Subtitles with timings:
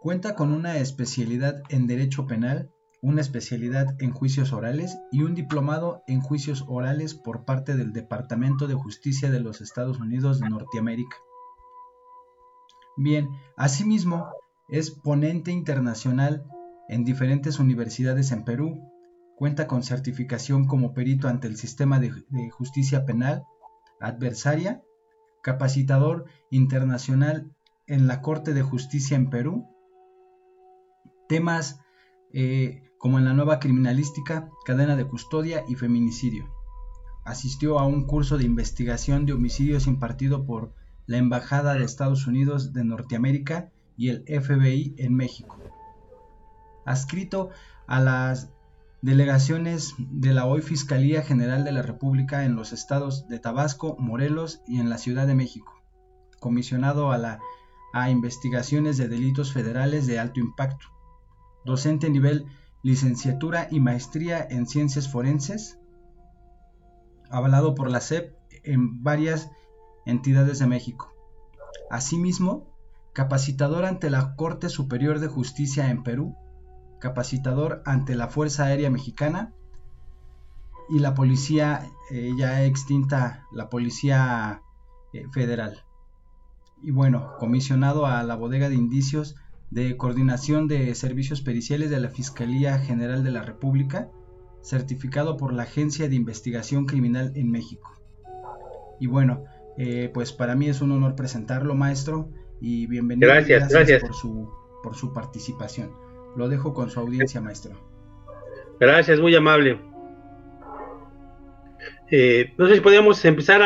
[0.00, 2.70] Cuenta con una especialidad en Derecho Penal,
[3.02, 8.68] una especialidad en Juicios Orales y un diplomado en Juicios Orales por parte del Departamento
[8.68, 11.16] de Justicia de los Estados Unidos de Norteamérica.
[12.96, 14.30] Bien, asimismo,
[14.68, 16.44] es ponente internacional
[16.88, 18.80] en diferentes universidades en Perú,
[19.36, 22.12] cuenta con certificación como perito ante el sistema de,
[22.50, 23.44] justicia penal
[24.00, 24.82] adversaria,
[25.42, 27.50] capacitador internacional
[27.86, 29.66] en la Corte de Justicia en Perú,
[31.28, 31.80] temas
[32.32, 36.52] eh, como en la nueva criminalística, cadena de custodia y feminicidio.
[37.24, 40.74] Asistió a un curso de investigación de homicidios impartido por
[41.06, 45.58] la Embajada de Estados Unidos de Norteamérica y el FBI en México.
[46.84, 47.50] Adscrito
[47.86, 48.50] a las
[49.00, 54.60] delegaciones de la hoy Fiscalía General de la República en los estados de Tabasco, Morelos
[54.66, 55.72] y en la Ciudad de México.
[56.40, 57.40] Comisionado a, la,
[57.92, 60.97] a investigaciones de delitos federales de alto impacto.
[61.68, 62.46] Docente nivel
[62.82, 65.78] licenciatura y maestría en ciencias forenses.
[67.30, 68.34] Avalado por la SEP
[68.64, 69.50] en varias
[70.06, 71.12] entidades de México.
[71.90, 72.74] Asimismo,
[73.12, 76.34] capacitador ante la Corte Superior de Justicia en Perú
[76.98, 79.52] capacitador ante la Fuerza Aérea Mexicana
[80.88, 84.62] y la policía eh, ya extinta, la Policía
[85.12, 85.84] eh, Federal.
[86.82, 89.36] Y bueno, comisionado a la bodega de indicios
[89.70, 94.10] de coordinación de servicios periciales de la Fiscalía General de la República,
[94.62, 97.92] certificado por la Agencia de Investigación Criminal en México.
[99.00, 99.44] Y bueno,
[99.76, 102.30] eh, pues para mí es un honor presentarlo, maestro,
[102.60, 103.28] y bienvenido.
[103.28, 104.50] Gracias, gracias, Por, su,
[104.82, 105.92] por su participación.
[106.36, 107.74] Lo dejo con su audiencia, maestro.
[108.80, 109.80] Gracias, muy amable.
[112.10, 113.60] Eh, no sé si podemos empezar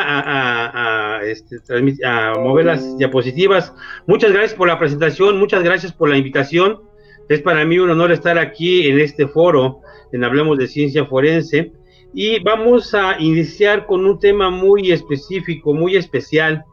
[1.24, 1.58] este,
[2.04, 3.72] a, mover las diapositivas.
[4.06, 6.80] Muchas gracias por la presentación, muchas gracias por la invitación.
[7.28, 9.80] Es para mí un honor estar aquí en este foro,
[10.12, 11.72] en Hablemos de Ciencia Forense.
[12.14, 16.64] Y vamos a iniciar con un tema muy específico, muy especial,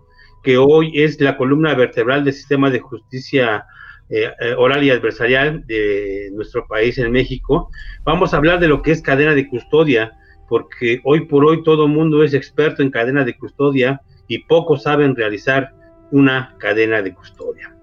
[0.44, 3.65] que hoy es la columna vertebral del sistema de justicia
[4.11, 7.69] eh, eh, oral y adversarial de nuestro país en México,
[8.03, 10.13] vamos a hablar de lo que es cadena de custodia,
[10.49, 14.83] porque hoy por hoy todo el mundo es experto en cadena de custodia y pocos
[14.83, 15.71] saben realizar
[16.11, 17.75] una cadena de custodia.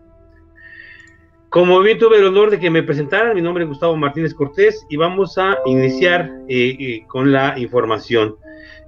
[1.49, 4.85] Como bien tuve el honor de que me presentaran, mi nombre es Gustavo Martínez Cortés
[4.91, 8.37] y vamos a iniciar eh, con la información.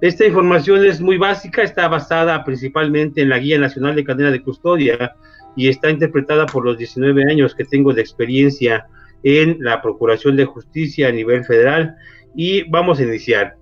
[0.01, 4.43] Esta información es muy básica, está basada principalmente en la Guía Nacional de Cadena de
[4.43, 5.15] Custodia,
[5.55, 8.87] y está interpretada por los 19 años que tengo de experiencia
[9.23, 11.95] en la Procuración de Justicia a nivel federal
[12.35, 13.55] y vamos a iniciar.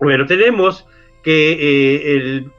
[0.00, 0.86] Bueno, tenemos
[1.22, 2.50] que eh, el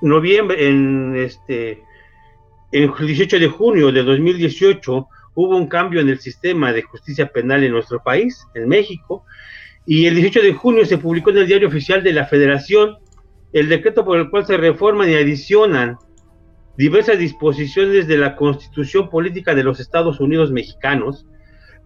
[0.00, 1.82] noviembre, en este,
[2.70, 7.26] en el 18 de junio de 2018 hubo un cambio en el sistema de justicia
[7.26, 9.24] penal en nuestro país, en México,
[9.84, 12.98] y el 18 de junio se publicó en el Diario Oficial de la Federación
[13.52, 15.96] el decreto por el cual se reforman y adicionan
[16.76, 21.26] diversas disposiciones de la Constitución Política de los Estados Unidos Mexicanos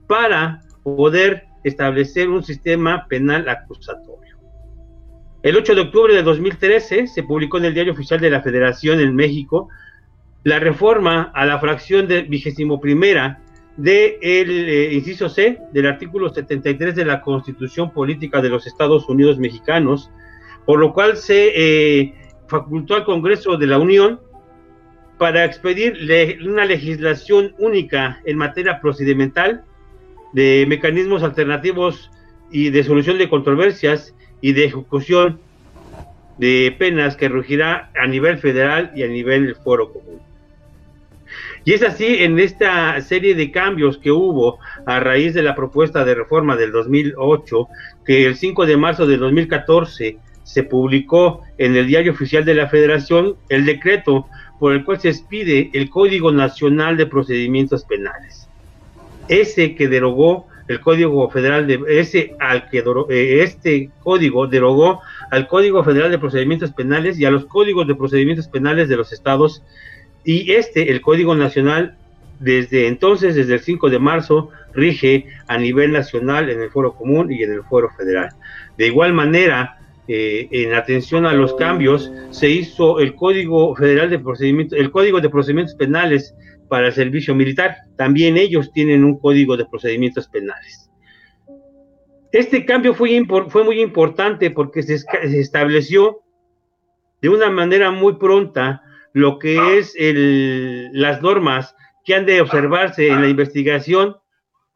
[0.07, 4.34] para poder establecer un sistema penal acusatorio.
[5.45, 8.99] El 8 de octubre de 2013 se publicó en el Diario Oficial de la Federación
[8.99, 9.69] en México
[10.43, 12.27] la reforma a la fracción de
[12.81, 13.43] primera
[13.77, 19.07] del de eh, inciso C del artículo 73 de la Constitución Política de los Estados
[19.11, 20.11] Unidos Mexicanos,
[20.65, 22.15] por lo cual se eh,
[22.49, 24.21] facultó al Congreso de la Unión
[25.19, 25.99] para expedir
[26.49, 29.63] una legislación única en materia procedimental
[30.33, 32.11] de mecanismos alternativos
[32.51, 35.41] y de solución de controversias y de ejecución
[36.37, 40.21] de penas que rugirá a nivel federal y a nivel foro común.
[41.65, 46.05] Y es así en esta serie de cambios que hubo a raíz de la propuesta
[46.05, 47.69] de reforma del 2008,
[48.05, 52.69] que el 5 de marzo de 2014 se publicó en el Diario Oficial de la
[52.69, 54.27] Federación el decreto
[54.61, 58.47] por el cual se expide el Código Nacional de Procedimientos Penales.
[59.27, 65.01] Ese que derogó el Código Federal de ese al que eh, este código derogó
[65.31, 69.13] al Código Federal de Procedimientos Penales y a los códigos de procedimientos penales de los
[69.13, 69.63] estados
[70.25, 71.97] y este el Código Nacional
[72.41, 77.31] desde entonces desde el 5 de marzo rige a nivel nacional en el Foro Común
[77.31, 78.31] y en el Foro Federal.
[78.77, 79.79] De igual manera,
[80.09, 85.21] eh, en atención a los cambios, se hizo el Código Federal de Procedimientos, el Código
[85.21, 86.35] de Procedimientos Penales
[86.69, 87.77] para el servicio militar.
[87.97, 90.91] También ellos tienen un Código de Procedimientos Penales.
[92.33, 93.23] Este cambio fue,
[93.65, 95.05] muy importante porque se,
[95.39, 96.23] estableció
[97.23, 98.83] de una manera muy pronta
[99.13, 104.17] lo que es las normas que han de observarse en la investigación,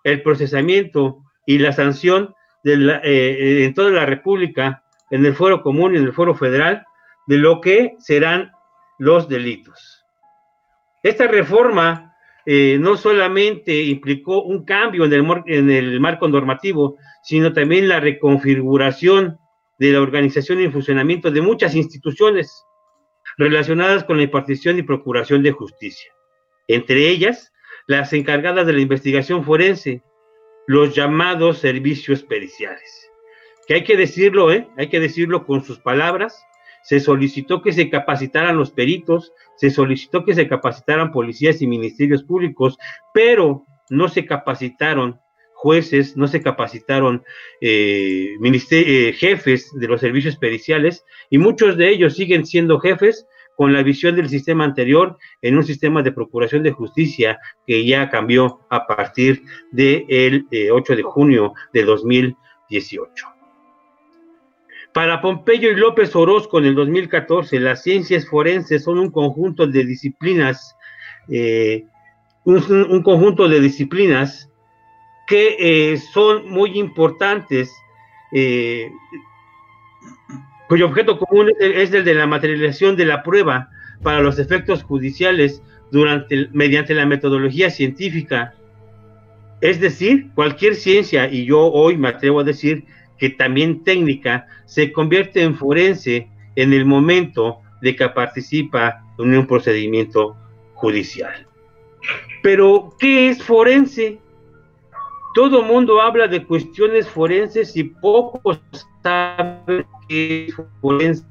[0.04, 2.32] el procesamiento y la sanción
[2.62, 6.34] de eh, eh, en toda la República, en el foro común y en el foro
[6.34, 6.84] federal,
[7.26, 8.52] de lo que serán
[8.98, 9.97] los delitos.
[11.08, 12.14] Esta reforma
[12.44, 17.98] eh, no solamente implicó un cambio en el, en el marco normativo, sino también la
[17.98, 19.38] reconfiguración
[19.78, 22.62] de la organización y funcionamiento de muchas instituciones
[23.38, 26.12] relacionadas con la impartición y procuración de justicia.
[26.66, 27.54] Entre ellas,
[27.86, 30.02] las encargadas de la investigación forense,
[30.66, 33.10] los llamados servicios periciales.
[33.66, 34.68] Que hay que decirlo, ¿eh?
[34.76, 36.44] Hay que decirlo con sus palabras.
[36.82, 42.22] Se solicitó que se capacitaran los peritos, se solicitó que se capacitaran policías y ministerios
[42.22, 42.78] públicos,
[43.12, 45.20] pero no se capacitaron
[45.52, 47.24] jueces, no se capacitaron
[47.60, 53.26] eh, eh, jefes de los servicios periciales y muchos de ellos siguen siendo jefes
[53.56, 58.08] con la visión del sistema anterior en un sistema de procuración de justicia que ya
[58.08, 63.37] cambió a partir del 8 eh, de junio de 2018.
[64.92, 69.84] Para Pompeyo y López Orozco en el 2014, las ciencias forenses son un conjunto de
[69.84, 70.76] disciplinas,
[72.44, 74.50] un, conjunto de disciplinas
[75.26, 75.56] que
[75.92, 77.70] eh, son muy importantes,
[78.32, 78.90] eh,
[80.68, 83.68] cuyo objeto común es el de la materialización de la prueba
[84.02, 88.54] para los efectos judiciales durante, mediante la metodología científica.
[89.60, 92.84] Es decir, cualquier ciencia, y yo hoy me atrevo a decir
[93.18, 99.46] que también técnica, se convierte en forense en el momento de que participa en un
[99.46, 100.36] procedimiento
[100.74, 101.46] judicial.
[102.42, 104.18] Pero, ¿qué es forense?
[105.38, 108.60] todo mundo habla de cuestiones forenses y pocos
[109.04, 111.24] saben qué es forense.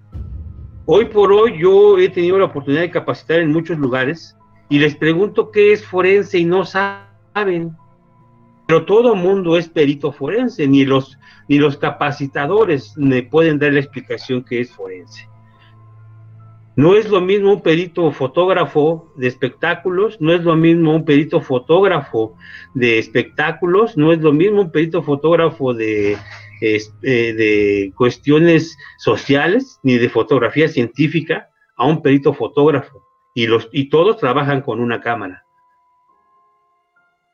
[0.86, 4.34] Hoy por hoy yo he tenido la oportunidad de capacitar en muchos lugares
[4.70, 7.76] y les pregunto qué es forense y no saben.
[8.68, 11.18] Pero todo mundo es perito forense, ni los,
[11.48, 15.28] ni los capacitadores me pueden dar la explicación qué es forense.
[16.76, 21.42] No es lo mismo un perito fotógrafo de espectáculos, no es lo mismo un perito
[21.42, 22.36] fotógrafo
[22.76, 26.18] de espectáculos, no es lo mismo un perito fotógrafo de,
[26.62, 33.02] eh, de cuestiones sociales ni de fotografía científica a un perito fotógrafo.
[33.34, 35.47] Y, los, y todos trabajan con una cámara.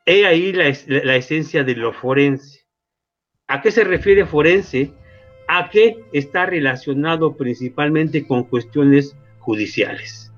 [0.06, 2.66] He ahí la, la esencia de lo forense.
[3.48, 4.92] ¿A qué se refiere forense?
[5.48, 10.32] A que está relacionado principalmente con cuestiones judiciales.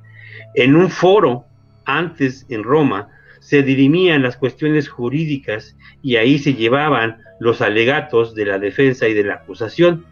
[0.55, 1.45] En un foro,
[1.85, 3.09] antes en Roma,
[3.39, 9.13] se dirimían las cuestiones jurídicas y ahí se llevaban los alegatos de la defensa y
[9.13, 10.05] de la acusación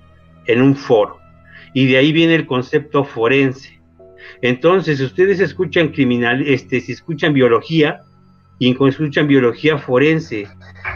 [0.45, 1.19] en un foro.
[1.73, 3.79] Y de ahí viene el concepto forense.
[4.41, 8.01] Entonces, si ustedes escuchan criminal, este, si escuchan biología
[8.59, 10.47] y escuchan biología forense,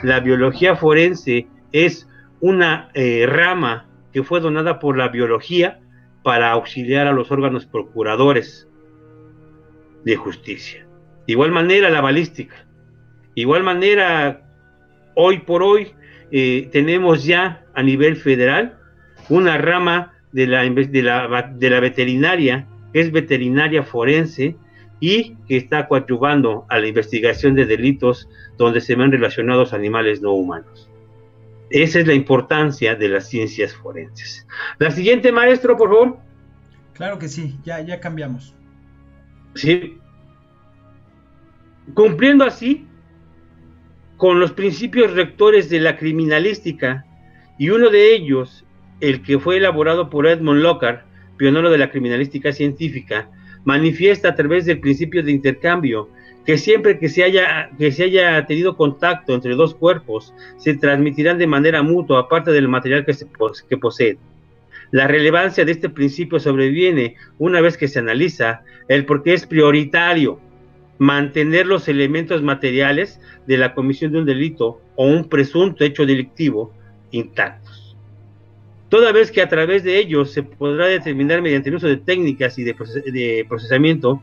[0.03, 2.07] la biología forense es
[2.39, 5.79] una eh, rama que fue donada por la biología
[6.23, 8.67] para auxiliar a los órganos procuradores
[10.03, 10.87] de justicia.
[11.25, 12.55] Igual manera la balística.
[13.35, 14.41] Igual manera,
[15.15, 15.93] hoy por hoy
[16.31, 18.77] eh, tenemos ya a nivel federal
[19.29, 24.55] una rama de la, de la, de la veterinaria, que es veterinaria forense,
[24.99, 28.27] y que está coadyuvando a la investigación de delitos
[28.57, 30.89] donde se ven relacionados animales no humanos.
[31.69, 34.47] Esa es la importancia de las ciencias forenses.
[34.79, 36.17] La siguiente, maestro, por favor.
[36.93, 38.55] Claro que sí, ya, ya cambiamos.
[39.55, 39.97] Sí.
[41.93, 42.87] Cumpliendo así
[44.15, 47.05] con los principios rectores de la criminalística,
[47.59, 48.65] y uno de ellos,
[48.99, 51.05] el que fue elaborado por Edmund Lockhart,
[51.37, 53.29] pionero de la criminalística científica,
[53.67, 56.07] manifiesta a través del principio de intercambio
[56.45, 61.37] que siempre que se haya, que se haya tenido contacto entre dos cuerpos, se transmitirán
[61.37, 63.27] de manera mutua, aparte del material que, se,
[63.69, 64.17] que poseen.
[64.91, 69.45] La relevancia de este principio sobreviene una vez que se analiza el por qué es
[69.45, 70.39] prioritario
[70.97, 76.73] mantener los elementos materiales de la comisión de un delito o un presunto hecho delictivo
[77.11, 77.66] intactos.
[78.89, 82.57] Toda vez que a través de ellos se podrá determinar mediante el uso de técnicas
[82.57, 84.21] y de procesamiento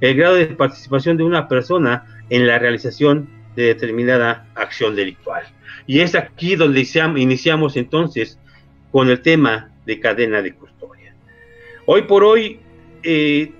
[0.00, 5.44] el grado de participación de una persona en la realización de determinada acción delictual.
[5.86, 8.38] Y es aquí donde iniciamos entonces
[8.90, 11.14] con el tema de cadena de custodia.
[11.86, 12.58] Hoy por hoy,
[13.02, 13.52] eh,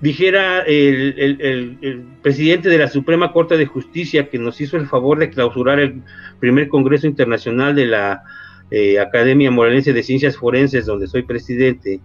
[0.00, 5.30] dijera el, presidente de la Suprema Corte de Justicia que nos hizo el favor de
[5.30, 6.02] clausurar el
[6.40, 8.22] primer Congreso Internacional de la
[8.70, 12.00] eh, Academia Moralense de Ciencias Forenses, donde soy presidente,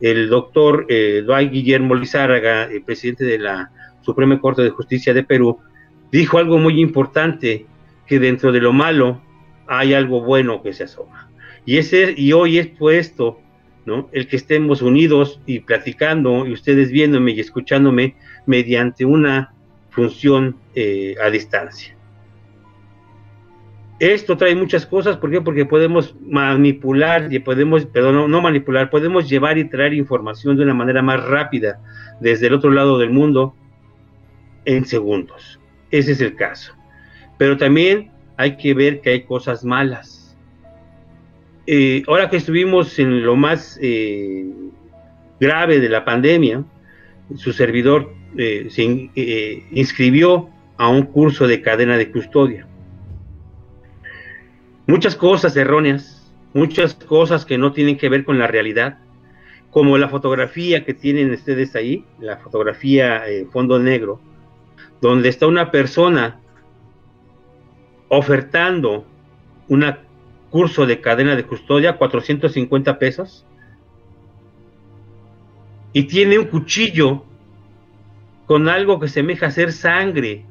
[0.00, 5.58] el doctor eh, Guillermo Lizárraga, el presidente de la Suprema Corte de Justicia de Perú,
[6.10, 7.66] dijo algo muy importante,
[8.06, 9.20] que dentro de lo malo
[9.66, 11.28] hay algo bueno que se asoma.
[11.66, 13.40] Y, ese, y hoy es puesto.
[14.12, 19.54] El que estemos unidos y platicando, y ustedes viéndome y escuchándome mediante una
[19.88, 21.97] función eh, a distancia.
[23.98, 25.40] Esto trae muchas cosas, ¿por qué?
[25.40, 30.74] Porque podemos manipular, y podemos, perdón, no, manipular, podemos llevar y traer información de una
[30.74, 31.80] manera más rápida
[32.20, 33.56] desde el otro lado del mundo
[34.64, 35.58] en segundos.
[35.90, 36.74] Ese es el caso.
[37.38, 40.36] Pero también hay que ver que hay cosas malas.
[41.66, 44.46] Eh, ahora que estuvimos en lo más eh,
[45.40, 46.62] grave de la pandemia,
[47.34, 48.84] su servidor eh, se
[49.72, 52.67] inscribió a un curso de cadena de custodia
[54.88, 58.98] muchas cosas erróneas, muchas cosas que no tienen que ver con la realidad,
[59.70, 64.18] como la fotografía que tienen ustedes ahí, la fotografía en fondo negro,
[65.02, 66.40] donde está una persona
[68.08, 69.04] ofertando
[69.68, 69.84] un
[70.48, 73.44] curso de cadena de custodia, 450 pesos,
[75.92, 77.24] y tiene un cuchillo
[78.46, 80.46] con algo que semeja ser sangre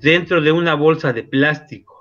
[0.00, 1.97] dentro de una bolsa de plástico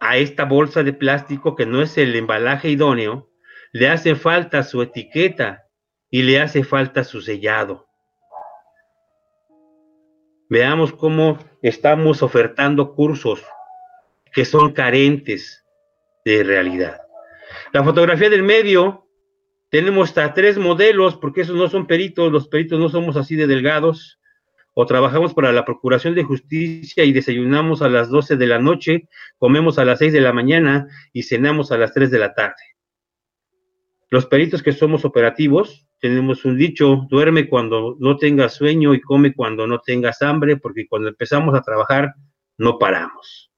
[0.00, 3.30] a esta bolsa de plástico que no es el embalaje idóneo,
[3.72, 5.66] le hace falta su etiqueta
[6.10, 7.86] y le hace falta su sellado.
[10.48, 13.44] Veamos cómo estamos ofertando cursos
[14.32, 15.64] que son carentes
[16.24, 17.00] de realidad.
[17.72, 19.08] La fotografía del medio,
[19.70, 23.46] tenemos hasta tres modelos, porque esos no son peritos, los peritos no somos así de
[23.46, 24.20] delgados,
[24.78, 29.08] o trabajamos para la Procuración de Justicia y desayunamos a las 12 de la noche,
[29.38, 32.62] comemos a las 6 de la mañana y cenamos a las 3 de la tarde.
[34.10, 39.32] Los peritos que somos operativos, tenemos un dicho, duerme cuando no tengas sueño y come
[39.32, 42.12] cuando no tengas hambre, porque cuando empezamos a trabajar
[42.58, 43.50] no paramos.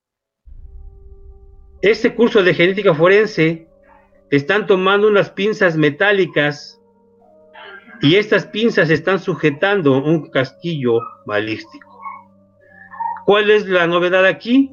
[1.81, 3.67] Este curso de genética forense
[4.31, 6.78] están tomando unas pinzas metálicas
[8.01, 12.01] y estas pinzas están sujetando un casquillo balístico.
[13.25, 14.71] ¿Cuál es la novedad aquí?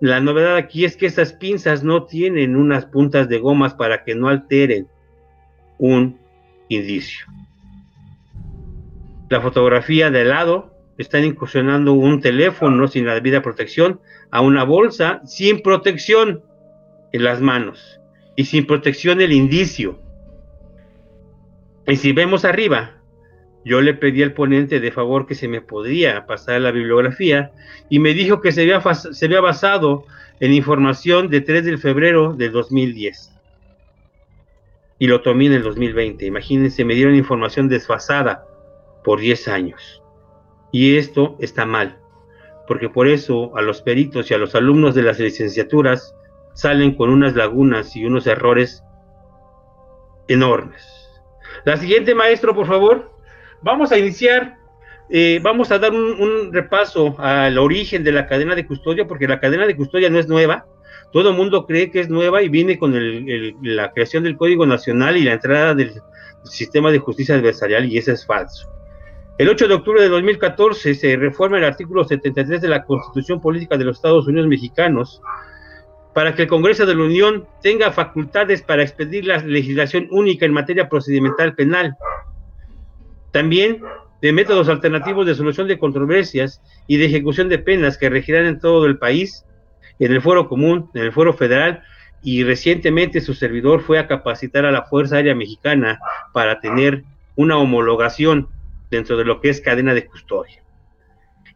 [0.00, 4.14] La novedad aquí es que estas pinzas no tienen unas puntas de gomas para que
[4.14, 4.88] no alteren
[5.78, 6.18] un
[6.68, 7.26] indicio.
[9.28, 14.00] La fotografía de lado están incursionando un teléfono sin la debida protección
[14.30, 16.42] a una bolsa sin protección
[17.12, 18.00] en las manos
[18.36, 19.98] y sin protección el indicio.
[21.86, 23.00] Y si vemos arriba,
[23.64, 27.52] yo le pedí al ponente de favor que se me podría pasar la bibliografía
[27.88, 30.04] y me dijo que se había, se había basado
[30.40, 33.36] en información de 3 de febrero del 2010.
[34.98, 36.26] Y lo tomé en el 2020.
[36.26, 38.46] Imagínense, me dieron información desfasada
[39.04, 40.02] por 10 años.
[40.72, 41.98] Y esto está mal,
[42.66, 46.14] porque por eso a los peritos y a los alumnos de las licenciaturas
[46.54, 48.84] salen con unas lagunas y unos errores
[50.28, 50.99] enormes.
[51.64, 53.10] La siguiente, maestro, por favor.
[53.62, 54.56] Vamos a iniciar,
[55.10, 59.40] eh, vamos a dar un, repaso al origen de la cadena de custodia, porque la
[59.40, 60.66] cadena de custodia no es nueva.
[61.12, 62.94] Todo el mundo cree que es nueva y viene con
[63.62, 65.92] la creación del Código Nacional y la entrada del
[66.44, 68.70] sistema de justicia adversarial, y eso es falso.
[69.40, 73.78] El 8 de octubre de 2014 se reforma el artículo 73 de la Constitución Política
[73.78, 75.22] de los Estados Unidos Mexicanos,
[76.14, 80.52] para que el Congreso de la Unión tenga facultades para expedir la legislación única en
[80.52, 81.96] materia procedimental penal.
[83.30, 83.80] También
[84.20, 88.58] de métodos alternativos de solución de controversias y de ejecución de penas que regirán en
[88.58, 89.44] todo el país,
[89.98, 91.82] en el foro común, en el foro federal,
[92.22, 95.98] y recientemente su servidor fue a capacitar a la Fuerza Aérea Mexicana
[96.32, 97.04] para tener
[97.36, 98.48] una homologación
[98.90, 100.62] dentro de lo que es cadena de custodia.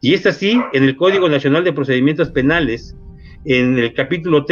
[0.00, 2.96] Y es así, en el Código Nacional de Procedimientos Penales,
[3.44, 4.44] en el capítulo,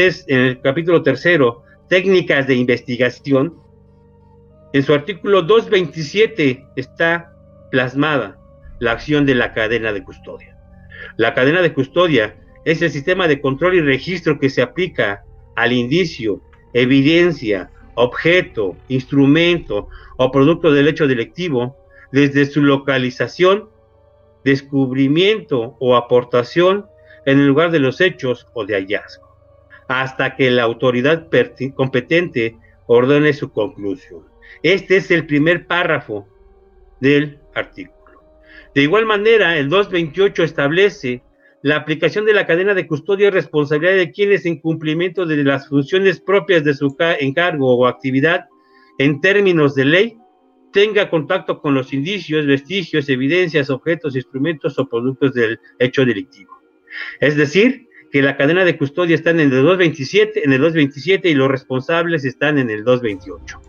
[1.03, 3.55] tercero, técnicas de investigación,
[4.73, 7.33] en su artículo 227 está
[7.71, 8.39] plasmada
[8.81, 10.57] la acción de la cadena de custodia.
[11.17, 15.25] La cadena de custodia es el sistema de control y registro que se aplica
[15.57, 16.41] al indicio,
[16.73, 21.77] evidencia, objeto, instrumento o producto del hecho delictivo
[22.13, 23.69] desde su localización,
[24.45, 26.87] descubrimiento o aportación
[27.27, 29.29] en el lugar de los hechos o de hallazgo,
[29.89, 31.29] hasta que la autoridad
[31.75, 34.25] competente ordene su conclusión.
[34.63, 36.29] Este es el primer párrafo
[37.01, 38.23] del artículo.
[38.75, 41.23] De igual manera, el 228 establece
[41.63, 45.69] la aplicación de la cadena de custodia y responsabilidad de quienes en cumplimiento de las
[45.69, 48.47] funciones propias de su encargo o actividad
[48.99, 50.19] en términos de ley
[50.73, 56.52] tenga contacto con los indicios, vestigios, evidencias, objetos, instrumentos o productos del hecho delictivo.
[57.21, 61.35] Es decir, que la cadena de custodia está en el 227, en el 227 y
[61.35, 63.61] los responsables están en el 228.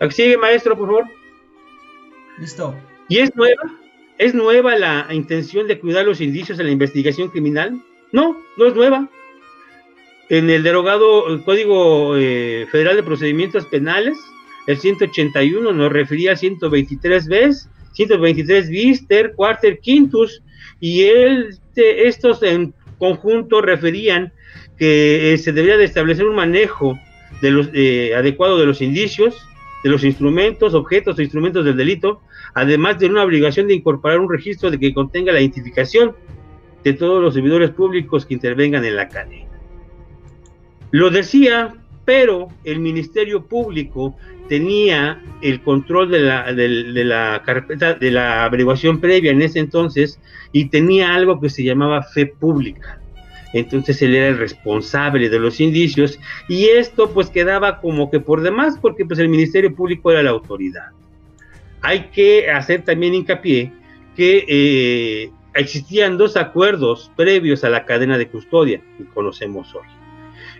[0.00, 1.04] La sigue, maestro, por favor.
[2.38, 2.74] Listo.
[3.08, 3.62] ¿Y es nueva?
[4.18, 7.80] ¿Es nueva la intención de cuidar los indicios en la investigación criminal?
[8.10, 9.08] No, no es nueva.
[10.28, 14.18] En el derogado Código eh, Federal de Procedimientos Penales,
[14.66, 20.42] el 181 nos refería a 123 bis, 123 bis, ter, quarter, quintus,
[20.80, 21.04] y
[21.74, 24.32] estos en conjunto referían
[24.76, 26.98] que eh, se debería de establecer un manejo
[27.42, 29.46] de los, eh, adecuado de los indicios,
[29.82, 32.20] de los instrumentos, objetos o instrumentos del delito,
[32.54, 36.14] además de una obligación de incorporar un registro de que contenga la identificación
[36.84, 39.48] de todos los servidores públicos que intervengan en la cadena.
[40.90, 41.74] Lo decía,
[42.08, 44.16] pero el Ministerio Público
[44.48, 50.18] tenía el control de la, de, la carpeta de la averiguación previa en ese entonces
[50.50, 52.98] y tenía algo que se llamaba fe pública.
[53.52, 58.40] Entonces él era el responsable de los indicios y esto pues quedaba como que por
[58.40, 60.88] demás porque pues el Ministerio Público era la autoridad.
[61.82, 63.70] Hay que hacer también hincapié
[64.16, 69.97] que eh, existían dos acuerdos previos a la cadena de custodia que conocemos hoy.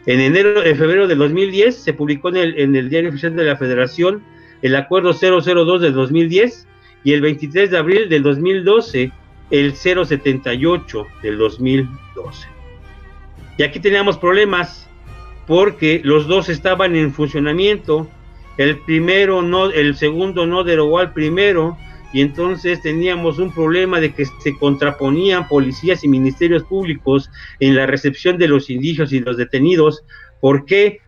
[0.07, 4.23] En enero, en febrero del 2010 se publicó en el, Diario Oficial de la Federación
[4.63, 6.67] el Acuerdo 002 del 2010
[7.05, 9.13] y el 23 de abril del 2012
[9.51, 12.49] el 078 del 2012.
[13.57, 14.89] Y aquí teníamos problemas
[15.47, 18.09] porque los dos estaban en funcionamiento.
[18.57, 21.79] El primero no, el segundo no derogó al primero
[22.13, 27.87] y entonces teníamos un problema de que se contraponían policías y ministerios públicos en la
[27.87, 30.03] recepción de los indicios y los detenidos
[30.41, 31.01] porque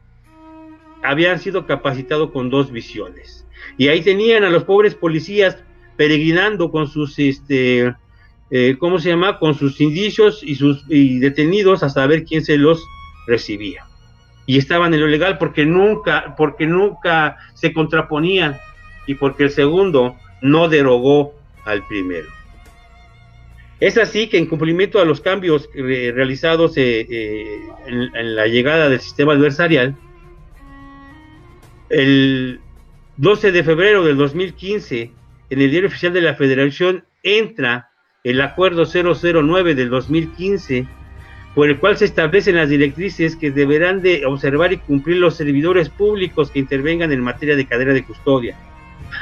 [1.02, 3.46] habían sido capacitados con dos visiones.
[3.78, 5.56] Y ahí tenían a los pobres policías
[5.96, 7.94] peregrinando con sus, este,
[8.50, 9.38] eh, ¿cómo se llama?
[9.38, 12.84] Con sus indicios y sus y detenidos hasta ver quién se los
[13.26, 13.86] recibía.
[14.44, 18.58] Y estaban en lo legal porque nunca, porque nunca se contraponían
[19.06, 22.28] y porque el segundo no derogó al primero.
[23.80, 29.00] Es así que en cumplimiento a los cambios realizados eh, eh, en, la llegada del
[29.00, 29.96] sistema adversarial,
[31.88, 32.60] el
[33.16, 35.10] 12 de febrero del 2015,
[35.48, 37.90] en el Diario Oficial de la Federación entra
[38.22, 40.86] el Acuerdo 009 del 2015,
[41.54, 45.88] por el cual se establecen las directrices que deberán de observar y cumplir los servidores
[45.88, 48.56] públicos que intervengan en materia de cadena de custodia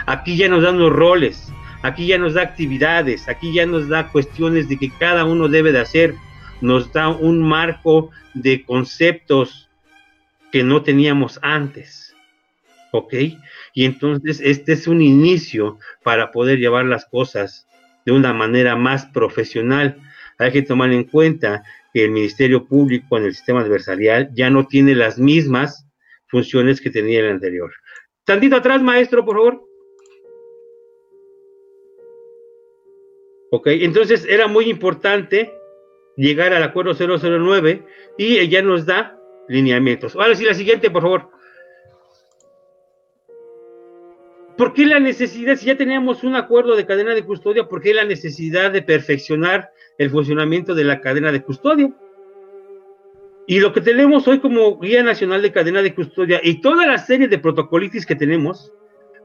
[0.09, 4.09] Aquí ya nos dan los roles, aquí ya nos da actividades, aquí ya nos da
[4.09, 6.15] cuestiones de que cada uno debe de hacer,
[6.63, 9.69] nos da un marco de conceptos
[10.51, 12.17] que no teníamos antes.
[12.91, 13.13] ¿Ok?
[13.75, 17.69] Y entonces este es un inicio para poder llevar las cosas
[18.07, 19.99] de una manera más profesional.
[20.39, 24.67] Hay que tomar en cuenta que el Ministerio Público en el sistema adversarial ya no
[24.67, 25.87] tiene las mismas
[26.29, 27.71] funciones que tenía el anterior.
[28.25, 29.68] Tantito atrás, maestro, por favor.
[33.51, 33.69] ¿Ok?
[33.69, 35.55] Entonces era muy importante
[36.17, 37.85] llegar al acuerdo 009
[38.19, 40.15] y ya nos da lineamientos.
[40.17, 41.31] Ahora sí, la siguiente, por favor.
[44.57, 47.95] ¿Por qué la necesidad, si ya teníamos un acuerdo de cadena de custodia, por qué
[47.95, 51.95] la necesidad de perfeccionar el funcionamiento de la cadena de custodia?
[53.47, 56.99] Y lo que tenemos hoy como Guía Nacional de Cadena de Custodia y toda la
[56.99, 58.73] serie de protocolitis que tenemos,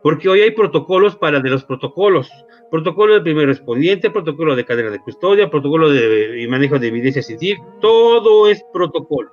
[0.03, 2.29] porque hoy hay protocolos para de los protocolos,
[2.69, 7.65] protocolo de primer respondiente, protocolo de cadena de custodia, protocolo de manejo de evidencia científica,
[7.79, 9.31] todo es protocolo.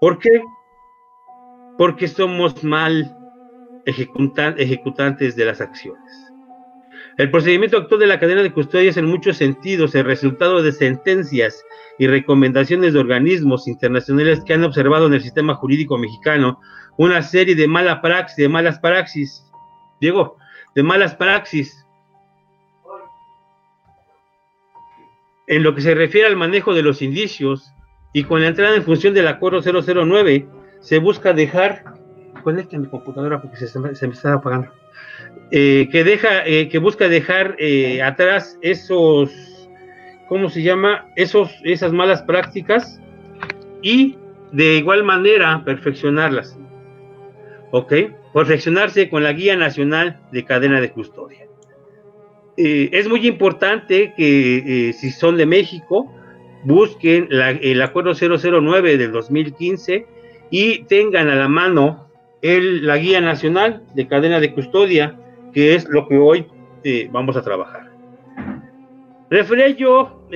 [0.00, 0.42] ¿Por qué?
[1.76, 3.14] Porque somos mal
[3.84, 6.24] ejecutantes de las acciones.
[7.18, 10.72] El procedimiento actual de la cadena de custodia es en muchos sentidos el resultado de
[10.72, 11.62] sentencias
[11.98, 16.58] y recomendaciones de organismos internacionales que han observado en el sistema jurídico mexicano
[16.96, 19.44] una serie de mala praxis, de malas praxis,
[20.00, 20.36] Diego,
[20.74, 21.84] de malas praxis.
[25.46, 27.72] En lo que se refiere al manejo de los indicios
[28.12, 30.46] y con la entrada en función del acuerdo 009
[30.80, 31.84] se busca dejar
[32.42, 34.70] conecta mi computadora porque se, me está apagando.
[35.50, 39.30] Eh, que deja eh, que busca dejar eh, atrás esos
[40.28, 43.00] cómo se llama esos esas malas prácticas
[43.82, 44.16] y
[44.52, 46.56] de igual manera perfeccionarlas
[47.74, 47.92] ok
[48.32, 51.44] perfeccionarse con la guía nacional de cadena de custodia
[52.56, 56.12] eh, es muy importante que eh, si son de México,
[56.62, 60.06] busquen el acuerdo 009 del 2015
[60.50, 62.08] y tengan a la mano
[62.42, 65.18] la guía nacional de cadena de custodia
[65.52, 66.46] que es lo que hoy
[66.84, 67.90] eh, vamos a trabajar.
[69.30, 70.28] Referé yo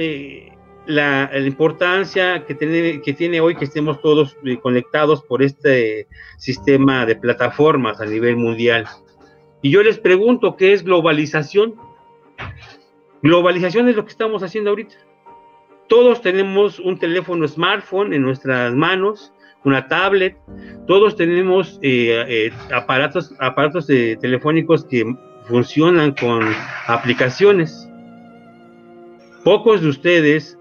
[0.89, 7.05] la, importancia que tiene, que tiene hoy que estemos todos eh, conectados por este sistema
[7.05, 8.87] de plataformas a nivel mundial.
[9.61, 11.75] Y yo les pregunto, ¿qué es globalización?
[13.23, 14.95] Globalización es lo que estamos haciendo ahorita.
[15.89, 19.33] Todos tenemos un teléfono smartphone en nuestras manos,
[19.65, 20.39] una tablet,
[20.87, 25.05] todos tenemos eh, eh, aparatos, aparatos telefónicos que
[25.49, 26.49] funcionan con
[26.87, 27.87] aplicaciones.
[29.45, 30.58] Pocos de ustedes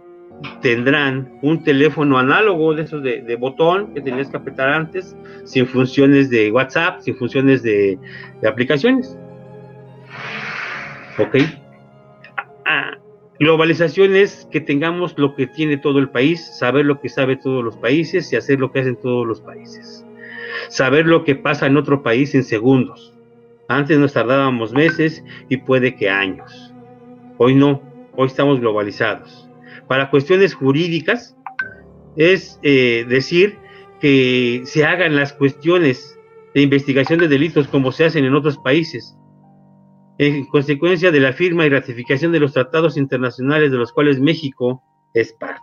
[0.62, 6.30] tendrán un teléfono análogo de esos de, botón que tenías que apretar antes, sin funciones
[6.30, 7.98] de WhatsApp, sin funciones de,
[8.46, 9.18] aplicaciones.
[11.18, 11.38] ¿Ok?
[12.66, 12.98] Ah,
[13.40, 17.64] Globalización es que tengamos lo que tiene todo el país, saber lo que sabe todos
[17.64, 20.04] los países y hacer lo que hacen todos los países.
[20.70, 23.14] Saber lo que pasa en otro país en segundos.
[23.68, 26.74] Antes nos tardábamos meses y puede que años.
[27.38, 27.82] Hoy no,
[28.16, 29.47] hoy estamos globalizados.
[29.88, 31.36] Para cuestiones jurídicas
[32.16, 33.58] es eh, decir
[34.00, 36.18] que se hagan las cuestiones
[36.54, 39.18] de investigación de delitos como se hacen en otros países
[40.18, 44.82] en consecuencia de la firma y ratificación de los tratados internacionales de los cuales México
[45.14, 45.62] es parte.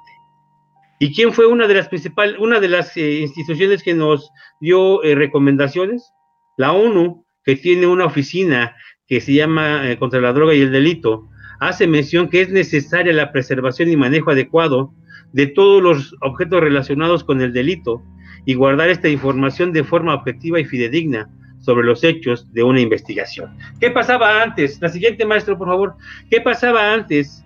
[1.01, 5.03] ¿Y quién fue una de las principales, una de las eh, instituciones que nos dio
[5.03, 6.13] eh, recomendaciones?
[6.57, 8.77] La ONU, que tiene una oficina
[9.09, 11.29] que se llama eh, contra la droga y el delito,
[11.69, 14.93] hace mención que es necesaria la preservación y manejo adecuado
[15.33, 18.03] de todos los objetos relacionados con el delito
[18.45, 21.29] y guardar esta información de forma objetiva y fidedigna
[21.61, 23.57] sobre los hechos de una investigación.
[23.81, 24.81] ¿Qué pasaba antes?
[24.83, 25.95] La siguiente, maestro, por favor.
[26.31, 27.43] ¿Qué pasaba antes?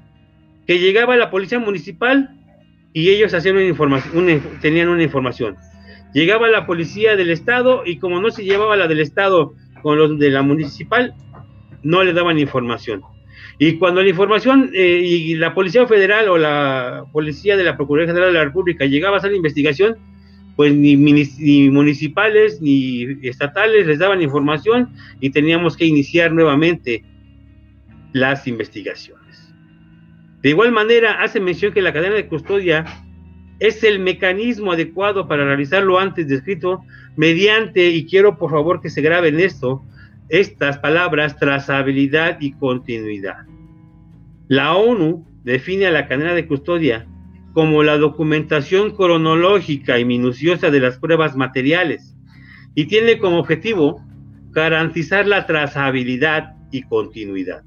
[0.67, 2.31] Que llegaba la policía municipal
[2.93, 5.57] y ellos hacían una información, tenían una información.
[6.13, 10.19] Llegaba la policía del estado y como no se llevaba la del estado con los
[10.19, 11.15] de la municipal,
[11.83, 13.03] no le daban información.
[13.59, 18.15] Y cuando la información eh, y la policía federal o la policía de la Procuraduría
[18.15, 19.97] General de la República llegaba a hacer la investigación,
[20.55, 24.91] pues ni, municipales ni estatales les daban información
[25.21, 27.05] y teníamos que iniciar nuevamente
[28.13, 29.53] las investigaciones.
[30.43, 32.85] De igual manera, hace mención que la cadena de custodia
[33.59, 36.83] es el mecanismo adecuado para realizar lo antes descrito
[37.17, 39.85] mediante, y quiero por favor que se graben esto,
[40.29, 43.47] estas palabras, trazabilidad y continuidad.
[44.49, 47.07] La ONU define a la cadena de custodia
[47.53, 52.15] como la documentación cronológica y minuciosa de las pruebas materiales
[52.75, 54.05] y tiene como objetivo
[54.51, 57.63] garantizar la trazabilidad y continuidad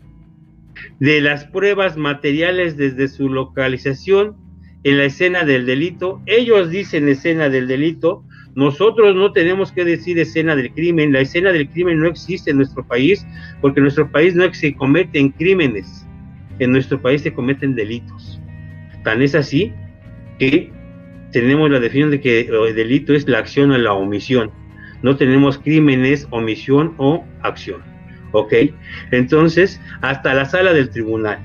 [1.00, 4.36] de las pruebas materiales desde su localización
[4.84, 6.22] en la escena del delito.
[6.26, 8.24] Ellos dicen escena del delito,
[8.56, 12.58] nosotros no tenemos que decir escena del crimen, la escena del crimen no existe en
[12.58, 13.26] nuestro país
[13.62, 16.06] porque en nuestro país no se cometen crímenes,
[16.60, 18.42] en nuestro país se cometen delitos.
[19.04, 19.74] Tan es así
[20.38, 20.72] que
[21.32, 24.52] tenemos la definición de que el delito es la acción o la omisión.
[25.02, 27.82] No tenemos crímenes, omisión o acción.
[28.34, 28.54] ¿Ok?
[29.12, 31.40] Entonces, hasta la sala del tribunal.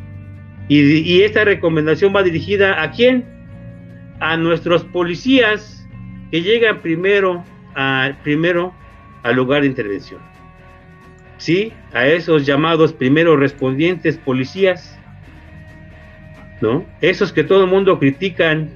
[0.68, 3.24] Y, esta recomendación va dirigida a quién?
[4.18, 5.75] A nuestros policías
[6.30, 8.74] que llegan primero, a, primero
[9.22, 10.20] al lugar de intervención.
[11.38, 11.72] ¿Sí?
[11.92, 14.96] A esos llamados primeros respondientes policías
[16.60, 16.84] ¿no?
[17.00, 18.70] Esos que todo el mundo critican,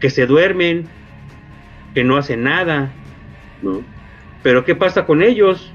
[0.00, 0.86] que se duermen,
[1.94, 2.90] que no hacen nada,
[3.62, 3.82] ¿no?
[4.42, 5.72] Pero ¿qué pasa con ellos?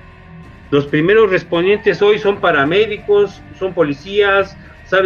[0.70, 4.56] Los primeros respondientes hoy son paramédicos, son policías,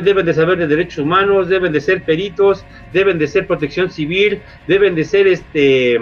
[0.03, 4.41] deben de saber de derechos humanos, deben de ser peritos, deben de ser protección civil,
[4.67, 5.99] deben de ser este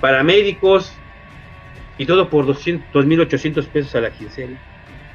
[0.00, 0.92] paramédicos
[1.98, 4.58] y todo por 200, 2.800 pesos a la quincena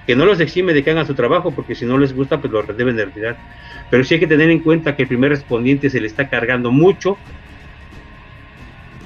[0.07, 2.51] que no los exime de que hagan su trabajo, porque si no les gusta, pues
[2.51, 3.35] lo deben de retirar.
[3.91, 6.71] Pero sí hay que tener en cuenta que el primer respondiente se le está cargando
[6.71, 7.17] mucho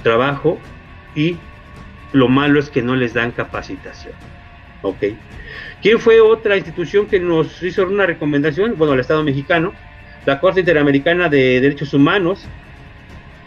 [0.03, 0.59] trabajo
[1.15, 1.37] y
[2.13, 4.13] lo malo es que no les dan capacitación.
[4.81, 5.03] ¿Ok?
[5.81, 8.75] ¿Quién fue otra institución que nos hizo una recomendación?
[8.77, 9.73] Bueno, el Estado mexicano,
[10.25, 12.45] la Corte Interamericana de Derechos Humanos,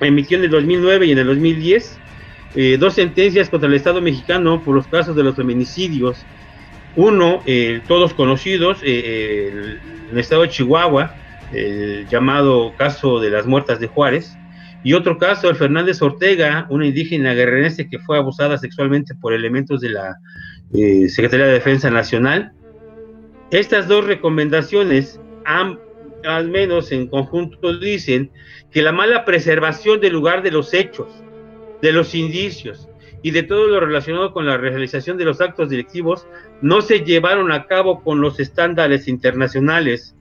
[0.00, 1.98] emitió en el 2009 y en el 2010
[2.56, 6.24] eh, dos sentencias contra el Estado mexicano por los casos de los feminicidios
[6.96, 9.78] uno, eh, todos conocidos, eh,
[10.10, 11.14] el, estado de Chihuahua,
[11.52, 14.36] el llamado caso de las muertas de Juárez,
[14.84, 19.80] y otro caso, el Fernández Ortega, una indígena guerrerense que fue abusada sexualmente por elementos
[19.80, 20.18] de la
[20.74, 22.52] eh, Secretaría de Defensa Nacional.
[23.50, 28.32] Estas dos recomendaciones, al menos en conjunto, dicen
[28.72, 31.08] que la mala preservación del lugar de los hechos,
[31.80, 32.88] de los indicios
[33.22, 36.26] y de todo lo relacionado con la realización de los actos directivos
[36.60, 40.16] no se llevaron a cabo con los estándares internacionales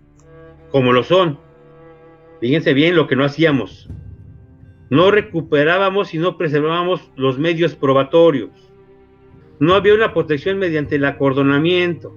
[0.70, 1.40] como lo son.
[2.42, 3.90] Fíjense bien lo que no hacíamos.
[4.90, 8.73] No recuperábamos y no preservábamos los medios probatorios.
[9.64, 12.14] No había una protección mediante el acordonamiento.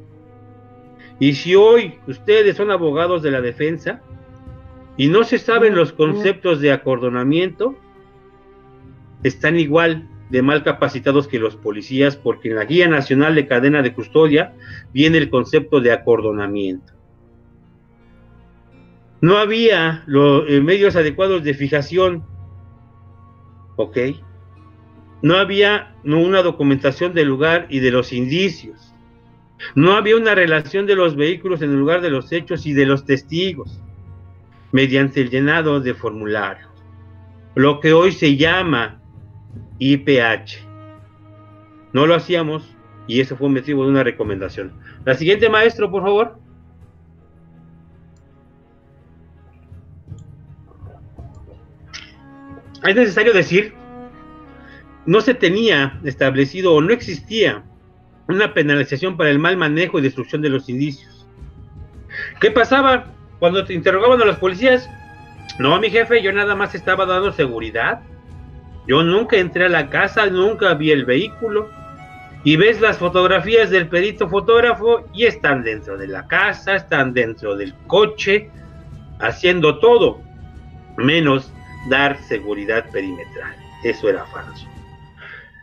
[1.20, 4.02] Y si hoy ustedes son abogados de la defensa
[4.96, 7.76] y no se saben los conceptos de acordonamiento,
[9.22, 13.80] están igual de mal capacitados que los policías porque en la Guía Nacional de Cadena
[13.80, 14.52] de Custodia
[14.92, 16.94] viene el concepto de acordonamiento.
[19.20, 22.24] No había los eh, medios adecuados de fijación,
[23.76, 23.98] ¿ok?
[25.22, 28.94] No había una documentación del lugar y de los indicios.
[29.74, 32.87] No había una relación de los vehículos en el lugar de los hechos y de
[32.87, 33.81] los testigos
[34.72, 36.68] mediante el llenado de formularios,
[37.55, 39.00] lo que hoy se llama
[39.79, 40.66] IPH.
[41.92, 42.76] No lo hacíamos
[43.07, 44.74] y eso fue un motivo de una recomendación.
[45.05, 46.38] La siguiente, maestro, por favor.
[52.85, 53.74] Es necesario decir,
[55.06, 57.62] no se tenía establecido o no existía
[58.28, 61.26] una penalización para el mal manejo y destrucción de los indicios.
[62.40, 63.06] ¿Qué pasaba
[63.38, 64.88] cuando te interrogaban a los policías?
[65.58, 68.00] No, mi jefe, yo nada más estaba dando seguridad.
[68.86, 71.70] Yo nunca entré a la casa, nunca vi el vehículo.
[72.44, 77.56] Y ves las fotografías del perito fotógrafo y están dentro de la casa, están dentro
[77.56, 78.50] del coche,
[79.18, 80.20] haciendo todo,
[80.96, 81.52] menos
[81.90, 83.56] dar seguridad perimetral.
[83.82, 84.75] Eso era falso.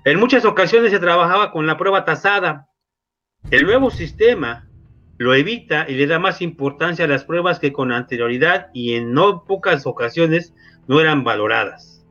[0.06, 2.68] En muchas ocasiones se trabajaba con la prueba tasada.
[3.52, 4.68] El nuevo sistema
[5.18, 9.14] lo evita y le da más importancia a las pruebas que con anterioridad y en
[9.14, 10.54] no pocas ocasiones
[10.88, 12.06] no eran valoradas.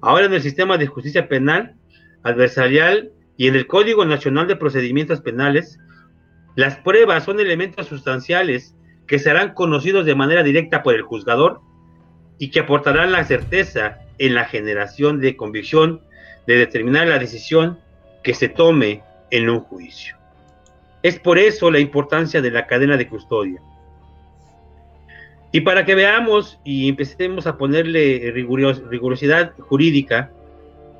[0.00, 1.76] Ahora en el sistema de justicia penal,
[2.22, 5.78] adversarial y en el Código Nacional de Procedimientos Penales,
[6.54, 8.74] las pruebas son elementos sustanciales
[9.06, 11.60] que serán conocidos de manera directa por el juzgador
[12.38, 16.00] y que aportarán la certeza en la generación de convicción
[16.46, 17.78] de determinar la decisión
[18.22, 20.16] que se tome en un juicio.
[21.02, 23.60] Es por eso la importancia de la cadena de custodia.
[25.52, 30.30] Y para que veamos y empecemos a ponerle rigurosidad jurídica,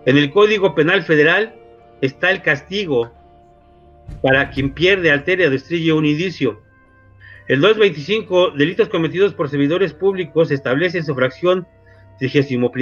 [0.07, 1.55] en el Código Penal Federal
[2.01, 3.13] está el castigo
[4.23, 6.63] para quien pierde, altera o destruye un indicio.
[7.49, 11.67] El 225, delitos cometidos por servidores públicos, establece en su fracción
[12.19, 12.73] 31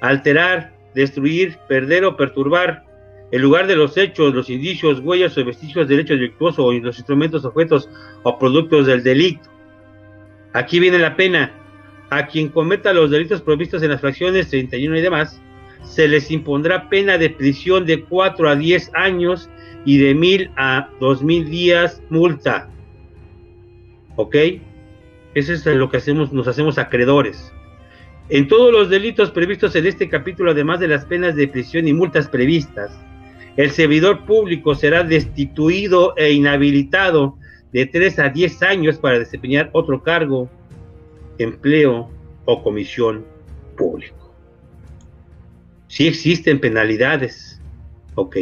[0.00, 2.82] alterar, destruir, perder o perturbar
[3.30, 6.98] el lugar de los hechos, los indicios, huellas o vestigios del hecho delictuoso o los
[6.98, 7.88] instrumentos, objetos
[8.24, 9.48] o productos del delito.
[10.52, 11.52] Aquí viene la pena.
[12.10, 15.42] A quien cometa los delitos provistos en las fracciones 31 y demás,
[15.84, 19.50] se les impondrá pena de prisión de 4 a 10 años
[19.84, 22.70] y de 1000 a 2000 días multa.
[24.16, 24.36] ¿Ok?
[25.34, 27.52] Eso es lo que hacemos, nos hacemos acreedores.
[28.30, 31.94] En todos los delitos previstos en este capítulo, además de las penas de prisión y
[31.94, 32.90] multas previstas,
[33.56, 37.38] el servidor público será destituido e inhabilitado
[37.72, 40.50] de 3 a 10 años para desempeñar otro cargo,
[41.38, 42.10] empleo
[42.44, 43.24] o comisión
[43.76, 44.34] público.
[45.88, 47.60] Sí existen penalidades.
[48.14, 48.36] Ok.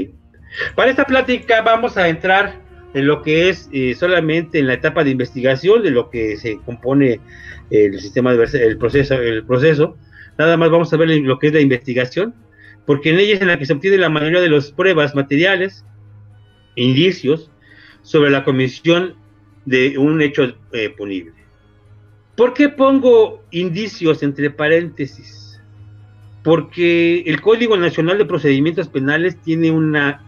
[0.75, 2.61] Para esta plática vamos a entrar
[2.94, 6.59] en lo que es eh, solamente en la etapa de investigación de lo que se
[6.59, 7.20] compone
[7.70, 9.96] el sistema de el proceso, el proceso.
[10.38, 12.35] Nada más vamos a ver lo que es la investigación,
[12.85, 15.85] porque en ella es en la que se obtiene la mayoría de las pruebas materiales,
[16.75, 17.51] indicios
[18.03, 19.16] sobre la comisión
[19.64, 21.33] de un hecho eh, punible.
[22.37, 25.61] ¿Por qué pongo indicios entre paréntesis?
[26.44, 30.26] Porque el Código Nacional de Procedimientos Penales tiene una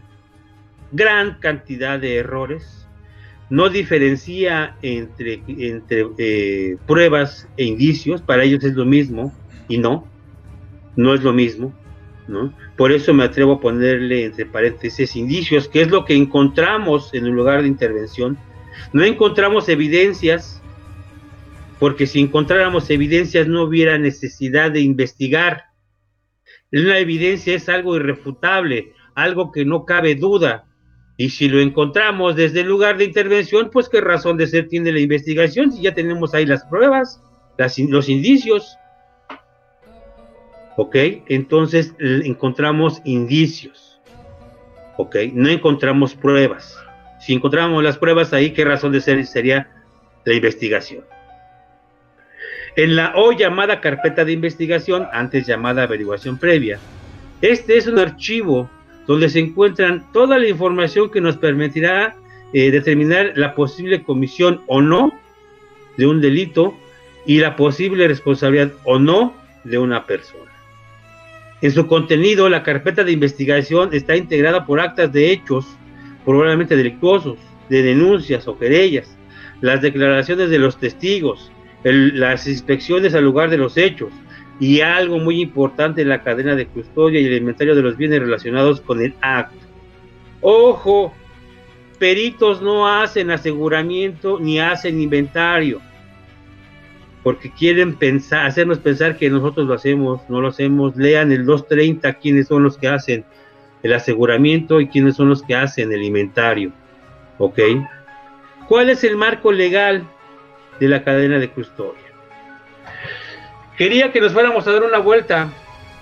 [0.92, 2.78] gran cantidad de errores
[3.50, 9.32] no diferencia entre, entre eh, pruebas e indicios, para ellos es lo mismo
[9.68, 10.06] y no,
[10.96, 11.72] no es lo mismo,
[12.26, 12.52] ¿no?
[12.76, 17.26] Por eso me atrevo a ponerle entre paréntesis indicios, que es lo que encontramos en
[17.26, 18.38] un lugar de intervención.
[18.92, 20.62] No encontramos evidencias,
[21.78, 25.64] porque si encontráramos evidencias no hubiera necesidad de investigar.
[26.70, 30.67] La evidencia es algo irrefutable, algo que no cabe duda,
[31.20, 34.92] y si lo encontramos desde el lugar de intervención, pues qué razón de ser tiene
[34.92, 37.20] la investigación si ya tenemos ahí las pruebas,
[37.88, 38.78] los indicios.
[40.76, 40.94] ¿Ok?
[41.26, 44.00] Entonces encontramos indicios.
[44.96, 45.16] ¿Ok?
[45.32, 46.78] No encontramos pruebas.
[47.18, 49.68] Si encontramos las pruebas ahí, ¿qué razón de ser sería
[50.24, 51.04] la investigación?
[52.76, 56.78] En la hoy llamada carpeta de investigación, antes llamada averiguación previa,
[57.42, 58.70] este es un archivo
[59.08, 62.14] donde se encuentran toda la información que nos permitirá
[62.52, 65.12] eh, determinar la posible comisión o no
[65.96, 66.74] de un delito
[67.26, 70.52] y la posible responsabilidad o no de una persona.
[71.62, 75.66] En su contenido, la carpeta de investigación está integrada por actas de hechos
[76.26, 77.38] probablemente delictuosos,
[77.70, 79.16] de denuncias o querellas,
[79.62, 81.50] las declaraciones de los testigos,
[81.82, 84.10] las inspecciones al lugar de los hechos
[84.60, 88.20] y algo muy importante en la cadena de custodia y el inventario de los bienes
[88.20, 89.56] relacionados con el acto.
[90.40, 91.12] Ojo,
[91.98, 95.80] peritos no hacen aseguramiento ni hacen inventario,
[97.22, 97.96] porque quieren
[98.32, 100.96] hacernos pensar que nosotros lo hacemos, no lo hacemos.
[100.96, 103.24] Lean el 230 quiénes son los que hacen
[103.82, 106.72] el aseguramiento y quiénes son los que hacen el inventario.
[107.38, 107.58] ¿Ok?
[108.68, 110.04] ¿Cuál es el marco legal
[110.80, 112.07] de la cadena de custodia?
[113.78, 115.48] Quería que nos fuéramos a dar una vuelta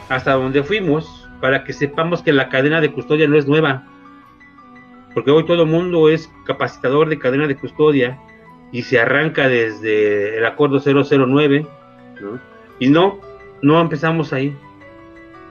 [0.08, 3.84] hasta donde fuimos para que sepamos que la cadena de custodia no es nueva
[5.16, 8.18] porque hoy todo el mundo es capacitador de cadena de custodia
[8.70, 11.66] y se arranca desde el acuerdo 009,
[12.20, 12.38] ¿no?
[12.78, 13.18] Y no,
[13.62, 14.54] no empezamos ahí.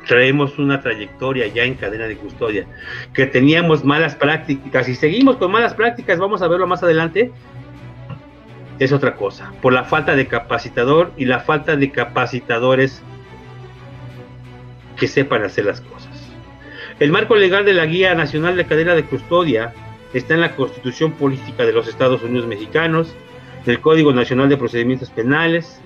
[0.05, 2.67] Traemos una trayectoria ya en cadena de custodia,
[3.11, 7.31] que teníamos malas prácticas y seguimos con malas prácticas, vamos a verlo más adelante,
[8.79, 13.01] es otra cosa, por la falta de capacitador y la falta de capacitadores
[14.97, 16.09] que sepan hacer las cosas.
[16.99, 19.73] El marco legal de la Guía Nacional de Cadena de Custodia
[20.13, 23.13] está en la Constitución Política de los Estados Unidos Mexicanos,
[23.65, 25.81] el Código Nacional de Procedimientos Penales,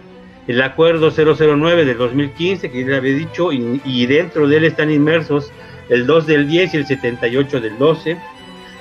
[0.48, 5.52] el Acuerdo 009 del 2015, que ya había dicho, y, dentro de él están inmersos
[5.90, 8.18] el 2 del 10 y el 78 del 12,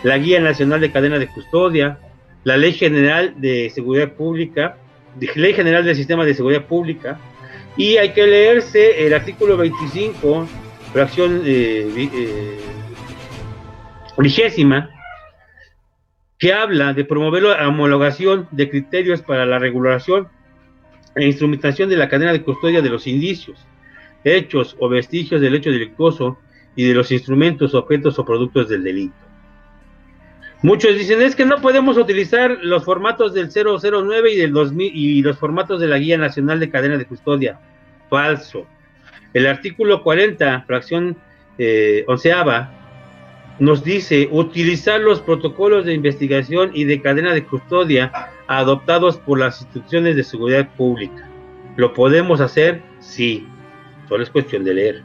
[0.02, 1.98] la Guía Nacional de Cadena de Custodia,
[2.44, 4.76] la Ley General de Seguridad Pública,
[5.34, 7.18] Ley General del Sistema de Seguridad Pública,
[7.76, 10.46] y hay que leerse el artículo 25
[10.92, 12.58] fracción eh, eh,
[14.16, 14.90] vigésima,
[16.38, 20.28] que habla de promover la homologación de criterios para la regulación
[21.14, 23.66] e instrumentación de la cadena de custodia de los indicios,
[24.24, 26.38] hechos o vestigios del hecho delictuoso
[26.76, 29.27] y de los instrumentos, objetos o productos del delito.
[30.62, 35.22] Muchos dicen es que no podemos utilizar los formatos del 009 y del 2000 y
[35.22, 37.60] los formatos de la Guía Nacional de Cadena de Custodia.
[38.10, 38.66] Falso.
[39.34, 41.16] El artículo 40, fracción
[41.58, 42.72] eh, onceava,
[43.60, 48.12] nos dice utilizar los protocolos de investigación y de cadena de custodia
[48.46, 51.28] adoptados por las instituciones de seguridad pública.
[51.76, 52.82] ¿Lo podemos hacer?
[53.00, 53.46] Sí.
[54.08, 55.02] Solo es cuestión de leer.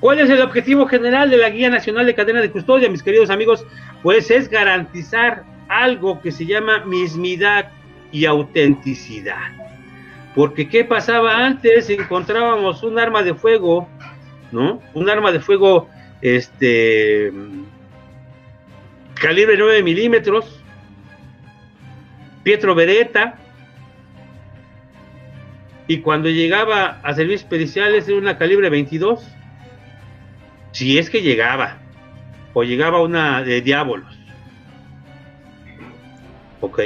[0.00, 3.30] ¿Cuál es el objetivo general de la Guía Nacional de Cadena de Custodia, mis queridos
[3.30, 3.66] amigos?
[4.02, 7.70] Pues es garantizar algo que se llama mismidad
[8.12, 9.52] y autenticidad.
[10.34, 11.88] Porque ¿qué pasaba antes?
[11.90, 13.88] Encontrábamos un arma de fuego,
[14.52, 14.82] ¿no?
[14.94, 15.88] Un arma de fuego,
[16.20, 17.32] este,
[19.14, 20.62] calibre 9 milímetros,
[22.42, 23.38] Pietro Beretta,
[25.88, 29.26] y cuando llegaba a servicios periciales era una calibre 22,
[30.76, 31.78] si es que llegaba,
[32.52, 34.04] o llegaba una de diablos.
[36.60, 36.80] Ok.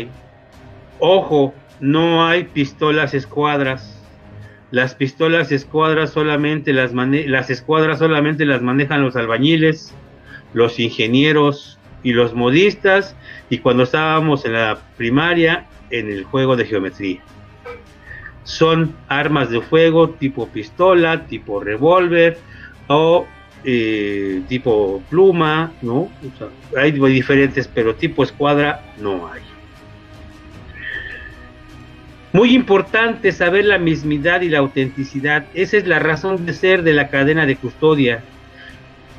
[1.01, 4.01] Ojo, no hay pistolas escuadras.
[4.71, 9.93] Las pistolas escuadras solamente las, las escuadras solamente las manejan los albañiles,
[10.55, 13.17] los ingenieros y los modistas
[13.49, 17.23] y cuando estábamos en la primaria en el juego de geometría.
[18.45, 22.39] Son armas de fuego tipo pistola, tipo revólver
[22.87, 23.27] o
[23.65, 26.11] eh, tipo pluma, ¿no?
[26.77, 29.43] hay diferentes, pero tipo escuadra no hay.
[32.33, 35.47] Muy importante saber la mismidad y la autenticidad.
[35.53, 38.23] Esa es la razón de ser de la cadena de custodia.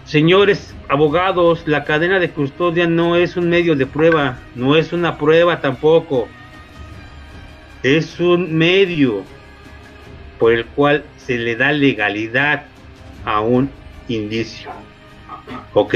[0.05, 5.17] Señores abogados, la cadena de custodia no es un medio de prueba, no es una
[5.17, 6.29] prueba tampoco.
[7.83, 9.23] Es un medio
[10.39, 12.63] por el cual se le da legalidad
[13.25, 13.69] a un
[14.15, 14.69] indicio.
[15.73, 15.95] ¿Ok?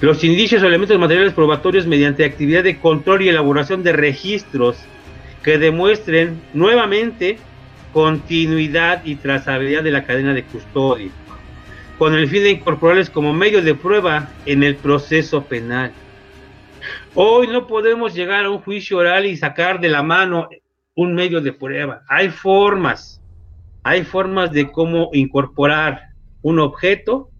[0.00, 4.76] Los indicios o elementos materiales probatorios mediante actividad de control y elaboración de registros
[5.42, 7.38] que demuestren nuevamente
[7.92, 11.10] continuidad y trazabilidad de la cadena de custodia,
[11.96, 15.92] con el fin de incorporarles como medio de prueba en el proceso penal.
[17.14, 20.48] Hoy no podemos llegar a un juicio oral y sacar de la mano
[20.96, 22.02] un medio de prueba.
[22.08, 23.22] Hay formas,
[23.84, 26.13] hay formas de cómo incorporar
[26.44, 27.30] un objeto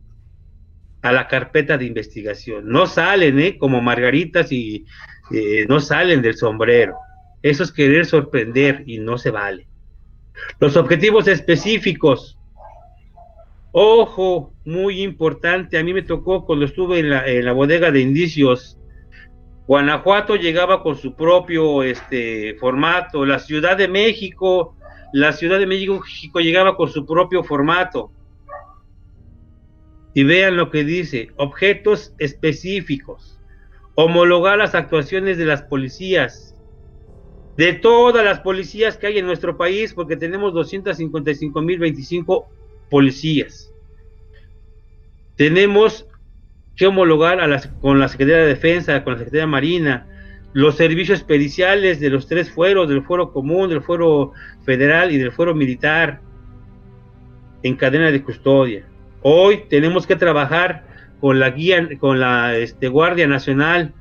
[1.03, 2.67] a la carpeta de investigación.
[2.67, 3.59] No salen, ¿eh?
[3.59, 4.87] Como margaritas y
[5.31, 6.97] eh, no salen del sombrero.
[7.43, 9.69] Eso es querer sorprender y no se vale.
[10.59, 12.39] Los objetivos específicos.
[13.73, 18.01] Ojo, muy importante, a mí me tocó cuando estuve en la, en la bodega de
[18.01, 18.79] indicios,
[19.67, 24.77] Guanajuato llegaba con su propio este, formato, la Ciudad de México,
[25.13, 28.11] la Ciudad de México llegaba con su propio formato.
[30.15, 33.41] Y vean lo que dice, objetos específicos,
[33.97, 36.55] homologar las actuaciones de las policías,
[37.57, 42.47] de todas las policías que hay en nuestro país, porque tenemos 255.025
[42.91, 43.73] policías.
[45.37, 46.07] Tenemos
[46.77, 47.39] que homologar
[47.81, 50.07] con la Secretaría de Defensa, con la Secretaría Marina,
[50.53, 54.33] los servicios periciales de los tres fueros, del fuero común, del fuero
[54.65, 56.21] federal y del fuero militar,
[57.65, 58.87] en cadena de custodia.
[59.27, 60.85] Hoy tenemos que trabajar
[61.18, 63.95] con la guía, con la este, Guardia Nacional.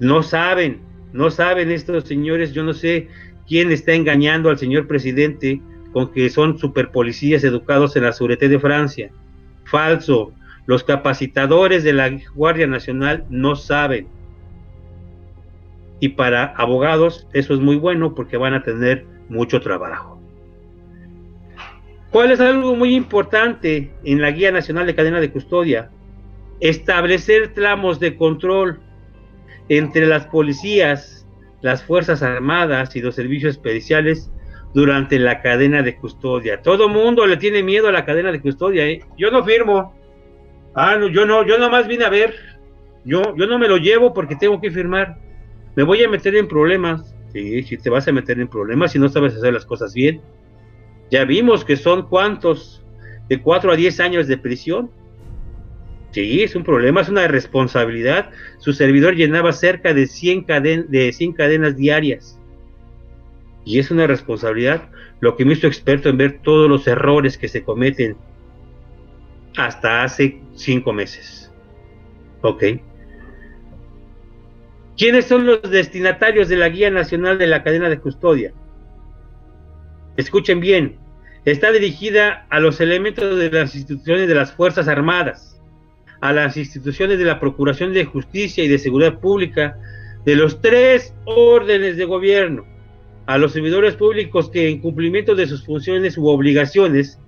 [0.00, 0.80] No saben,
[1.12, 3.08] no saben estos señores, yo no sé
[3.46, 5.60] quién está engañando al señor presidente
[5.92, 9.10] con que son superpolicías educados en la Sûreté de Francia.
[9.64, 10.32] Falso.
[10.64, 14.08] Los capacitadores de la Guardia Nacional no saben.
[16.00, 20.15] Y para abogados eso es muy bueno porque van a tener mucho trabajo.
[22.16, 25.90] ¿Cuál es algo muy importante en la Guía Nacional de Cadena de Custodia?
[26.60, 28.80] Establecer tramos de control
[29.68, 31.26] entre las policías,
[31.60, 34.32] las Fuerzas Armadas y los servicios especiales
[34.72, 36.62] durante la cadena de custodia.
[36.62, 38.86] Todo mundo le tiene miedo a la cadena de custodia.
[38.86, 39.00] ¿eh?
[39.18, 39.94] Yo no firmo.
[40.74, 42.34] Ah, no, yo no, yo nomás vine a ver.
[43.04, 45.18] Yo, yo no me lo llevo porque tengo que firmar.
[45.74, 47.14] Me voy a meter en problemas.
[47.34, 50.22] Sí, si te vas a meter en problemas si no sabes hacer las cosas bien.
[51.10, 52.82] Ya vimos que son cuántos,
[53.28, 54.90] de 4 a 10 años de prisión.
[56.10, 58.30] Sí, es un problema, es una responsabilidad.
[58.58, 62.40] Su servidor llenaba cerca de 100, caden de 100 cadenas diarias.
[63.64, 64.88] Y es una responsabilidad
[65.20, 68.16] lo que me hizo experto en ver todos los errores que se cometen
[69.56, 71.52] hasta hace cinco meses.
[72.42, 72.64] Ok.
[74.96, 78.52] ¿Quiénes son los destinatarios de la Guía Nacional de la Cadena de Custodia?
[80.16, 80.96] Escuchen bien,
[81.44, 85.60] está dirigida a los elementos de las instituciones de las Fuerzas Armadas,
[86.20, 89.76] a las instituciones de la Procuración de Justicia y de Seguridad Pública,
[90.24, 92.64] de los tres órdenes de gobierno,
[93.26, 97.20] a los servidores públicos que en cumplimiento de sus funciones u obligaciones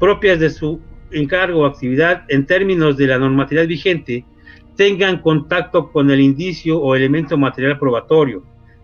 [0.00, 0.80] propias de su
[1.12, 4.24] encargo o actividad en términos de la normatividad vigente
[4.76, 8.42] tengan contacto con el indicio o elemento material probatorio,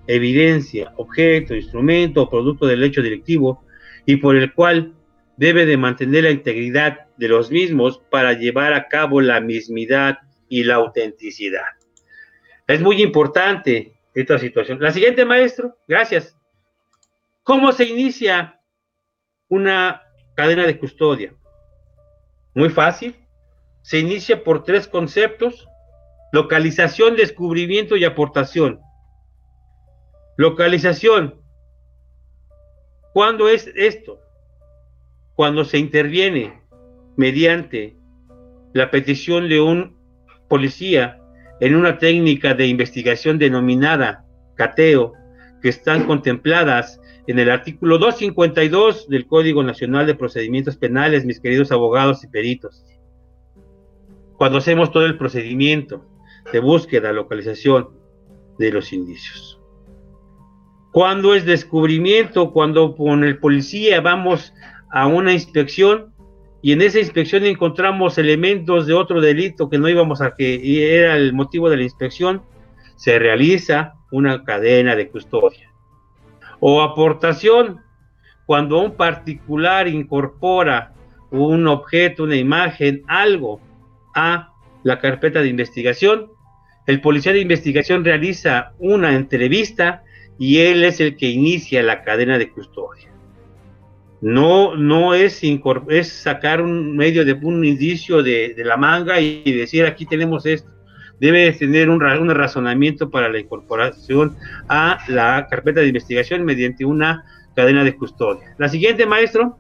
[0.09, 3.63] evidencia, objeto, instrumento o producto del hecho directivo
[4.07, 4.95] y por el cual
[5.37, 10.65] debe de mantener la integridad de los mismos para llevar a cabo la mismidad y
[10.65, 11.77] la autenticidad.
[12.67, 14.81] Es muy importante esta situación.
[14.81, 16.37] La siguiente, maestro, gracias.
[17.43, 18.61] ¿Cómo se inicia
[19.49, 20.03] una
[20.35, 21.35] cadena de custodia?
[22.55, 23.15] Muy fácil.
[23.83, 25.69] Se inicia por tres conceptos.
[26.33, 28.81] Localización, descubrimiento y aportación.
[30.39, 31.35] Localización.
[33.13, 34.21] ¿Cuándo es esto?
[35.35, 36.63] Cuando se interviene
[37.17, 37.97] mediante
[38.73, 39.97] la petición de un
[40.49, 41.21] policía
[41.59, 45.13] en una técnica de investigación denominada cateo,
[45.61, 51.73] que están contempladas en el artículo 252 del Código Nacional de Procedimientos Penales, mis queridos
[51.73, 52.85] abogados y peritos.
[54.37, 56.07] Cuando hacemos todo el procedimiento
[56.53, 57.89] de búsqueda, localización
[58.57, 59.58] de los indicios.
[60.93, 64.55] Cuando es descubrimiento, cuando con el policía vamos
[64.91, 66.15] a una inspección
[66.61, 71.17] y en esa inspección encontramos elementos de otro delito que no íbamos a que era
[71.17, 72.43] el motivo de la inspección,
[72.97, 75.71] se realiza una cadena de custodia.
[76.59, 77.81] O aportación,
[78.47, 80.95] cuando un particular incorpora
[81.31, 83.61] un objeto, una imagen, algo
[84.15, 86.33] a la carpeta de investigación,
[86.87, 90.03] el policía de investigación realiza una entrevista
[90.39, 93.09] y él es el que inicia la cadena de custodia.
[94.21, 95.43] No, no es,
[95.89, 100.45] es sacar un medio de un indicio de, de la manga y decir aquí tenemos
[100.45, 100.71] esto
[101.21, 104.37] debe tener un, razonamiento para la incorporación
[104.69, 107.25] a la carpeta de investigación mediante una
[107.55, 108.55] cadena de custodia.
[108.59, 109.59] La siguiente, maestro.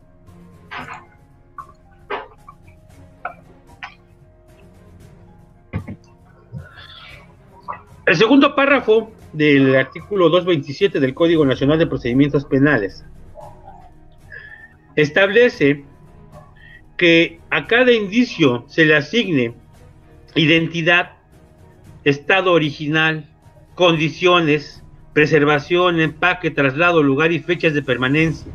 [8.07, 13.05] El segundo párrafo del artículo 227 del Código Nacional de Procedimientos Penales
[14.97, 15.85] establece
[16.97, 19.55] que a cada indicio se le asigne
[20.35, 21.13] identidad
[22.05, 23.29] estado original,
[23.75, 28.53] condiciones, preservación, empaque, traslado, lugar y fechas de permanencia.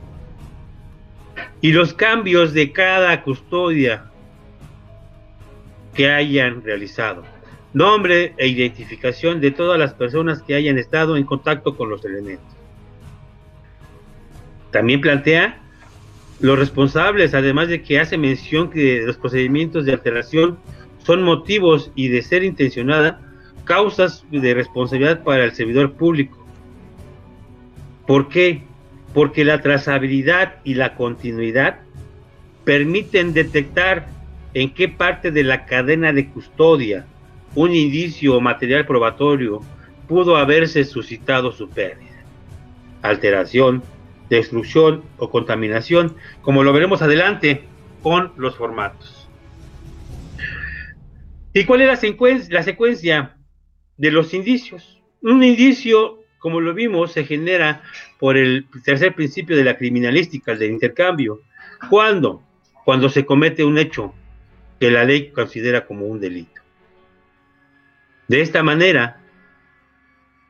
[1.61, 4.11] y los cambios de cada custodia
[5.93, 7.23] que hayan realizado,
[7.73, 12.45] nombre e identificación de todas las personas que hayan estado en contacto con los elementos.
[14.71, 15.59] También plantea
[16.39, 20.57] los responsables, además de que hace mención que los procedimientos de alteración
[20.99, 23.21] son motivos y de ser intencionada,
[23.65, 26.37] causas de responsabilidad para el servidor público.
[28.07, 28.63] ¿Por qué?
[29.13, 31.79] Porque la trazabilidad y la continuidad
[32.63, 34.07] permiten detectar
[34.53, 37.05] en qué parte de la cadena de custodia
[37.55, 39.61] un indicio o material probatorio
[40.07, 42.23] pudo haberse suscitado su pérdida,
[43.01, 43.83] alteración,
[44.29, 47.63] destrucción o contaminación, como lo veremos adelante
[48.01, 49.29] con los formatos.
[51.53, 53.37] ¿Y cuál es la, secuencia, la secuencia
[53.97, 55.01] de los indicios?
[55.21, 57.83] Un indicio, como lo vimos, se genera
[58.19, 61.41] por el tercer principio de la criminalística, el del intercambio.
[61.89, 62.41] ¿Cuándo?
[62.85, 64.13] Cuando se comete un hecho
[64.79, 66.52] que la ley considera como un delito.
[68.27, 69.21] De esta manera,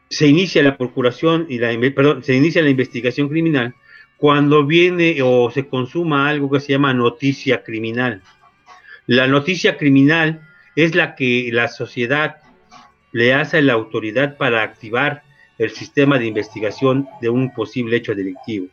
[0.09, 3.73] se inicia la procuración y la perdón, se inicia la investigación criminal
[4.17, 8.21] cuando viene o se consuma algo que se llama noticia criminal.
[9.07, 12.37] La noticia criminal es la que la sociedad
[13.11, 15.23] le hace a la autoridad para activar
[15.57, 18.67] el sistema de investigación de un posible hecho delictivo.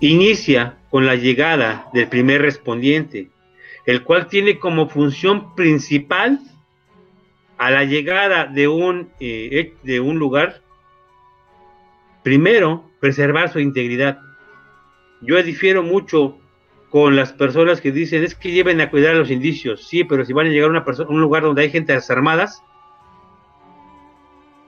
[0.00, 3.30] Inicia con la llegada del primer respondiente,
[3.88, 6.40] el cual tiene como función principal
[7.56, 10.60] a la llegada de un, eh, de un lugar,
[12.22, 14.18] primero, preservar su integridad.
[15.22, 16.36] Yo difiero mucho
[16.90, 19.88] con las personas que dicen es que lleven a cuidar a los indicios.
[19.88, 22.62] Sí, pero si van a llegar a una persona, un lugar donde hay gente armadas,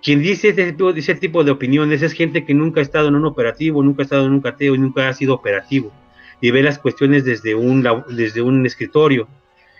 [0.02, 3.16] quien dice ese tipo, ese tipo de opiniones es gente que nunca ha estado en
[3.16, 5.92] un operativo, nunca ha estado en un cateo y nunca ha sido operativo.
[6.40, 9.28] Y ve las cuestiones desde un, desde un escritorio.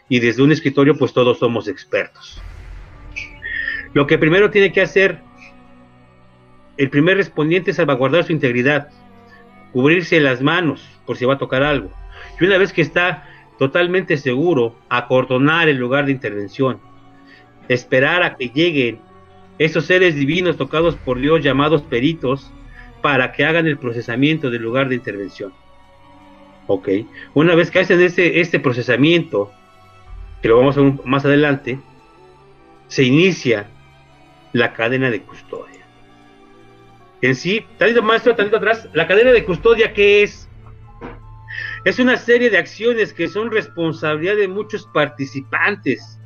[0.09, 2.41] Y desde un escritorio, pues todos somos expertos.
[3.93, 5.21] Lo que primero tiene que hacer
[6.81, 8.89] el primer respondiente es salvaguardar su integridad,
[9.71, 11.91] cubrirse las manos por si va a tocar algo.
[12.41, 16.81] Y una vez que está totalmente seguro, acordonar el lugar de intervención,
[17.69, 18.99] esperar a que lleguen
[19.59, 22.51] esos seres divinos tocados por Dios llamados peritos
[23.03, 25.53] para que hagan el procesamiento del lugar de intervención.
[26.73, 26.89] Ok,
[27.35, 29.51] una vez que hacen este, este procesamiento,
[30.41, 31.81] que lo vamos a ver más adelante,
[32.87, 33.67] se inicia
[34.53, 35.85] la cadena de custodia.
[37.23, 40.49] En sí, tantito maestro, tantito atrás, la cadena de custodia, ¿qué es?
[41.85, 46.21] Es una serie de acciones que son responsabilidad de muchos participantes,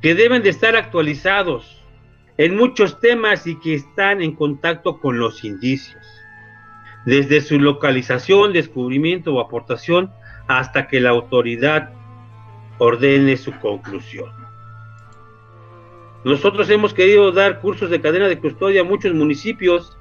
[0.00, 1.82] que deben de estar actualizados
[2.36, 6.06] en muchos temas y que están en contacto con los indicios,
[7.04, 10.10] desde su localización, descubrimiento o aportación
[10.48, 11.90] hasta que la autoridad
[12.78, 14.30] ordene su conclusión.
[16.24, 19.96] Nosotros hemos querido dar cursos de cadena de custodia a muchos municipios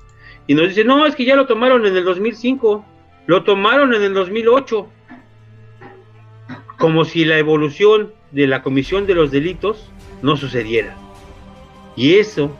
[0.47, 2.85] y nos dicen, no, es que ya lo tomaron en el 2005,
[3.27, 4.87] lo tomaron en el 2008,
[6.77, 9.91] como si la evolución de la comisión de los delitos
[10.21, 10.95] no sucediera.
[11.95, 12.55] Y eso,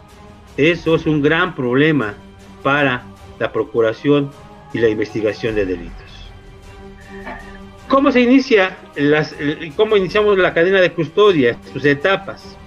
[0.58, 2.16] eso es un gran problema
[2.62, 3.06] para
[3.44, 4.32] la procuración
[4.72, 6.32] y la investigación de delitos.
[7.90, 9.36] ¿Cómo se inicia las,
[9.76, 12.58] cómo iniciamos la cadena de custodia, sus etapas?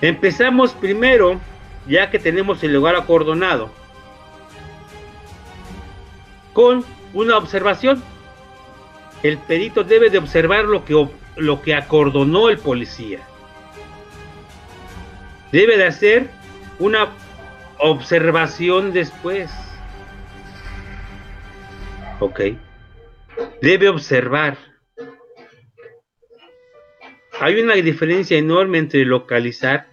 [0.00, 1.38] Empezamos primero,
[1.86, 3.68] ya que tenemos el lugar acordonado,
[6.54, 8.02] con una observación.
[9.22, 11.06] El perito debe de observar lo que,
[11.36, 13.20] lo que acordonó el policía.
[15.52, 16.30] Debe de hacer
[16.78, 17.08] una
[17.78, 19.50] observación después.
[22.20, 22.40] Ok.
[23.60, 24.56] Debe observar
[27.38, 29.88] hay una diferencia enorme entre localizar,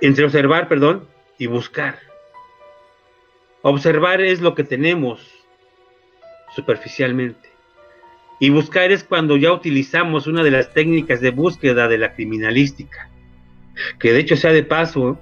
[0.00, 1.98] entre observar, perdón, y buscar.
[3.62, 5.28] Observar es lo que tenemos
[6.54, 7.50] superficialmente.
[8.38, 13.10] Y buscar es cuando ya utilizamos una de las técnicas de búsqueda de la criminalística.
[13.98, 15.18] Que de hecho sea de paso,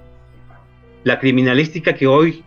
[1.03, 2.43] la criminalística que hoy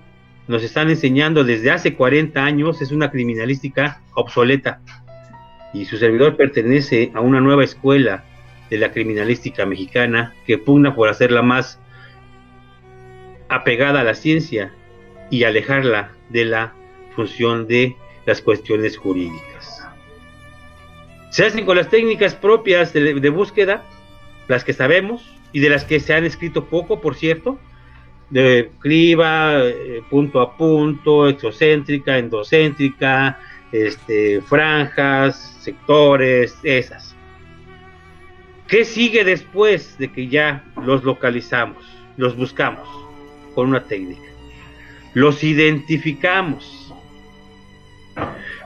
[0.49, 4.81] nos están enseñando desde hace 40 años es una criminalística obsoleta
[5.73, 8.25] y su servidor pertenece a una nueva escuela
[8.71, 11.79] de la criminalística mexicana que pugna por hacerla más
[13.49, 14.73] apegada a la ciencia
[15.31, 16.75] y alejarla de la
[17.15, 19.87] función de las cuestiones jurídicas.
[21.31, 23.85] Se hacen con las técnicas propias de, búsqueda,
[24.49, 27.59] las que sabemos y de las que se han escrito poco, por cierto,
[28.33, 33.39] de criba, eh, punto a punto, exocéntrica, endocéntrica,
[33.71, 37.15] este, franjas, sectores, esas.
[38.67, 41.85] ¿Qué sigue después de que ya los localizamos,
[42.17, 42.89] los buscamos
[43.55, 44.31] con una técnica?
[45.13, 46.95] Los identificamos.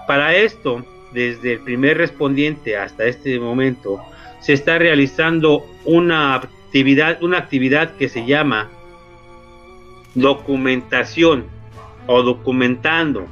[0.06, 4.00] Para esto, desde el primer respondiente hasta este momento,
[4.38, 8.70] se está realizando una actividad, una actividad que se llama
[10.16, 11.44] documentación
[12.06, 13.26] o documentando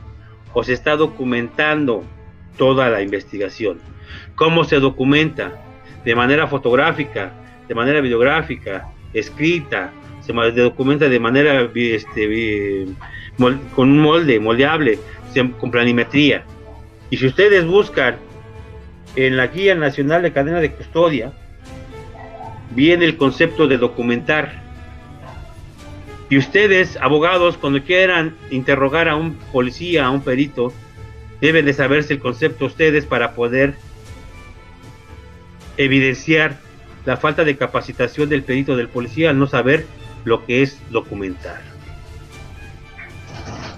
[0.53, 2.05] o se está documentando
[2.57, 3.80] toda la investigación.
[4.37, 5.61] ¿Cómo se documenta?
[6.05, 7.32] De manera fotográfica,
[7.66, 12.87] de manera videográfica, escrita, se documenta de manera este,
[13.39, 14.99] con un molde, moldeable,
[15.59, 16.45] con planimetría.
[17.09, 18.16] Y si ustedes buscan
[19.16, 21.32] en la Guía Nacional de Cadena de Custodia,
[22.70, 24.64] viene el concepto de documentar
[26.35, 30.72] y ustedes, abogados, cuando quieran interrogar a un policía, a un perito,
[31.41, 33.76] deben de saberse el concepto ustedes para poder
[35.76, 36.59] evidenciar
[37.05, 39.87] la falta de capacitación del perito del policía al no saber
[40.24, 41.62] lo que es documentar.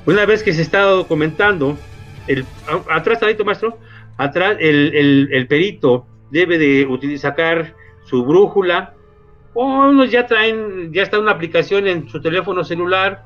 [0.06, 1.76] Una vez que se está documentando,
[2.26, 2.46] el,
[2.90, 3.78] atrás, maestro,
[4.16, 7.74] atrás el, perito debe de utilizar sacar
[8.06, 8.94] su brújula,
[9.64, 13.24] unos ya traen, ya está una aplicación en su teléfono celular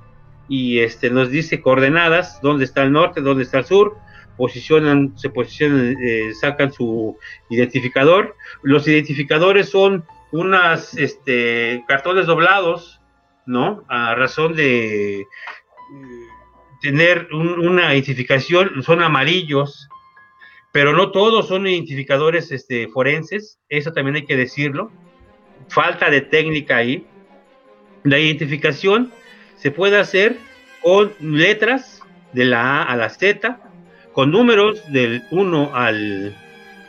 [0.49, 3.97] y este nos dice coordenadas, dónde está el norte, dónde está el sur,
[4.37, 7.17] posicionan, se posicionan, eh, sacan su
[7.49, 8.37] identificador.
[8.63, 13.01] Los identificadores son unas este, cartones doblados,
[13.47, 13.85] ¿no?
[13.89, 15.27] A razón de
[16.81, 19.89] tener una identificación, son amarillos,
[20.73, 24.91] pero no todos son identificadores este, forenses, eso también hay que decirlo
[25.71, 27.07] falta de técnica ahí.
[28.03, 29.13] La identificación
[29.57, 30.37] se puede hacer
[30.83, 32.03] con letras
[32.33, 33.61] de la A a la Z,
[34.13, 36.35] con números del 1 al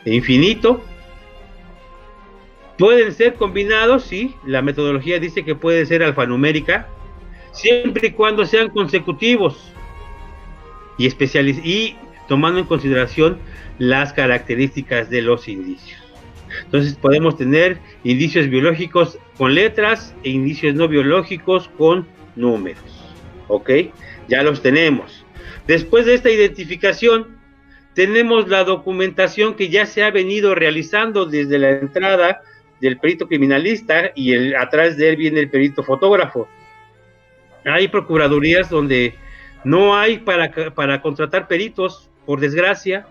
[0.05, 0.83] infinito.
[2.77, 6.87] Pueden ser combinados, sí, la metodología dice que puede ser alfanumérica,
[7.51, 9.71] siempre y cuando sean consecutivos
[10.97, 13.39] y, y tomando en consideración
[13.77, 16.00] las características de los indicios.
[16.63, 22.83] Entonces podemos tener indicios biológicos con letras e indicios no biológicos con números.
[23.47, 23.69] ¿Ok?
[24.27, 25.25] Ya los tenemos.
[25.67, 27.37] Después de esta identificación,
[27.93, 32.41] tenemos la documentación que ya se ha venido realizando desde la entrada
[32.79, 36.47] del perito criminalista y el, atrás de él viene el perito fotógrafo.
[37.65, 39.15] Hay procuradurías donde
[39.63, 43.05] no hay para, para contratar peritos, por desgracia,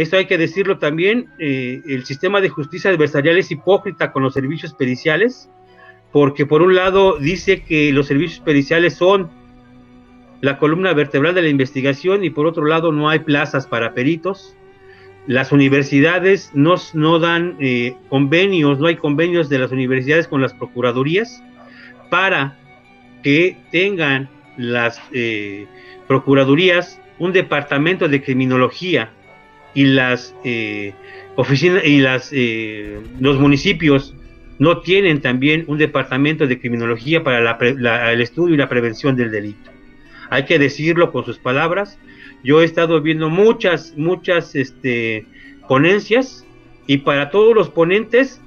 [0.00, 4.32] esto hay que decirlo también, eh, el sistema de justicia adversarial es hipócrita con los
[4.32, 5.50] servicios periciales,
[6.10, 9.30] porque por un lado dice que los servicios periciales son
[10.40, 14.56] la columna vertebral de la investigación y por otro lado no hay plazas para peritos.
[15.26, 20.54] Las universidades no, no dan eh, convenios, no hay convenios de las universidades con las
[20.54, 21.42] procuradurías
[22.08, 22.56] para
[23.22, 25.66] que tengan las eh,
[26.08, 29.12] procuradurías un departamento de criminología
[29.74, 30.94] y las eh,
[31.36, 34.14] oficinas y las eh, los municipios
[34.58, 37.56] no tienen también un departamento de criminología para
[38.12, 39.70] el estudio y la prevención del delito.
[40.28, 41.98] Hay que decirlo con sus palabras.
[42.44, 45.24] Yo he estado viendo muchas, muchas este,
[45.66, 46.44] ponencias
[46.86, 48.40] y para todos los ponentes,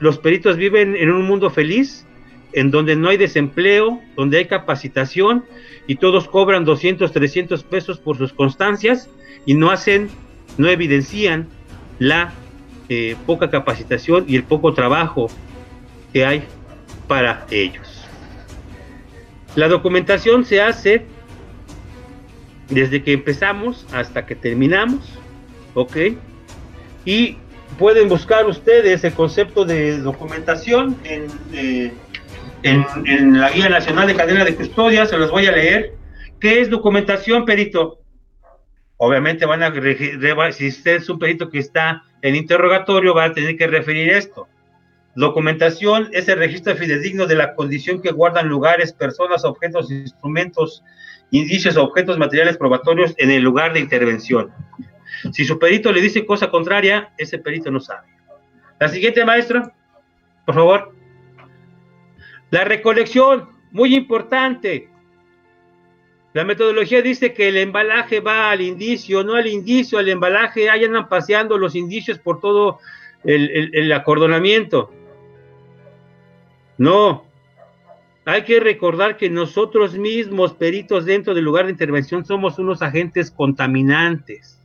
[0.00, 2.06] los peritos viven en un mundo feliz,
[2.52, 5.44] en donde no hay desempleo, donde hay capacitación
[5.86, 9.08] y todos cobran 200, 300 pesos por sus constancias
[9.46, 10.08] y no hacen
[10.58, 11.48] no evidencian
[11.98, 12.32] la
[12.88, 15.28] eh, poca capacitación y el poco trabajo
[16.12, 16.44] que hay
[17.08, 18.06] para ellos.
[19.56, 21.06] La documentación se hace
[22.68, 25.18] desde que empezamos hasta que terminamos,
[25.74, 25.96] ¿ok?
[27.04, 27.36] Y
[27.78, 31.92] pueden buscar ustedes el concepto de documentación en, eh,
[32.62, 35.94] en, en, la Guía Nacional de Cadena de Custodia, se los voy a leer.
[36.40, 38.03] ¿Qué es documentación, Perito?
[39.06, 39.70] Obviamente van a,
[40.50, 44.48] si usted es un perito que está en interrogatorio, va a tener que referir esto.
[45.14, 50.82] Documentación es el registro fidedigno de la condición que guardan lugares, personas, objetos, instrumentos,
[51.30, 54.50] indicios, objetos, materiales probatorios en el lugar de intervención.
[55.32, 58.08] Si su perito le dice cosa contraria, ese perito no sabe.
[58.80, 59.70] La siguiente, maestro,
[60.46, 60.94] por favor.
[62.50, 64.88] La recolección, muy importante.
[66.34, 70.84] La metodología dice que el embalaje va al indicio, no al indicio, al embalaje, ahí
[70.84, 72.80] andan paseando los indicios por todo
[73.22, 74.90] el, acordonamiento.
[76.76, 77.24] No.
[78.24, 83.30] hay que recordar que nosotros mismos, peritos dentro del lugar de intervención, somos unos agentes
[83.30, 84.58] contaminantes.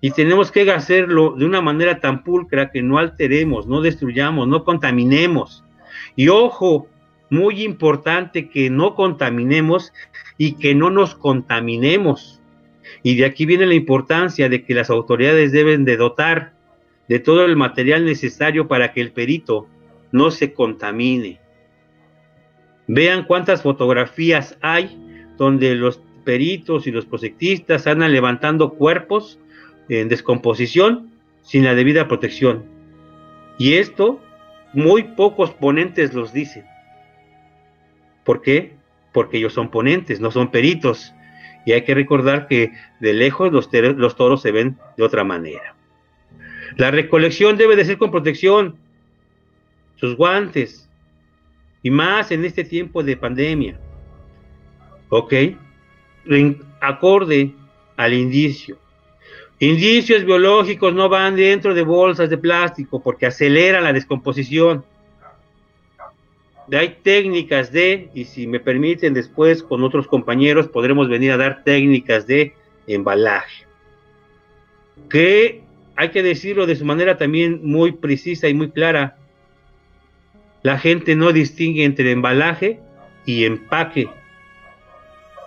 [0.00, 4.62] Y tenemos que hacerlo de una manera tan pulcra que no alteremos, no destruyamos, no
[4.62, 5.64] contaminemos.
[6.14, 6.86] Y ojo,
[7.30, 9.92] muy importante que no contaminemos
[10.38, 12.40] y que no nos contaminemos.
[13.02, 16.52] Y de aquí viene la importancia de que las autoridades deben de dotar
[17.08, 19.68] de todo el material necesario para que el perito
[20.12, 21.40] no se contamine.
[22.88, 25.02] Vean cuántas fotografías hay
[25.36, 29.38] donde los peritos y los proyectistas andan levantando cuerpos
[29.88, 31.10] en descomposición
[31.42, 32.64] sin la debida protección.
[33.58, 34.20] Y esto
[34.72, 36.64] muy pocos ponentes los dicen.
[38.24, 38.75] ¿Por qué?
[39.16, 41.14] Porque ellos son ponentes, no son peritos.
[41.64, 43.70] Y hay que recordar que de lejos los,
[44.14, 45.74] toros se ven de otra manera.
[46.76, 48.76] La recolección debe de ser con protección,
[49.94, 50.86] sus guantes,
[51.82, 53.80] y más en este tiempo de pandemia.
[55.08, 55.32] ¿Ok?
[56.82, 57.54] Acorde
[57.96, 58.76] al indicio.
[59.60, 64.84] Indicios biológicos no van dentro de bolsas de plástico porque aceleran la descomposición.
[66.72, 71.62] Hay técnicas de, y si me permiten después con otros compañeros podremos venir a dar
[71.62, 72.54] técnicas de
[72.88, 73.66] embalaje.
[75.08, 75.62] Que
[75.94, 79.16] hay que decirlo de su manera también muy precisa y muy clara.
[80.62, 82.80] La gente no distingue entre embalaje
[83.24, 84.08] y empaque.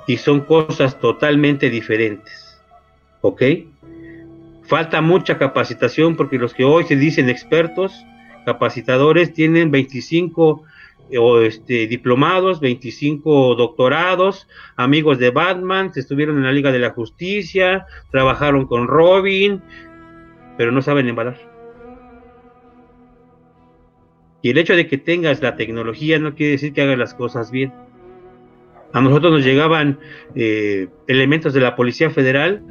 [0.07, 2.59] Y son cosas totalmente diferentes.
[3.22, 3.43] ¿Ok?
[4.63, 7.93] Falta mucha capacitación porque los que hoy se dicen expertos,
[8.45, 10.63] capacitadores, tienen 25
[11.18, 16.91] o este, diplomados, 25 doctorados, amigos de Batman, se estuvieron en la Liga de la
[16.91, 19.62] Justicia, trabajaron con Robin,
[20.57, 21.38] pero no saben embalar.
[24.41, 27.51] Y el hecho de que tengas la tecnología no quiere decir que hagas las cosas
[27.51, 27.74] bien.
[28.93, 29.99] A nosotros nos llegaban
[30.36, 32.64] eh, elementos de la Policía Federal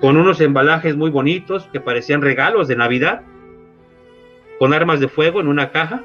[0.00, 3.22] con unos embalajes muy bonitos que parecían regalos de Navidad,
[4.58, 6.02] con armas de fuego en una caja,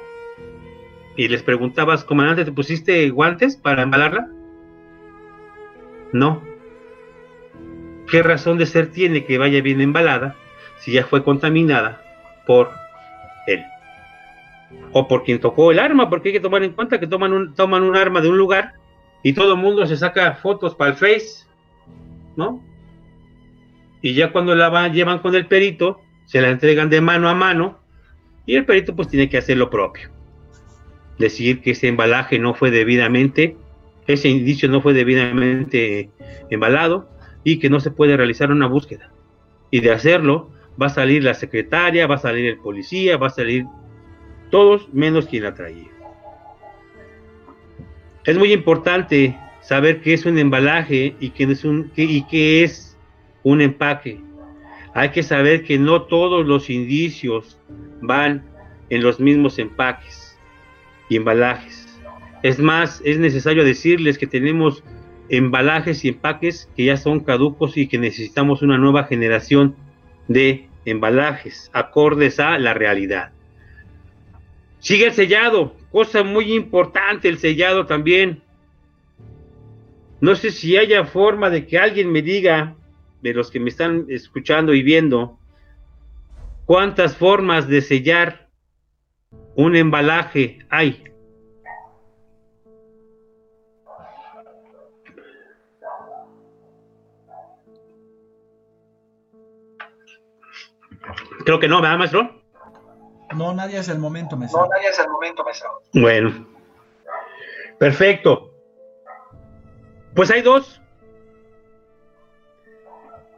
[1.16, 4.28] y les preguntabas, comandante, ¿te pusiste guantes para embalarla?
[6.12, 6.42] No.
[8.10, 10.36] ¿Qué razón de ser tiene que vaya bien embalada
[10.78, 12.02] si ya fue contaminada
[12.46, 12.70] por
[13.46, 13.62] él?
[14.92, 17.96] O por quien tocó el arma, porque hay que tomar en cuenta que toman un,
[17.96, 18.74] arma de un lugar
[19.22, 21.46] y todo el mundo se saca fotos para el Face,
[22.36, 22.62] ¿no?
[24.02, 27.34] y ya cuando la van, llevan con el perito, se la entregan de mano a
[27.34, 27.78] mano
[28.44, 30.10] y el perito pues tiene que hacer lo propio.
[31.18, 33.56] Decir que ese embalaje no fue debidamente,
[34.06, 36.10] ese indicio no fue debidamente
[36.50, 37.08] embalado
[37.44, 39.12] y que no se puede realizar una búsqueda.
[39.70, 40.50] Y de hacerlo
[40.80, 43.66] va a salir la secretaria, va a salir el policía, va a salir
[44.50, 45.88] todos menos quien la traía.
[48.24, 52.96] Es muy importante saber qué es un embalaje y qué es un y qué es
[53.42, 54.20] un empaque.
[54.94, 57.58] Hay que saber que no todos los indicios
[58.00, 58.44] van
[58.90, 60.21] en los mismos empaques
[61.16, 61.88] embalajes.
[62.42, 64.82] Es más, es necesario decirles que tenemos
[65.28, 69.76] embalajes y empaques que ya son caducos y que necesitamos una nueva generación
[70.28, 73.30] de embalajes acordes a la realidad.
[74.78, 78.42] Sigue el sellado, cosa muy importante el sellado también.
[80.20, 82.74] No sé si haya forma de que alguien me diga
[83.22, 85.38] de los que me están escuchando y viendo,
[86.66, 88.41] cuántas formas de sellar
[89.54, 91.04] un embalaje hay.
[101.44, 102.42] Creo que no, ¿verdad, maestro?
[103.34, 104.62] No, nadie es el momento, maestro.
[104.62, 105.82] No, nadie es el momento, maestro.
[105.92, 106.46] Bueno,
[107.78, 108.54] perfecto.
[110.14, 110.82] Pues hay dos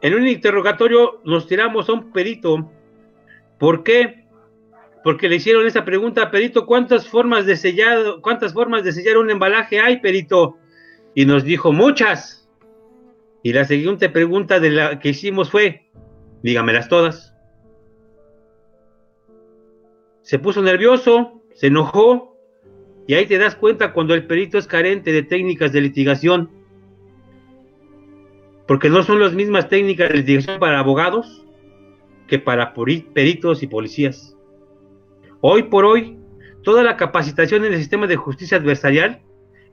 [0.05, 2.69] en un interrogatorio nos tiramos a un perito.
[3.57, 4.24] ¿Por qué?
[5.05, 9.29] Porque le hicieron esa pregunta, perito, ¿cuántas formas de sellar, cuántas formas de sellar un
[9.29, 10.57] embalaje hay, perito?
[11.13, 12.49] Y nos dijo muchas.
[13.43, 15.91] Y la siguiente pregunta de la que hicimos fue,
[16.41, 17.35] dígamelas todas.
[20.23, 22.35] Se puso nervioso, se enojó,
[23.05, 26.49] y ahí te das cuenta cuando el perito es carente de técnicas de litigación
[28.67, 31.45] porque no son las mismas técnicas de litigación para abogados
[32.27, 34.34] que para peritos y policías.
[35.47, 36.17] Hoy por hoy,
[36.63, 39.21] toda la capacitación en el sistema de justicia adversarial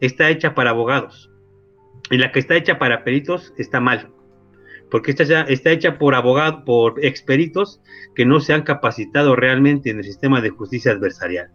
[0.01, 1.31] está hecha para abogados.
[2.11, 4.11] Y la que está hecha para peritos está mal.
[4.91, 7.81] Porque está, está hecha por abogados, por experitos
[8.15, 11.51] que no se han capacitado realmente en el sistema de justicia adversarial.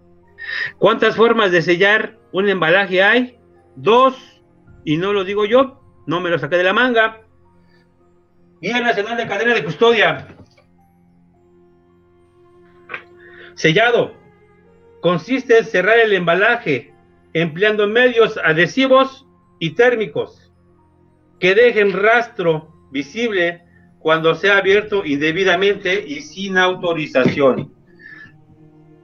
[0.80, 3.38] ¿Cuántas formas de sellar un embalaje hay?
[3.76, 4.42] Dos,
[4.84, 7.22] y no lo digo yo, no me lo saqué de la manga.
[8.62, 10.37] Guía Nacional de Cadena de Custodia.
[13.58, 14.14] Sellado.
[15.02, 16.94] Consiste en cerrar el embalaje
[17.34, 19.28] empleando medios adhesivos
[19.60, 20.54] y térmicos
[21.40, 23.64] que dejen rastro visible
[24.00, 27.74] cuando sea abierto indebidamente y sin autorización.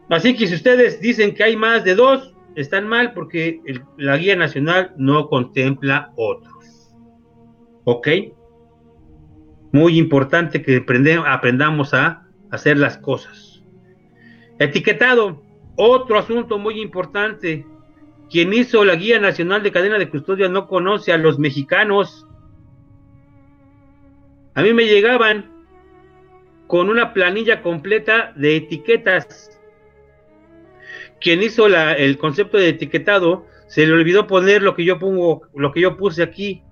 [0.10, 3.60] Así que si ustedes dicen que hay más de dos, están mal porque
[3.97, 6.93] la guía nacional no contempla otros.
[7.86, 8.08] ¿Ok?
[9.72, 10.86] Muy importante que
[11.26, 13.53] aprendamos a hacer las cosas.
[14.64, 15.41] Etiquetado,
[15.76, 17.66] otro asunto muy importante.
[18.30, 22.28] Quien hizo la guía nacional de cadena de custodia no conoce a los mexicanos.
[24.55, 25.51] A mí me llegaban
[26.68, 29.53] con una planilla completa de etiquetas
[31.24, 35.72] quien hizo el concepto de etiquetado se le olvidó poner lo que yo pongo, lo
[35.72, 36.64] que yo puse aquí,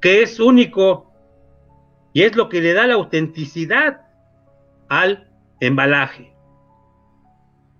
[0.00, 1.10] que es único
[2.12, 4.02] y es lo que le da la autenticidad
[4.90, 5.26] al
[5.58, 6.34] embalaje.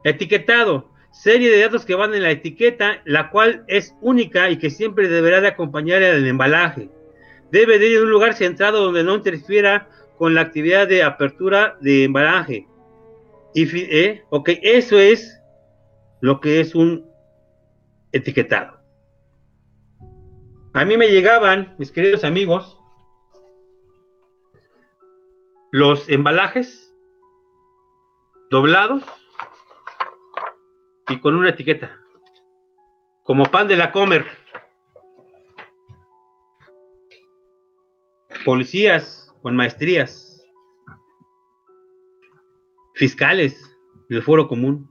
[0.05, 4.71] Etiquetado, serie de datos que van en la etiqueta, la cual es única y que
[4.71, 6.89] siempre deberá de acompañar al embalaje.
[7.51, 11.77] Debe de ir en un lugar centrado donde no interfiera con la actividad de apertura
[11.81, 12.67] de embalaje.
[13.55, 15.41] Eh, ok, eso es
[16.21, 17.07] lo que es un
[18.13, 18.79] etiquetado.
[20.73, 22.79] A mí me llegaban, mis queridos amigos,
[25.73, 26.95] los embalajes
[28.51, 29.03] doblados
[31.11, 31.99] y con una etiqueta,
[33.25, 34.25] como pan de la comer.
[38.45, 40.43] Policías con maestrías,
[42.95, 43.77] fiscales
[44.09, 44.89] del foro común,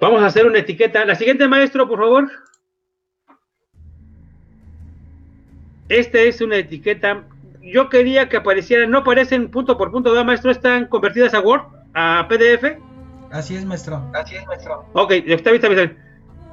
[0.00, 1.04] Vamos a hacer una etiqueta.
[1.04, 2.30] La siguiente, maestro, por favor.
[5.88, 7.26] Esta es una etiqueta.
[7.62, 10.50] Yo quería que aparecieran, no aparecen punto por punto, ¿verdad, maestro?
[10.50, 11.62] ¿Están convertidas a Word,
[11.94, 12.78] a PDF?
[13.30, 14.10] Así es, maestro.
[14.14, 14.84] Así es, maestro.
[14.94, 15.98] Ok, está bien, está bien.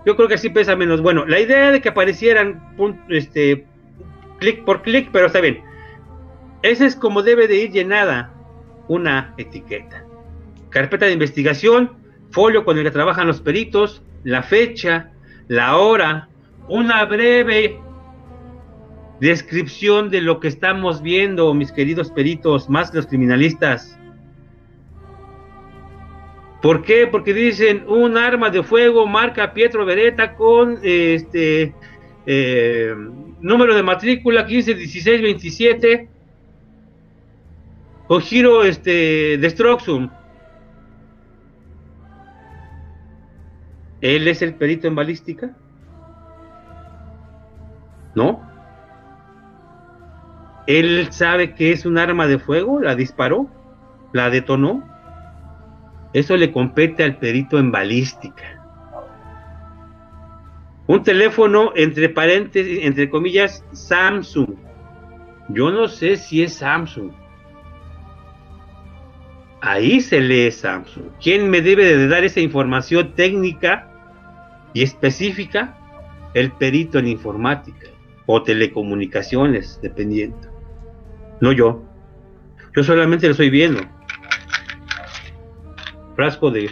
[0.05, 1.01] Yo creo que así pesa menos.
[1.01, 2.61] Bueno, la idea de que aparecieran
[3.09, 3.65] este,
[4.39, 5.63] clic por clic, pero está bien.
[6.61, 8.31] Esa es como debe de ir llenada
[8.87, 10.03] una etiqueta.
[10.69, 11.91] Carpeta de investigación,
[12.31, 15.11] folio con el que trabajan los peritos, la fecha,
[15.47, 16.27] la hora,
[16.67, 17.79] una breve
[19.19, 23.97] descripción de lo que estamos viendo, mis queridos peritos, más los criminalistas.
[26.61, 27.07] ¿Por qué?
[27.07, 31.75] Porque dicen un arma de fuego marca Pietro Beretta con este
[32.25, 32.95] eh,
[33.39, 36.09] número de matrícula 151627
[38.07, 40.09] o giro este Destroxum
[44.01, 45.55] ¿Él es el perito en balística?
[48.13, 48.54] ¿No?
[50.67, 52.79] ¿Él sabe que es un arma de fuego?
[52.79, 53.47] ¿La disparó?
[54.13, 54.83] ¿La detonó?
[56.13, 58.61] Eso le compete al perito en balística.
[60.87, 64.55] Un teléfono entre paréntesis, entre comillas, Samsung.
[65.49, 67.11] Yo no sé si es Samsung.
[69.61, 71.05] Ahí se lee Samsung.
[71.21, 73.89] ¿Quién me debe de dar esa información técnica
[74.73, 75.75] y específica
[76.35, 77.87] el perito en informática
[78.27, 80.54] o telecomunicaciones, dependiendo.
[81.41, 81.83] No yo.
[82.75, 83.81] Yo solamente lo estoy viendo.
[86.15, 86.69] Frasco de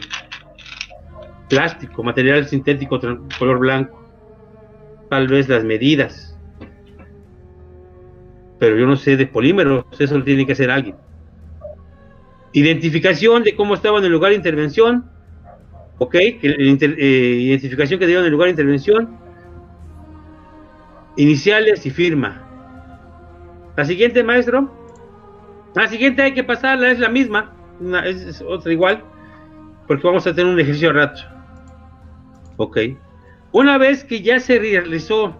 [1.49, 2.99] plástico, material sintético
[3.37, 4.03] color blanco.
[5.09, 6.37] Tal vez las medidas.
[8.59, 10.95] Pero yo no sé de polímeros, eso lo tiene que hacer alguien.
[12.53, 15.05] Identificación de cómo estaba en el lugar de intervención,
[15.97, 16.15] ¿ok?
[16.15, 19.17] Eh, identificación que dieron el lugar de intervención,
[21.17, 22.52] iniciales y firma.
[23.75, 24.71] La siguiente, maestro.
[25.75, 27.51] La siguiente hay que pasarla, es la misma,
[28.05, 29.03] es, otra igual,
[29.87, 31.21] porque vamos a tener un ejercicio rato.
[32.57, 32.77] Ok.
[33.51, 35.35] Una vez que ya se realizó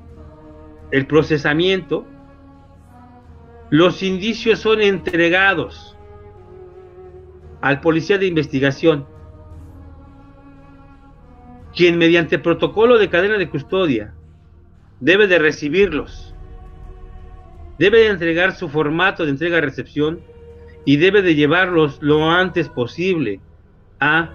[0.90, 2.08] el procesamiento,
[3.70, 5.96] los indicios son entregados
[7.62, 9.06] al policía de investigación
[11.76, 14.14] quien mediante protocolo de cadena de custodia
[15.00, 16.33] debe de recibirlos,
[17.78, 20.22] debe de entregar su formato de entrega-recepción
[20.86, 23.40] y debe de llevarlos lo antes posible
[24.00, 24.32] a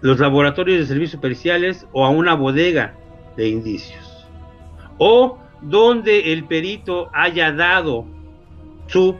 [0.00, 2.94] los laboratorios de servicios periciales o a una bodega
[3.36, 4.10] de indicios
[5.02, 8.06] o donde el perito haya dado
[8.86, 9.16] su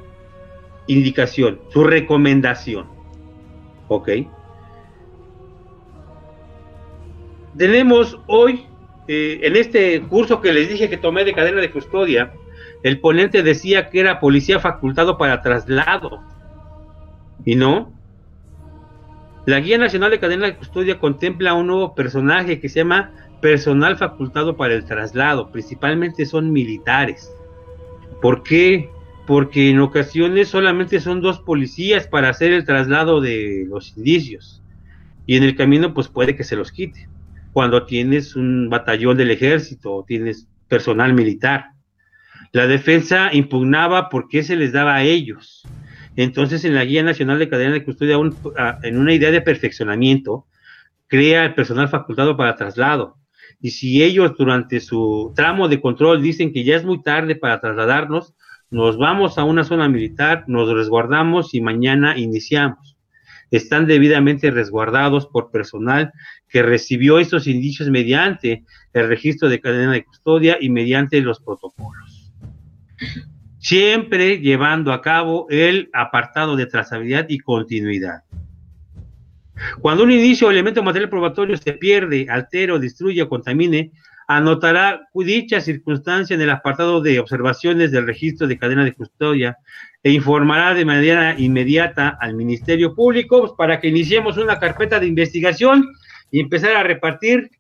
[0.87, 2.87] indicación, su recomendación.
[3.89, 4.11] ¿Ok?
[7.57, 8.67] Tenemos hoy,
[9.09, 12.33] eh, en este curso que les dije que tomé de cadena de custodia,
[12.83, 16.23] el ponente decía que era policía facultado para traslado.
[17.45, 17.93] ¿Y no?
[19.47, 23.11] La Guía Nacional de Cadena de Custodia contempla un nuevo personaje que se llama
[23.41, 25.51] personal facultado para el traslado.
[25.51, 27.33] Principalmente son militares.
[28.21, 28.91] ¿Por qué?
[29.27, 34.63] Porque en ocasiones solamente son dos policías para hacer el traslado de los indicios.
[35.27, 37.09] Y en el camino pues puede que se los quite.
[37.53, 41.73] Cuando tienes un batallón del ejército o tienes personal militar.
[42.53, 45.63] La defensa impugnaba por qué se les daba a ellos.
[46.17, 48.17] Entonces, en la Guía Nacional de Cadena de Custodia,
[48.83, 50.47] en una idea de perfeccionamiento,
[51.07, 53.17] crea el personal facultado para traslado.
[53.61, 57.61] Y si ellos durante su tramo de control dicen que ya es muy tarde para
[57.61, 58.35] trasladarnos,
[58.71, 62.97] nos vamos a una zona militar, nos resguardamos y mañana iniciamos.
[63.51, 66.13] Están debidamente resguardados por personal
[66.49, 72.10] que recibió estos indicios mediante el registro de cadena de custodia y mediante los protocolos.
[73.59, 78.23] Siempre llevando a cabo el apartado de trazabilidad y continuidad.
[79.81, 83.93] Cuando un inicio o elemento material probatorio se pierde, altera, destruye o contamine,
[84.27, 89.59] anotará dicha circunstancia en el apartado de observaciones del registro de cadena de custodia
[90.03, 95.85] e informará de manera inmediata al Ministerio Público para que iniciemos una carpeta de investigación
[96.31, 97.51] y empezar a repartir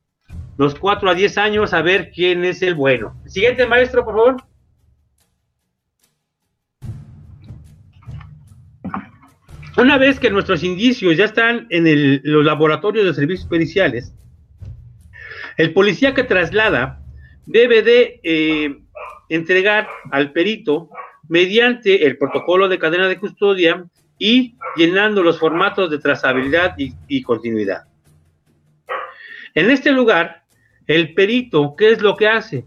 [0.56, 3.20] los 4 a 10 años a ver quién es el bueno.
[3.26, 4.49] Siguiente maestro, por favor.
[9.76, 14.12] Una vez que nuestros indicios ya están en los laboratorios de servicios periciales,
[15.56, 17.02] el policía que traslada
[17.46, 18.76] debe de eh,
[19.28, 20.90] entregar al perito
[21.28, 23.84] mediante el protocolo de cadena de custodia
[24.18, 27.84] y llenando los formatos de trazabilidad y continuidad.
[29.54, 30.44] En este lugar,
[30.86, 32.64] el perito, ¿qué es lo que hace?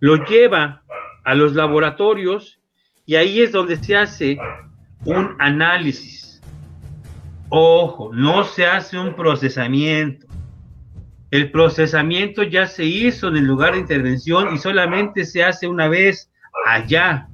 [0.00, 0.82] Lo lleva
[1.24, 2.60] a los laboratorios
[3.06, 4.38] y ahí es donde se hace
[5.04, 6.40] un análisis.
[7.48, 10.26] Ojo, no se hace un procesamiento.
[11.30, 15.88] El procesamiento ya se hizo en el lugar de intervención y solamente se hace una
[15.88, 16.30] vez
[16.66, 17.28] allá.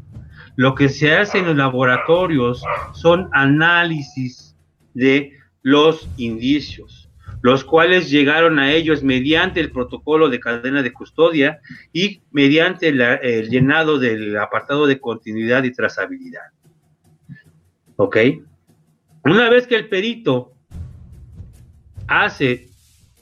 [0.57, 4.57] Lo que se hace en los laboratorios son análisis
[4.95, 7.09] de los indicios,
[7.43, 11.61] los cuales llegaron a ellos mediante el protocolo de cadena de custodia
[11.93, 16.51] y mediante el llenado del apartado de continuidad y trazabilidad.
[18.01, 18.17] ¿Ok?
[19.25, 20.53] Una vez que el perito
[22.07, 22.69] hace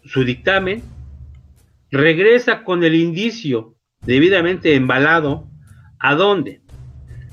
[0.05, 0.83] su dictamen,
[1.91, 5.49] regresa con el indicio debidamente embalado,
[5.99, 6.61] ¿a dónde?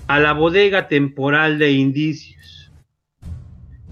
[0.08, 2.72] A la bodega temporal de indicios.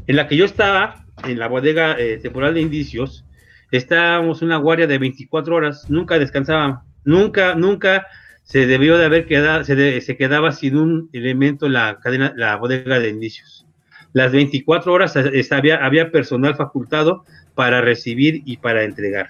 [0.07, 3.25] En la que yo estaba, en la bodega eh, temporal de indicios,
[3.69, 8.07] estábamos una guardia de 24 horas, nunca descansaba, nunca, nunca
[8.51, 13.07] se debió de haber quedado, se, quedaba sin un elemento la cadena, la bodega de
[13.07, 13.65] indicios.
[14.11, 15.15] Las 24 horas
[15.51, 17.23] había, había personal facultado
[17.55, 19.29] para recibir y para entregar.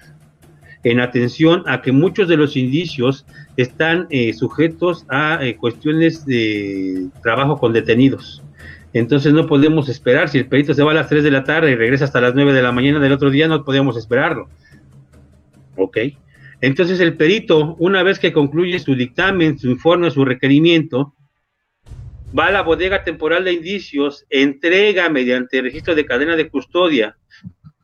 [0.82, 3.24] En atención a que muchos de los indicios
[3.56, 8.42] están eh, sujetos a eh, cuestiones de trabajo con detenidos.
[8.92, 11.70] Entonces no podemos esperar, si el perito se va a las 3 de la tarde
[11.70, 14.48] y regresa hasta las 9 de la mañana del otro día, no podemos esperarlo.
[15.76, 15.98] ¿Ok?
[16.62, 21.16] Entonces el perito, una vez que concluye su dictamen, su informe, su requerimiento,
[22.38, 27.18] va a la bodega temporal de indicios, entrega mediante registro de cadena de custodia.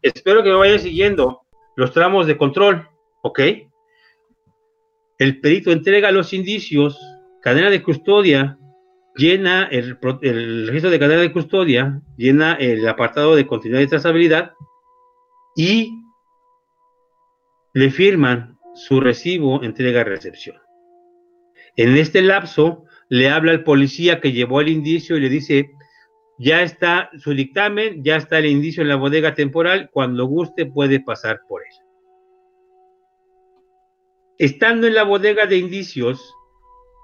[0.00, 1.40] Espero que me vaya siguiendo
[1.74, 2.88] los tramos de control,
[3.22, 3.40] ¿ok?
[5.18, 7.00] El perito entrega los indicios,
[7.42, 8.58] cadena de custodia,
[9.16, 14.52] llena el, el registro de cadena de custodia, llena el apartado de continuidad y trazabilidad
[15.56, 15.90] y
[17.74, 20.56] le firman su recibo entrega-recepción.
[21.76, 25.70] En este lapso, le habla al policía que llevó el indicio y le dice,
[26.38, 31.00] ya está su dictamen, ya está el indicio en la bodega temporal, cuando guste puede
[31.00, 31.74] pasar por él.
[34.38, 36.32] Estando en la bodega de indicios,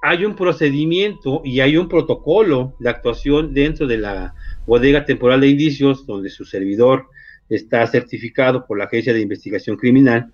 [0.03, 4.35] hay un procedimiento y hay un protocolo de actuación dentro de la
[4.67, 7.07] bodega temporal de indicios, donde su servidor
[7.49, 10.33] está certificado por la Agencia de Investigación Criminal,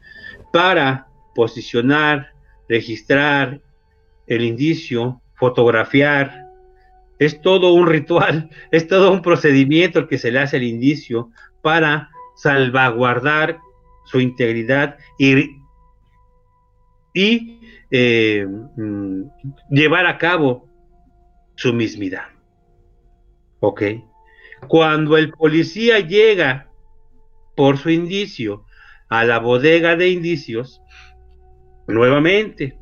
[0.52, 2.32] para posicionar,
[2.68, 3.60] registrar
[4.26, 6.46] el indicio, fotografiar.
[7.18, 11.30] Es todo un ritual, es todo un procedimiento que se le hace al indicio
[11.62, 13.58] para salvaguardar
[14.04, 15.58] su integridad y,
[17.12, 17.60] y
[17.90, 19.22] eh, mm,
[19.70, 20.68] llevar a cabo
[21.56, 22.28] su mismidad.
[23.60, 23.82] Ok.
[24.68, 26.70] Cuando el policía llega
[27.56, 28.64] por su indicio
[29.08, 30.79] a la bodega de indicios,
[31.90, 32.78] nuevamente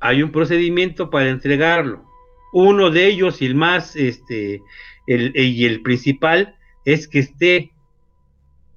[0.00, 2.04] hay un procedimiento para entregarlo.
[2.52, 4.62] Uno de ellos y el más, este,
[5.06, 7.72] el, y el principal es que esté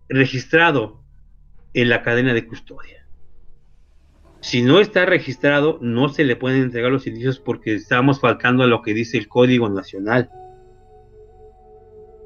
[0.10, 1.02] registrado
[1.74, 3.08] en la cadena de custodia.
[4.42, 8.68] Si no está registrado, no se le pueden entregar los indicios porque estamos faltando a
[8.68, 10.30] lo que dice el Código Nacional.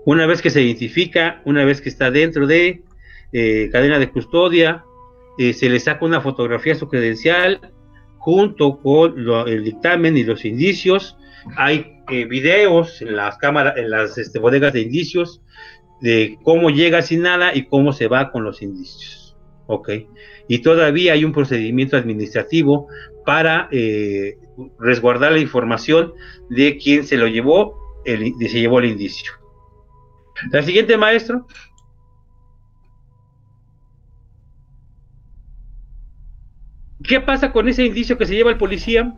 [0.05, 2.83] Una vez que se identifica, una vez que está dentro de
[3.33, 4.85] eh, cadena de custodia,
[5.37, 7.73] eh, se le saca una fotografía a su credencial
[8.17, 9.15] junto con
[9.47, 11.17] el dictamen y los indicios.
[11.57, 15.41] Hay eh, videos en las cámaras, en las este, bodegas de indicios
[16.01, 19.25] de cómo llega sin nada y cómo se va con los indicios.
[19.67, 19.89] ¿ok?
[20.47, 22.87] Y todavía hay un procedimiento administrativo
[23.25, 24.37] para eh,
[24.79, 26.13] resguardar la información
[26.49, 29.31] de quién se lo llevó, el, se llevó el indicio.
[30.51, 31.47] La siguiente, maestro.
[37.07, 39.13] ¿Qué pasa con ese indicio que se lleva el policía?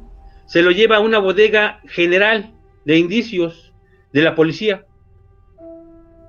[0.46, 2.54] Se lo lleva a una bodega general
[2.86, 3.74] de indicios
[4.14, 4.86] de la policía.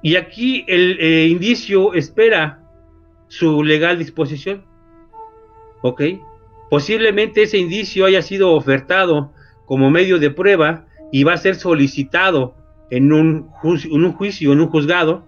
[0.02, 2.61] Y aquí el eh, indicio espera
[3.28, 4.64] su legal disposición.
[5.82, 6.02] ¿Ok?
[6.70, 9.32] Posiblemente ese indicio haya sido ofertado
[9.66, 12.54] como medio de prueba y va a ser solicitado
[12.90, 15.28] en un, en un juicio, en un juzgado,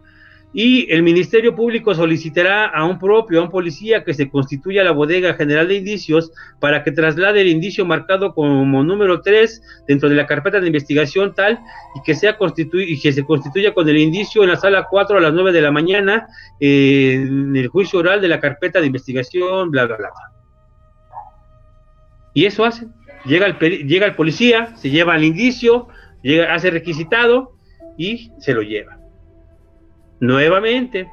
[0.53, 4.91] y el Ministerio Público solicitará a un propio, a un policía que se constituya la
[4.91, 10.17] bodega general de indicios para que traslade el indicio marcado como número 3 dentro de
[10.17, 11.61] la carpeta de investigación tal
[11.95, 12.37] y que sea
[12.73, 15.61] y que se constituya con el indicio en la sala 4 a las 9 de
[15.61, 16.27] la mañana
[16.59, 20.11] en el juicio oral de la carpeta de investigación, bla, bla, bla.
[22.35, 22.87] Y eso hace.
[23.25, 25.89] Llega el, llega el policía, se lleva el indicio,
[26.23, 27.53] llega, hace requisitado
[27.99, 29.00] y se lo lleva.
[30.21, 31.11] Nuevamente,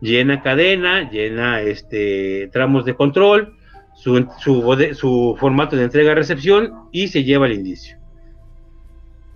[0.00, 3.54] llena cadena, llena este, tramos de control,
[3.94, 4.26] su,
[4.94, 7.96] su, formato de entrega-recepción y se lleva el indicio.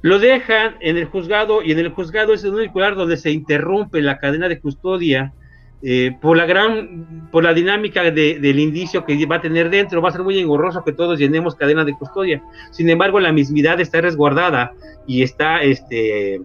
[0.02, 3.30] Lo dejan en el juzgado y en el juzgado es el único lugar donde se
[3.30, 5.32] interrumpe la cadena de custodia
[5.84, 10.00] eh, por la gran, por la dinámica del indicio que va a tener dentro.
[10.00, 12.42] Va a ser muy engorroso que todos llenemos cadena de custodia.
[12.70, 14.74] Sin embargo, la mismidad está resguardada
[15.06, 16.40] y está este,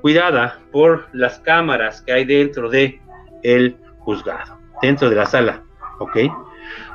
[0.00, 3.00] cuidada por las cámaras que hay dentro de
[3.42, 5.62] el juzgado, dentro de la sala,
[5.98, 6.18] ¿ok?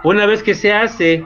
[0.03, 1.25] Una vez que se hace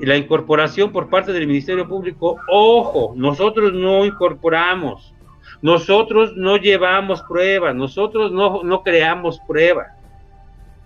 [0.00, 5.14] la incorporación por parte del Ministerio Público, ojo, nosotros no incorporamos,
[5.62, 9.88] nosotros no llevamos pruebas, nosotros no, no creamos pruebas,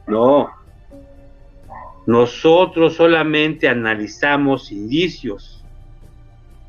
[0.06, 0.50] no,
[2.06, 5.64] nosotros solamente analizamos indicios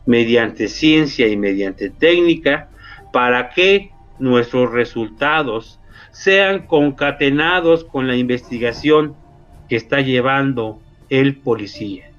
[0.05, 2.69] mediante ciencia y mediante técnica
[3.17, 3.89] para que
[4.19, 5.79] nuestros resultados
[6.11, 9.15] sean concatenados con la investigación
[9.67, 12.11] que está llevando el policía.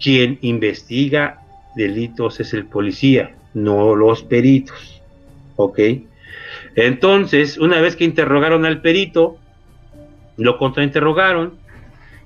[0.00, 1.42] Quien investiga
[1.76, 5.02] delitos es el policía, no los peritos.
[5.56, 5.80] ¿Ok?
[6.74, 9.36] Entonces, una vez que interrogaron al perito,
[10.38, 11.58] lo contrainterrogaron,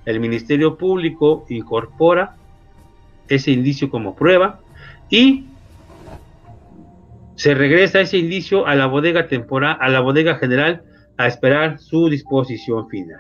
[0.07, 2.37] el Ministerio Público incorpora
[3.27, 4.61] ese indicio como prueba
[5.11, 5.47] y
[7.43, 10.85] se regresa ese indicio a la bodega temporal, a la bodega general,
[11.19, 13.19] a esperar su disposición final.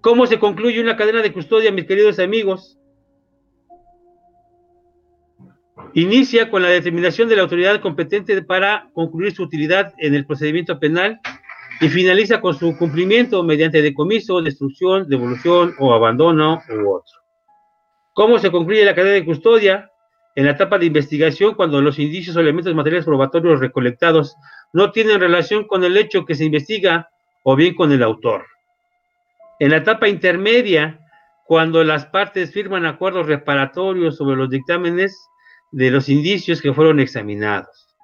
[0.00, 2.78] ¿Cómo se concluye una cadena de custodia, mis queridos amigos?
[5.94, 10.78] Inicia con la determinación de la autoridad competente para concluir su utilidad en el procedimiento
[10.78, 11.18] penal
[11.80, 17.18] y finaliza con su cumplimiento mediante decomiso, destrucción, devolución o abandono u otro.
[18.12, 19.91] ¿Cómo se concluye la cadena de custodia?
[20.34, 24.36] En la etapa de investigación cuando los indicios o elementos materiales probatorios recolectados
[24.72, 27.10] no tienen relación con el hecho que se investiga
[27.42, 28.46] o bien con el autor.
[29.58, 30.98] En la etapa intermedia,
[31.46, 35.28] cuando las partes firman acuerdos reparatorios sobre los dictámenes
[35.70, 37.96] de los indicios que fueron examinados.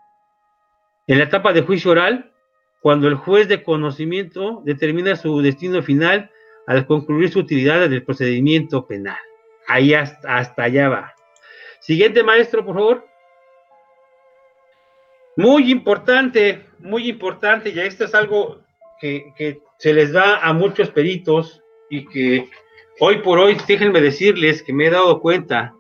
[1.07, 2.33] En la etapa de juicio oral,
[2.81, 6.31] cuando el juez de conocimiento determina su destino final
[6.67, 9.19] al concluir su utilidad del procedimiento penal.
[9.67, 11.18] Ahí hasta, hasta allá va.
[11.81, 13.09] Siguiente maestro, por favor.
[15.37, 18.61] Muy importante, muy importante, ya esto es algo
[19.01, 22.51] que, se les da a muchos peritos y que
[22.99, 25.73] hoy por hoy, déjenme decirles que me he dado cuenta.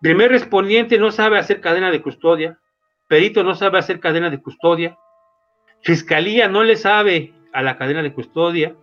[0.00, 2.58] Primer respondiente no sabe hacer cadena de custodia,
[3.06, 4.98] perito no sabe hacer cadena de custodia,
[5.82, 8.74] fiscalía no le sabe a la cadena de custodia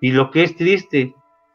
[0.00, 1.14] y lo que es triste,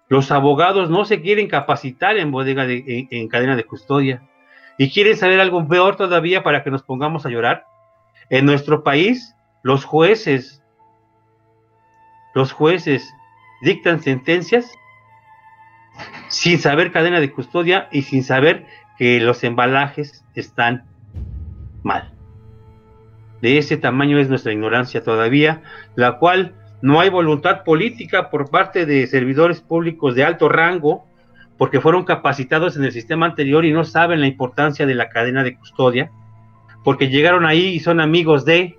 [0.10, 4.27] los abogados no se quieren capacitar en bodega de, en, cadena de custodia.
[4.77, 7.65] ¿Y quieren saber algo peor todavía para que nos pongamos a llorar?
[8.30, 10.64] En nuestro país, los jueces,
[12.34, 13.07] los jueces
[13.61, 14.72] dictan sentencias
[16.27, 18.65] sin saber cadena de custodia y sin saber
[18.98, 20.86] que los embalajes están
[21.84, 22.14] mal.
[23.41, 25.61] De ese tamaño es nuestra ignorancia todavía,
[25.95, 31.06] la cual no hay voluntad política por parte de servidores públicos de alto rango,
[31.57, 35.43] porque fueron capacitados en el sistema anterior y no saben la importancia de la cadena
[35.43, 36.10] de custodia,
[36.85, 38.77] porque llegaron ahí y son amigos de,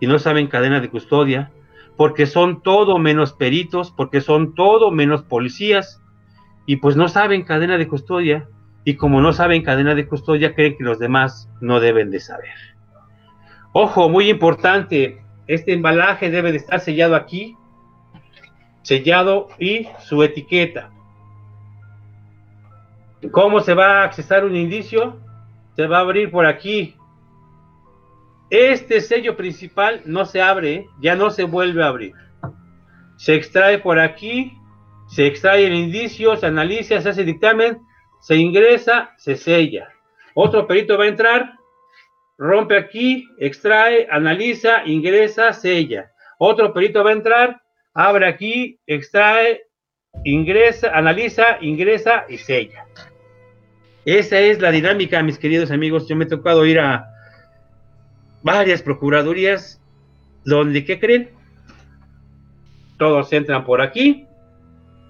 [0.00, 1.52] y no saben cadena de custodia,
[1.96, 6.02] porque son todo menos peritos, porque son todo menos policías,
[6.66, 8.48] y pues no saben cadena de custodia,
[8.84, 12.50] y como no saben cadena de custodia, creen que los demás no deben de saber.
[13.72, 15.21] Ojo, muy importante,
[15.54, 17.56] este embalaje debe de estar sellado aquí,
[18.82, 20.90] sellado y su etiqueta.
[23.30, 25.20] ¿Cómo se va a accesar un indicio?
[25.76, 26.96] Se va a abrir por aquí.
[28.48, 32.14] Este sello principal no se abre, ya no se vuelve a abrir.
[33.16, 34.56] Se extrae por aquí,
[35.06, 37.82] se extrae el indicio, se analiza, se hace dictamen,
[38.20, 39.88] se ingresa, se sella.
[40.34, 41.58] Otro perito va a entrar,
[42.42, 46.10] rompe aquí, extrae, analiza, ingresa, sella.
[46.38, 47.62] Otro perito va a entrar,
[47.94, 49.62] abre aquí, extrae,
[50.24, 52.84] ingresa, analiza, ingresa y sella.
[54.04, 56.08] Esa es la dinámica, mis queridos amigos.
[56.08, 57.08] Yo me he tocado ir a
[58.42, 59.80] varias procuradurías
[60.44, 61.30] donde, ¿qué creen?
[62.98, 64.26] Todos entran por aquí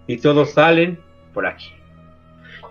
[0.06, 1.00] y todos salen
[1.32, 1.72] por aquí.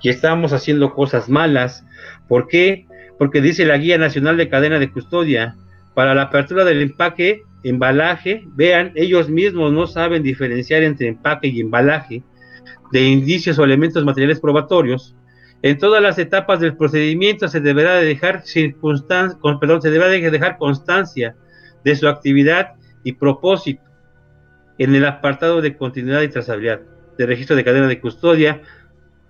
[0.03, 1.83] Y estamos haciendo cosas malas.
[2.27, 2.85] ¿Por qué?
[3.21, 5.55] Porque dice la Guía Nacional de Cadena de Custodia,
[5.93, 11.61] para la apertura del empaque, embalaje, vean, ellos mismos no saben diferenciar entre empaque y
[11.61, 12.23] embalaje
[12.91, 15.15] de indicios o elementos materiales probatorios.
[15.61, 19.37] En todas las etapas del procedimiento se deberá de dejar circunstancia,
[20.31, 21.35] dejar constancia
[21.83, 22.71] de su actividad
[23.03, 23.83] y propósito
[24.79, 26.81] en el apartado de continuidad y trazabilidad
[27.19, 28.63] de registro de cadena de custodia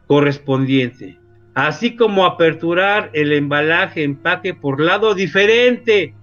[0.07, 1.19] correspondiente
[1.53, 6.13] así como aperturar el embalaje, empaque por lado diferente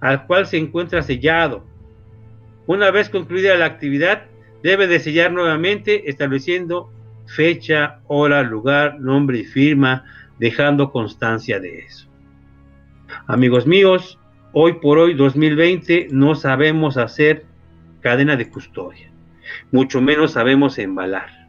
[0.00, 1.64] al cual se encuentra sellado.
[2.66, 4.24] Una vez concluida la actividad,
[4.62, 6.90] debe de sellar nuevamente estableciendo
[7.26, 10.04] fecha, hora, lugar, nombre y firma,
[10.38, 12.08] dejando constancia de eso.
[13.26, 14.18] Amigos míos,
[14.52, 17.44] hoy por hoy 2020 no sabemos hacer
[18.00, 19.10] cadena de custodia,
[19.72, 21.48] mucho menos sabemos embalar.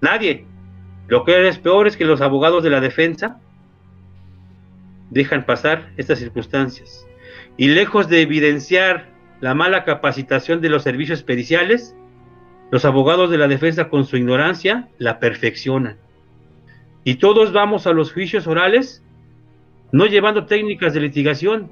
[0.00, 0.46] Nadie,
[1.08, 3.40] lo que es peor es que los abogados de la defensa
[5.10, 7.06] dejan pasar estas circunstancias.
[7.56, 9.08] Y lejos de evidenciar
[9.40, 11.94] la mala capacitación de los servicios periciales,
[12.70, 15.96] los abogados de la defensa con su ignorancia la perfeccionan.
[17.04, 19.04] Y todos vamos a los juicios orales
[19.92, 21.70] no llevando técnicas de litigación.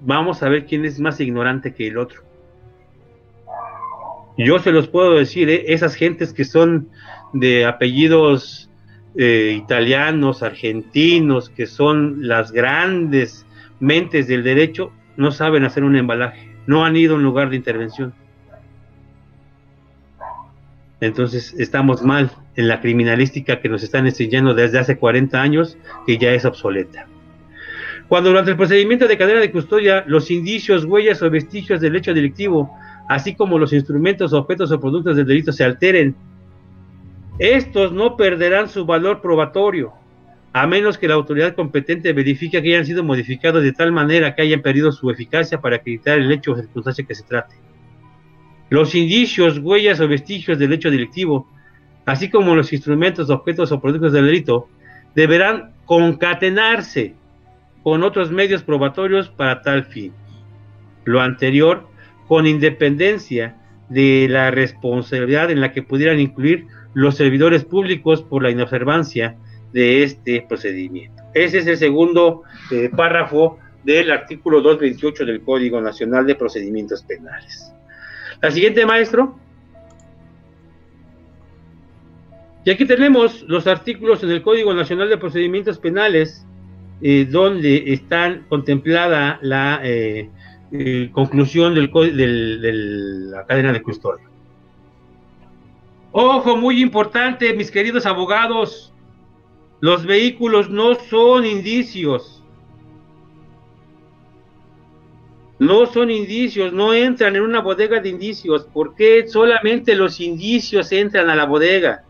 [0.00, 2.22] Vamos a ver quién es más ignorante que el otro.
[4.38, 5.64] Yo se los puedo decir, ¿eh?
[5.68, 6.90] esas gentes que son
[7.40, 8.70] de apellidos
[9.16, 13.46] eh, italianos, argentinos, que son las grandes
[13.80, 17.56] mentes del derecho, no saben hacer un embalaje, no han ido a un lugar de
[17.56, 18.14] intervención.
[21.00, 25.76] Entonces estamos mal en la criminalística que nos están enseñando desde hace 40 años,
[26.06, 27.06] que ya es obsoleta.
[28.08, 32.14] Cuando durante el procedimiento de cadena de custodia los indicios, huellas o vestigios del hecho
[32.14, 32.70] delictivo
[33.08, 36.14] así como los instrumentos, objetos o productos del delito se alteren,
[37.38, 39.92] estos no perderán su valor probatorio,
[40.52, 44.42] a menos que la autoridad competente verifique que hayan sido modificados de tal manera que
[44.42, 47.56] hayan perdido su eficacia para acreditar el hecho o circunstancia que se trate.
[48.70, 51.46] Los indicios, huellas o vestigios del hecho delictivo,
[52.06, 54.68] así como los instrumentos, objetos o productos del delito,
[55.14, 57.14] deberán concatenarse
[57.82, 60.12] con otros medios probatorios para tal fin.
[61.04, 61.86] Lo anterior
[62.26, 63.56] con independencia
[63.88, 66.66] de la responsabilidad en la que pudieran incluir
[66.96, 69.36] los servidores públicos por la inobservancia
[69.74, 71.22] de este procedimiento.
[71.34, 77.70] Ese es el segundo eh, párrafo del artículo 228 del Código Nacional de Procedimientos Penales.
[78.40, 79.38] La siguiente, maestro.
[82.64, 86.46] Y aquí tenemos los artículos en el Código Nacional de Procedimientos Penales,
[87.02, 90.30] eh, donde están contemplada la eh,
[91.12, 94.24] conclusión del, de la cadena de custodia.
[96.12, 98.92] Ojo, muy importante, mis queridos abogados,
[99.80, 102.42] los vehículos no son indicios.
[105.58, 108.64] No son indicios, no entran en una bodega de indicios.
[108.64, 112.04] ¿Por qué solamente los indicios entran a la bodega?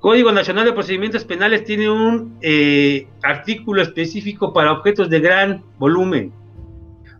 [0.00, 6.32] Código Nacional de Procedimientos Penales tiene un eh, artículo específico para objetos de gran volumen.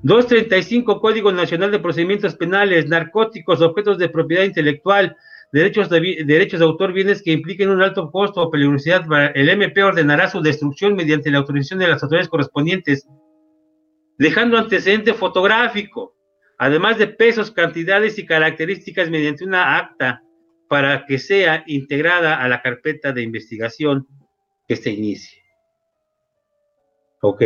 [0.03, 5.17] 235 Código Nacional de Procedimientos Penales, narcóticos, objetos de propiedad intelectual,
[5.53, 9.05] derechos de, derechos de autor, bienes que impliquen un alto costo o peligrosidad.
[9.35, 13.07] El MP ordenará su destrucción mediante la autorización de las autoridades correspondientes,
[14.19, 16.15] dejando antecedente fotográfico,
[16.59, 20.23] además de pesos, cantidades y características mediante una acta
[20.69, 24.07] para que sea integrada a la carpeta de investigación
[24.69, 25.43] que se inicie.
[27.23, 27.43] Ok.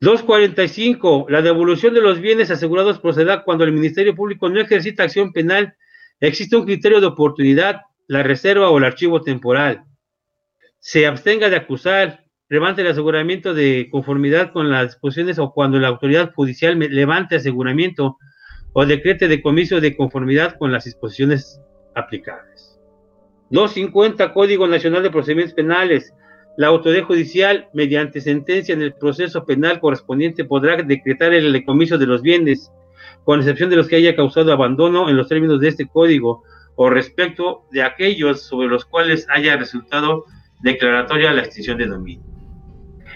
[0.00, 1.26] 245.
[1.28, 5.76] La devolución de los bienes asegurados procederá cuando el Ministerio Público no ejercita acción penal.
[6.20, 9.84] Existe un criterio de oportunidad, la reserva o el archivo temporal.
[10.78, 15.88] Se abstenga de acusar, levante el aseguramiento de conformidad con las disposiciones o cuando la
[15.88, 18.18] autoridad judicial levante aseguramiento
[18.72, 21.60] o decrete de comiso de conformidad con las disposiciones
[21.94, 22.78] aplicables.
[23.50, 26.14] 250 Código Nacional de Procedimientos Penales.
[26.56, 32.06] La autoridad judicial, mediante sentencia en el proceso penal correspondiente, podrá decretar el decomiso de
[32.06, 32.70] los bienes,
[33.24, 36.42] con excepción de los que haya causado abandono en los términos de este código
[36.76, 40.24] o respecto de aquellos sobre los cuales haya resultado
[40.62, 42.24] declaratoria la extinción de dominio.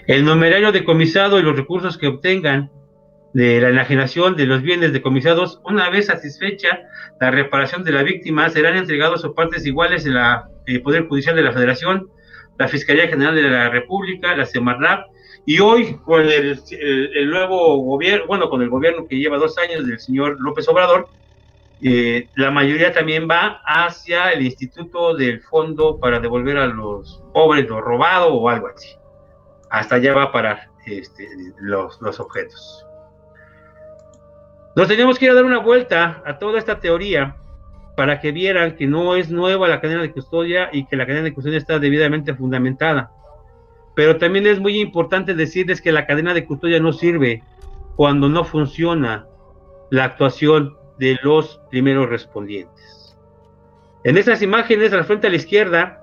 [0.07, 2.69] El numerario decomisado y los recursos que obtengan
[3.33, 6.79] de la enajenación de los bienes decomisados, una vez satisfecha
[7.19, 11.35] la reparación de la víctima, serán entregados a partes iguales en la el Poder Judicial
[11.35, 12.09] de la Federación,
[12.57, 15.05] la Fiscalía General de la República, la Semarnap,
[15.45, 16.59] y hoy con el,
[17.29, 21.07] nuevo gobierno, bueno, con el gobierno que lleva dos años del señor López Obrador,
[21.81, 27.67] eh, la mayoría también va hacia el Instituto del Fondo para devolver a los pobres
[27.67, 28.89] lo robado o algo así.
[29.69, 31.27] Hasta allá va a parar este,
[31.59, 32.85] los, los objetos.
[34.75, 37.35] Nos tenemos que ir a dar una vuelta a toda esta teoría
[37.95, 41.23] para que vieran que no es nueva la cadena de custodia y que la cadena
[41.23, 43.11] de custodia está debidamente fundamentada.
[43.95, 47.43] Pero también es muy importante decirles que la cadena de custodia no sirve
[47.95, 49.25] cuando no funciona
[49.89, 53.17] la actuación de los primeros respondientes.
[54.03, 56.01] En estas imágenes, al frente a la izquierda,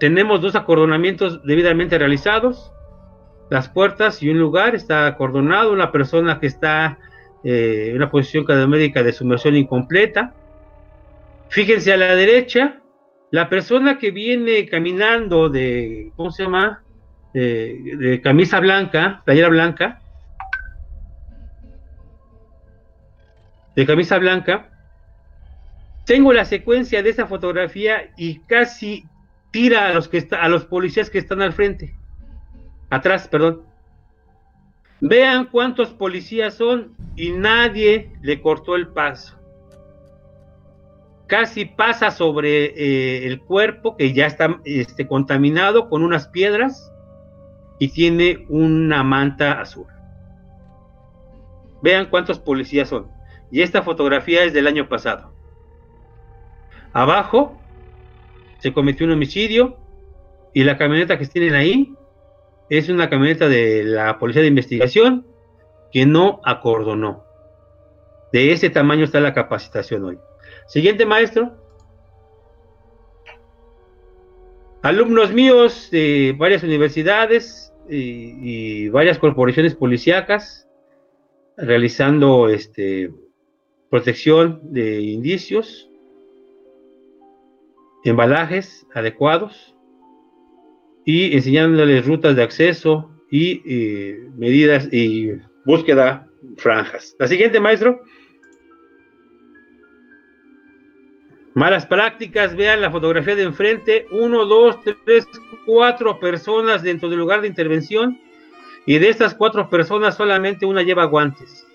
[0.00, 2.72] tenemos dos acordonamientos debidamente realizados.
[3.50, 6.98] Las puertas y un lugar está acordonado, una persona que está
[7.44, 10.34] eh, una posición cadavérica de sumersión incompleta.
[11.48, 12.80] Fíjense a la derecha,
[13.30, 16.82] la persona que viene caminando de, ¿cómo se llama?
[17.40, 20.00] De camisa blanca, playera blanca,
[23.74, 24.70] de camisa blanca,
[26.06, 29.04] tengo la secuencia de esa fotografía y casi
[29.50, 31.94] tira a los que a los policías que están al frente,
[32.88, 33.62] atrás, perdón.
[35.00, 39.36] Vean cuántos policías son y nadie le cortó el paso.
[41.26, 46.92] Casi pasa sobre eh, el cuerpo que ya está este, contaminado con unas piedras
[47.78, 49.86] y tiene una manta azul.
[51.82, 53.08] Vean cuántos policías son.
[53.50, 55.32] Y esta fotografía es del año pasado.
[56.92, 57.60] Abajo
[58.58, 59.76] se cometió un homicidio
[60.54, 61.94] y la camioneta que tienen ahí
[62.70, 65.26] es una camioneta de la Policía de Investigación
[65.92, 67.24] que no acordonó.
[68.32, 70.18] De ese tamaño está la capacitación hoy.
[70.66, 71.56] Siguiente maestro.
[74.86, 80.68] Alumnos míos de varias universidades y, varias corporaciones policíacas
[81.56, 83.10] realizando este,
[83.90, 85.90] protección de indicios,
[88.04, 89.74] embalajes adecuados,
[91.04, 95.32] y enseñándoles rutas de acceso y eh, medidas y
[95.64, 97.16] búsqueda franjas.
[97.18, 98.02] La siguiente, maestro.
[101.56, 104.76] Malas prácticas, vean la fotografía de enfrente, uno, dos,
[105.06, 105.26] tres,
[105.64, 108.20] cuatro personas dentro del lugar de intervención
[108.84, 111.66] y de estas cuatro personas solamente una lleva guantes.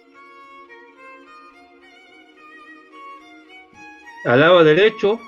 [4.25, 5.19] Al lado derecho,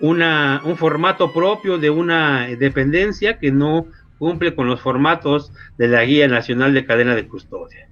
[0.00, 3.86] una, un formato propio de una dependencia que no
[4.18, 7.88] cumple con los formatos de la Guía Nacional de Cadena de Custodia.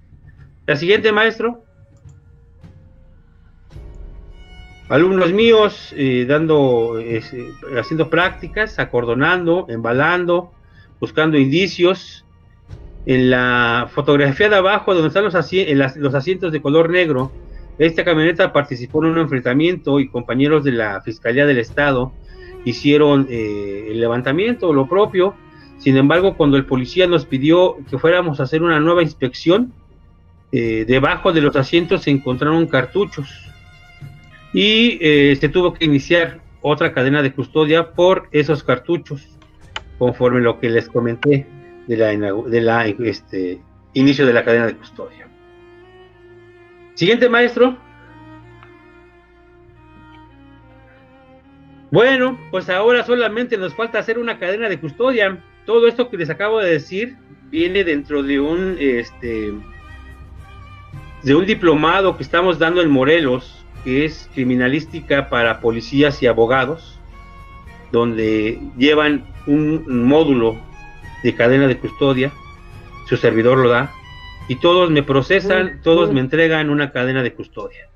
[0.66, 1.64] La siguiente, maestro.
[4.88, 7.22] Alumnos míos eh, dando, eh,
[7.78, 10.52] haciendo prácticas, acordonando, embalando,
[11.00, 12.24] buscando indicios.
[13.06, 17.30] En la fotografía de abajo, donde están los, los asientos de color negro,
[17.78, 22.12] esta camioneta participó en un enfrentamiento y compañeros de la Fiscalía del Estado
[22.64, 25.34] hicieron eh, el levantamiento, lo propio.
[25.78, 29.72] Sin embargo, cuando el policía nos pidió que fuéramos a hacer una nueva inspección,
[30.52, 33.28] eh, debajo de los asientos se encontraron cartuchos
[34.54, 39.36] y eh, se tuvo que iniciar otra cadena de custodia por esos cartuchos,
[39.98, 41.46] conforme lo que les comenté
[41.88, 42.14] de la,
[42.62, 43.60] la este,
[43.92, 45.28] inicio de la cadena de custodia.
[46.94, 47.76] Siguiente maestro.
[51.90, 55.42] Bueno, pues ahora solamente nos falta hacer una cadena de custodia.
[55.66, 57.16] Todo esto que les acabo de decir
[57.50, 59.52] viene dentro de un este
[61.22, 66.98] de un diplomado que estamos dando en Morelos, que es criminalística para policías y abogados,
[67.92, 70.58] donde llevan un módulo
[71.22, 72.32] de cadena de custodia,
[73.06, 73.92] su servidor lo da,
[74.48, 77.88] y todos me procesan, todos me entregan una cadena de custodia.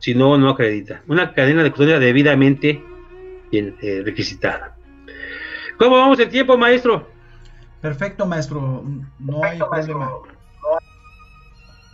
[0.00, 1.02] Si no, no acredita.
[1.08, 2.82] Una cadena de custodia debidamente
[3.52, 4.76] eh, requisitada.
[5.78, 7.08] ¿Cómo vamos el tiempo, maestro?
[7.80, 8.84] Perfecto, maestro.
[9.18, 10.10] No hay problema.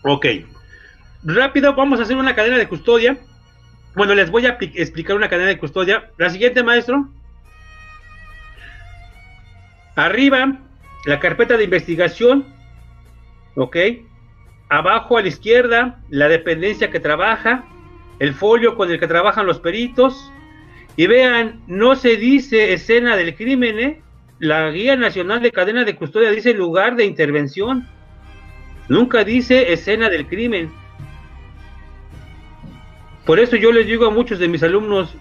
[0.02, 0.26] Ok.
[1.24, 3.18] Rápido, vamos a hacer una cadena de custodia.
[3.94, 6.10] Bueno, les voy a explicar una cadena de custodia.
[6.18, 7.08] La siguiente, maestro.
[9.96, 10.58] Arriba,
[11.06, 12.44] la carpeta de investigación.
[13.56, 13.76] Ok.
[14.68, 17.64] Abajo a la izquierda, la dependencia que trabaja.
[18.18, 20.30] El folio con el que trabajan los peritos.
[20.96, 24.02] Y vean, no se dice escena del crimen, ¿eh?
[24.40, 27.88] La Guía Nacional de Cadena de Custodia dice lugar de intervención.
[28.90, 30.83] Nunca dice escena del crimen.
[33.26, 35.14] Por eso yo les digo a muchos de mis alumnos,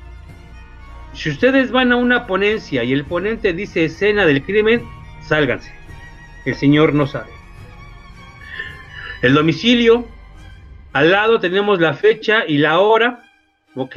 [1.14, 4.84] si ustedes van a una ponencia y el ponente dice escena del crimen,
[5.22, 5.74] sálganse.
[6.46, 7.32] El Señor no sabe.
[9.22, 10.06] El domicilio,
[10.92, 13.24] al lado tenemos la fecha y la hora,
[13.76, 13.96] ¿ok?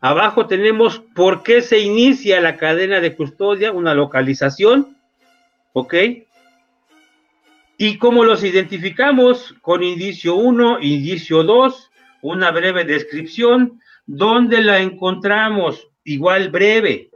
[0.00, 4.96] Abajo tenemos por qué se inicia la cadena de custodia, una localización,
[5.74, 5.94] ¿ok?
[7.76, 11.87] Y cómo los identificamos con indicio 1, indicio 2,
[12.22, 15.88] una breve descripción, ¿dónde la encontramos?
[16.04, 17.10] Igual breve.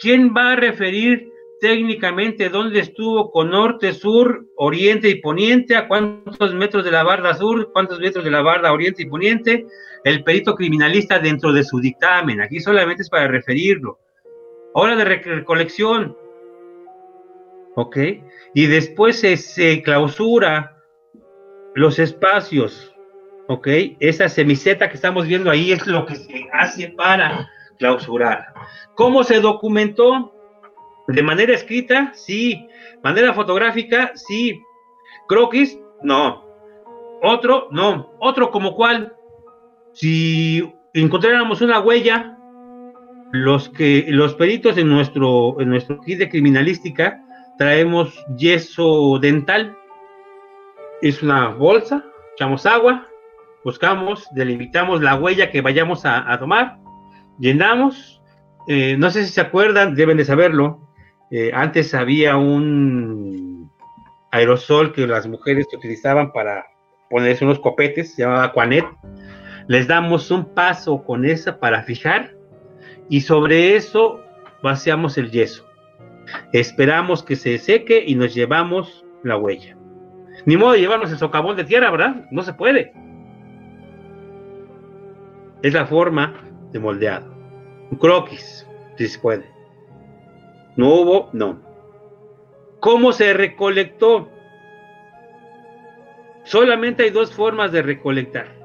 [0.00, 6.52] ¿Quién va a referir técnicamente dónde estuvo con norte, sur, oriente y poniente, a cuántos
[6.54, 9.64] metros de la barda sur, cuántos metros de la barda oriente y poniente,
[10.02, 12.40] el perito criminalista dentro de su dictamen.
[12.40, 14.00] Aquí solamente es para referirlo.
[14.72, 16.16] Hora de recolección.
[17.76, 17.96] ¿Ok?
[18.54, 20.82] Y después se, clausura
[21.76, 22.91] los espacios.
[23.52, 23.68] ¿Ok?
[24.00, 28.46] Esa semiseta que estamos viendo ahí es lo que se hace para clausurar.
[28.94, 30.32] ¿Cómo se documentó?
[31.08, 32.66] De manera escrita, sí.
[33.02, 34.58] Manera fotográfica, sí.
[35.28, 36.46] Croquis, no.
[37.22, 38.14] Otro, no.
[38.20, 39.14] Otro como cuál,
[39.92, 42.38] si encontráramos una huella,
[43.32, 47.22] los que los peritos en nuestro en nuestro kit de criminalística
[47.58, 49.76] traemos yeso dental.
[51.02, 52.02] Es una bolsa,
[52.34, 53.08] echamos agua,
[53.64, 56.78] buscamos, delimitamos la huella que vayamos a, tomar,
[57.38, 58.22] llenamos.
[58.68, 60.88] Eh, no sé si se acuerdan, deben de saberlo.
[61.30, 63.70] Eh, antes había un
[64.30, 66.66] aerosol que las mujeres utilizaban para
[67.10, 68.86] ponerse unos copetes, se llamaba Quanet
[69.68, 72.34] les damos un paso con esa para fijar
[73.08, 74.20] y sobre eso
[74.62, 75.66] vaciamos el yeso.
[76.52, 79.76] Esperamos que se seque y nos llevamos la huella.
[80.46, 82.26] Ni modo de llevarnos el socavón de tierra, ¿verdad?
[82.30, 82.92] No se puede.
[85.62, 86.34] Es la forma
[86.72, 87.32] de moldeado.
[87.90, 88.66] Un croquis,
[88.96, 89.44] si se puede.
[90.76, 91.60] No hubo, no.
[92.80, 94.28] ¿Cómo se recolectó?
[96.44, 98.62] Solamente hay dos formas de recolectar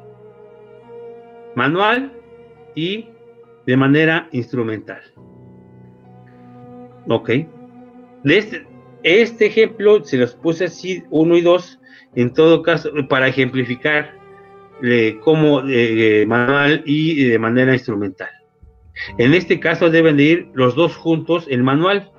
[1.56, 2.14] manual
[2.76, 3.10] y
[3.66, 5.02] de manera instrumental.
[7.10, 7.30] Ok.
[8.24, 8.68] Este,
[9.04, 11.80] este ejemplo se los puse así, uno y dos,
[12.16, 14.17] en todo caso, para ejemplificar
[14.84, 18.30] eh, manual y de manera instrumental.
[19.18, 22.12] En este caso deben de ir los dos juntos el manual.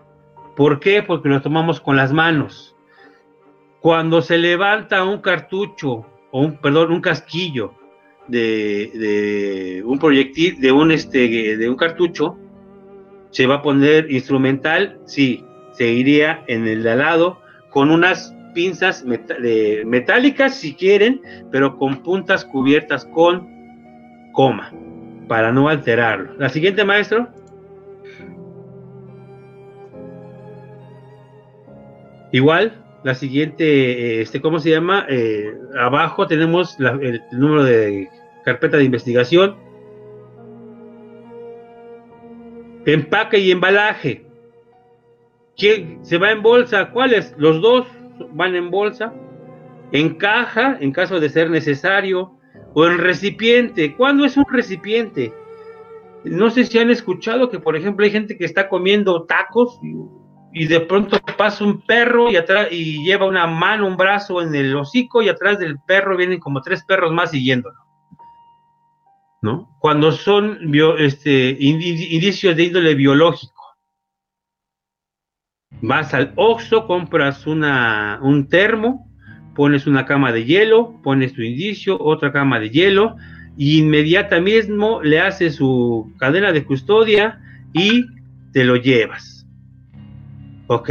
[0.57, 1.03] ¿Por qué?
[1.03, 2.77] Porque lo tomamos con las manos.
[3.81, 7.75] Cuando se levanta un cartucho, o un, perdón, un casquillo
[8.27, 12.37] de, un proyectil, de un, este, de un cartucho,
[13.31, 17.41] se va a poner instrumental, sí, se iría en el de al lado
[17.71, 21.21] con unas pinzas metálicas si quieren,
[21.51, 23.49] pero con puntas cubiertas con
[24.33, 24.73] coma,
[25.27, 26.35] para no alterarlo.
[26.39, 27.29] La siguiente, maestro.
[32.31, 35.07] Igual, la siguiente, este, ¿cómo se llama?
[35.09, 38.09] Eh, abajo tenemos el número de
[38.45, 39.57] carpeta de investigación.
[42.85, 44.25] Empaque y embalaje.
[45.57, 46.91] ¿Quién se va en bolsa?
[46.91, 47.35] ¿Cuáles?
[47.37, 47.87] Los dos
[48.33, 49.13] van en bolsa.
[49.93, 52.39] En caja, en caso de ser necesario.
[52.75, 53.95] O en recipiente.
[53.97, 55.33] ¿Cuándo es un recipiente?
[56.25, 59.79] no sé si han escuchado que, por ejemplo, hay gente que está comiendo tacos
[60.53, 62.37] y, de pronto pasa un perro y
[62.71, 66.63] y lleva una mano, un brazo en el hocico y atrás del perro vienen como
[66.63, 67.77] tres perros más siguiéndolo.
[69.41, 69.77] ¿No?
[69.79, 70.59] Cuando son
[70.99, 73.58] este, indicios de índole biológico.
[75.81, 79.09] Vas al Oxxo, compras un termo,
[79.55, 83.17] pones una cama de hielo, pones tu indicio, otra cama de hielo,
[83.57, 87.41] y inmediatamente mismo le haces su cadena de custodia
[87.73, 88.07] y
[88.53, 89.47] te lo llevas.
[90.67, 90.91] ¿Ok?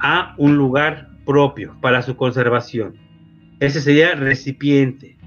[0.00, 2.96] A un lugar propio para su conservación.
[3.60, 5.18] Ese sería recipiente.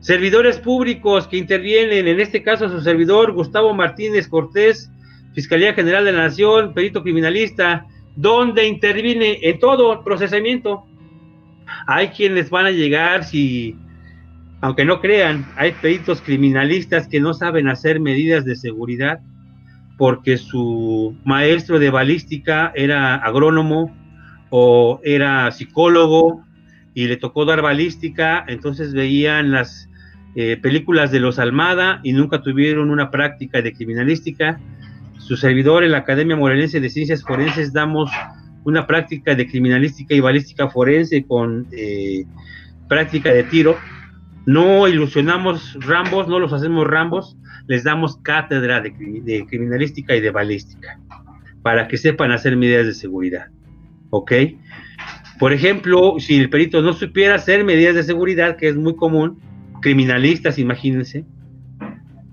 [0.00, 4.91] Servidores públicos que intervienen, en este caso su servidor Gustavo Martínez Cortés,
[5.34, 7.86] Fiscalía General de la Nación, perito criminalista,
[8.16, 10.84] donde interviene en todo el procesamiento.
[11.86, 13.76] Hay quienes van a llegar si
[14.62, 19.18] aunque no crean, hay peritos criminalistas que no saben hacer medidas de seguridad
[19.98, 23.94] porque su maestro de balística era agrónomo
[24.50, 26.44] o era psicólogo
[26.94, 29.88] y le tocó dar balística, entonces veían las
[30.36, 34.60] eh, películas de los Almada y nunca tuvieron una práctica de criminalística.
[35.32, 38.10] Su servidor en la Academia Morelense de Ciencias Forenses damos
[38.64, 42.26] una práctica de criminalística y balística forense con eh,
[42.86, 43.78] práctica de tiro
[44.44, 51.00] no ilusionamos rambos, no los hacemos rambos, les damos cátedra de, criminalística y de balística
[51.62, 53.46] para que sepan hacer medidas de seguridad.
[54.10, 54.32] ¿Ok?
[55.38, 59.40] Por ejemplo, si el perito no supiera hacer medidas de seguridad, que es muy común,
[59.80, 61.24] criminalistas, imagínense,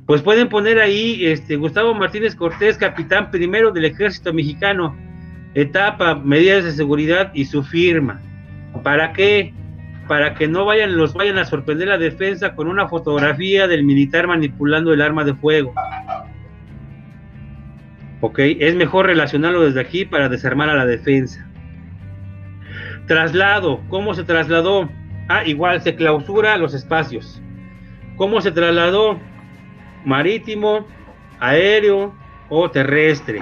[0.10, 4.98] pues pueden poner ahí este, Gustavo Martínez Cortés, capitán primero del ejército mexicano,
[5.54, 8.20] etapa, medidas de seguridad y su firma.
[8.82, 9.54] ¿Para qué?
[10.08, 14.26] para que no vayan, los vayan a sorprender la defensa con una fotografía del militar
[14.26, 15.76] manipulando el arma de fuego.
[18.22, 21.48] Ok, es mejor relacionarlo desde aquí para desarmar a la defensa.
[23.06, 24.90] Traslado, ¿cómo se trasladó?
[25.28, 27.40] Ah, igual se clausura los espacios.
[28.16, 29.29] ¿Cómo se trasladó?
[30.06, 30.86] Marítimo,
[31.40, 32.14] aéreo
[32.50, 33.42] o terrestre.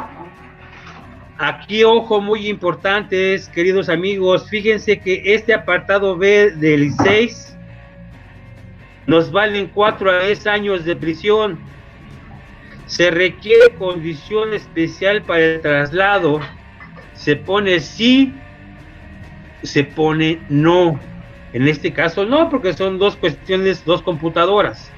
[1.38, 7.56] Aquí, ojo muy importante queridos amigos, fíjense que este apartado B del 6
[9.06, 11.60] nos valen 4 a 10 años de prisión.
[12.88, 16.40] Se requiere condición especial para el traslado.
[17.14, 18.34] Se pone sí,
[19.64, 21.00] se pone no.
[21.54, 24.92] En este caso no, porque son dos cuestiones, dos computadoras.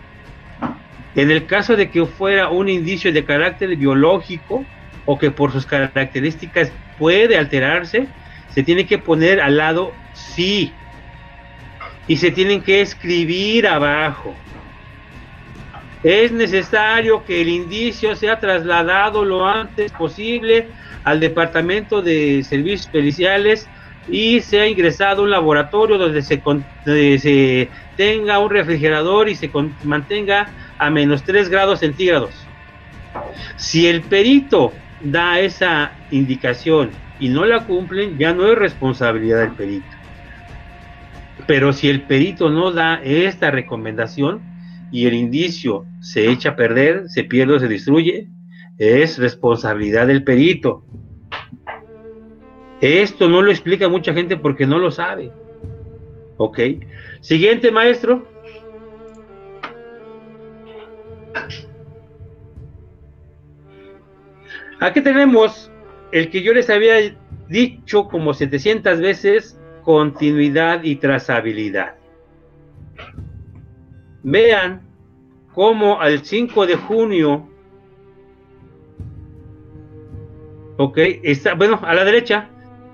[1.15, 4.64] En el caso de que fuera un indicio de carácter biológico,
[5.06, 8.07] o que por sus características puede alterarse,
[8.53, 10.72] se tiene que poner al lado sí.
[12.07, 14.36] Y se tienen que escribir abajo.
[16.03, 20.68] Es necesario que el indicio sea trasladado lo antes posible
[21.03, 23.68] al Departamento de Servicios Periciales
[24.07, 26.41] y sea ingresado a un laboratorio donde se,
[26.86, 27.69] se
[27.99, 29.51] tenga un refrigerador y se
[29.84, 30.47] mantenga
[30.77, 32.31] a menos 3 grados centígrados.
[33.57, 34.71] Si el perito
[35.01, 39.85] da esa indicación y no la cumplen, ya no es responsabilidad del perito.
[41.45, 44.43] Pero si el perito no da esta recomendación
[44.93, 48.30] y el indicio se echa a perder, se pierde o se destruye,
[48.77, 50.85] es responsabilidad del perito.
[52.80, 55.34] Esto no lo explica mucha gente porque no lo sabe.
[56.41, 56.57] Ok.
[57.20, 58.26] Siguiente, maestro.
[64.80, 65.70] Aquí tenemos
[66.14, 67.14] el que yo les había
[67.49, 71.95] dicho como 700 veces, continuidad y trazabilidad.
[74.24, 74.88] Vean
[75.53, 77.49] cómo al 5 de junio,
[80.78, 82.48] ok, está, bueno, a la derecha,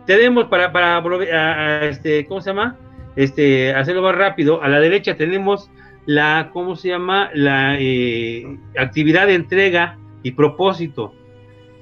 [0.07, 2.79] tenemos para, para este, ¿cómo se llama?
[3.15, 5.69] Este, hacerlo más rápido, a la derecha tenemos
[6.05, 7.29] la, ¿cómo se llama?
[7.33, 11.13] La eh, actividad de entrega y propósito.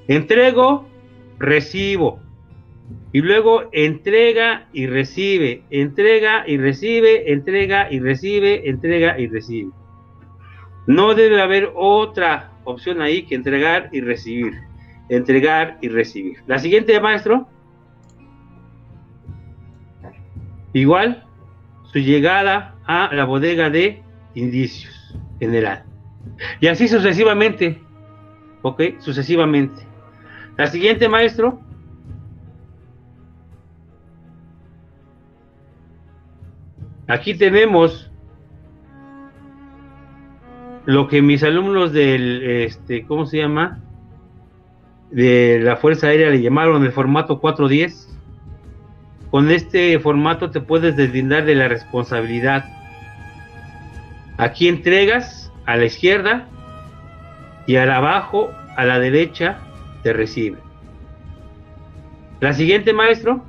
[0.08, 0.86] Entrego,
[1.38, 2.20] recibo.
[3.12, 9.70] Y luego entrega y recibe, entrega y recibe, entrega y recibe, entrega y recibe.
[10.86, 14.54] No debe haber otra opción ahí que entregar y recibir.
[15.08, 16.38] Entregar y recibir.
[16.46, 17.46] La siguiente, maestro.
[20.74, 21.24] Igual,
[21.84, 24.02] su llegada a la bodega de
[24.34, 25.84] indicios general.
[26.60, 27.80] Y así sucesivamente.
[28.62, 28.82] ¿Ok?
[28.98, 29.86] Sucesivamente.
[30.56, 31.60] La siguiente, maestro.
[37.06, 38.10] Aquí tenemos
[40.86, 43.80] lo que mis alumnos del, este, ¿cómo se llama?
[45.10, 48.13] De la Fuerza Aérea le llamaron el formato 410.
[49.34, 52.66] Con este formato te puedes deslindar de la responsabilidad.
[54.38, 56.48] Aquí entregas a la izquierda
[57.66, 59.58] y al abajo, a la derecha,
[60.04, 60.58] te recibe.
[62.38, 63.44] La siguiente, maestro.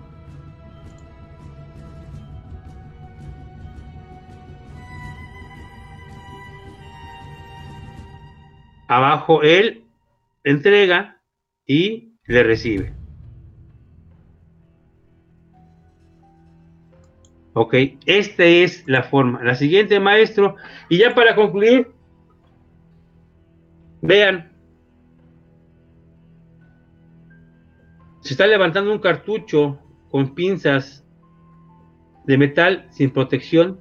[8.88, 9.84] Abajo él
[10.44, 11.22] entrega
[11.68, 13.05] y le recibe.
[17.58, 17.74] Ok,
[18.06, 19.42] esta es la forma.
[19.42, 20.58] La siguiente, maestro.
[20.90, 21.88] Y ya para concluir,
[24.02, 24.52] vean.
[28.20, 29.80] Se está levantando un cartucho
[30.12, 31.06] con pinzas
[32.26, 33.80] de metal sin protección.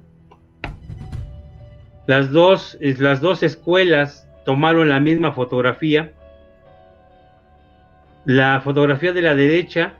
[2.07, 6.13] Las dos, las dos escuelas tomaron la misma fotografía.
[8.23, 9.95] La fotografía de la derecha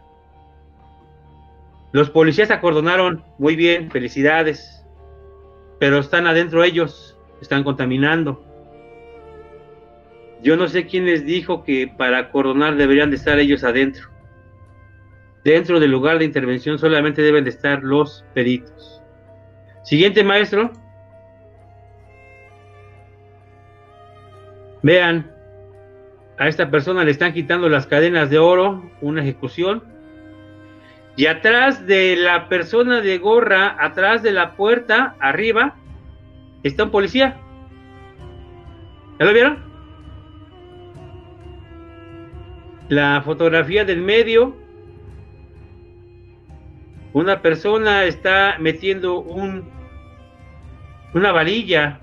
[1.95, 4.85] los policías acordonaron muy bien, felicidades,
[5.80, 8.43] pero están adentro ellos, están contaminando.
[10.43, 14.09] Yo no sé quién les dijo que para acordonar deberían de estar ellos adentro.
[15.45, 19.01] Dentro del lugar de intervención solamente deben de estar los peritos.
[19.85, 20.73] Siguiente maestro.
[24.84, 25.31] Vean,
[26.38, 29.94] a esta persona le están quitando las cadenas de oro, una ejecución
[31.17, 35.75] y atrás de la persona de gorra, atrás de la puerta, arriba,
[36.63, 37.37] está un policía.
[39.19, 39.59] ¿Ya lo vieron?
[42.89, 44.57] La fotografía del medio.
[47.13, 49.63] Una persona está metiendo un,
[51.13, 51.99] una varilla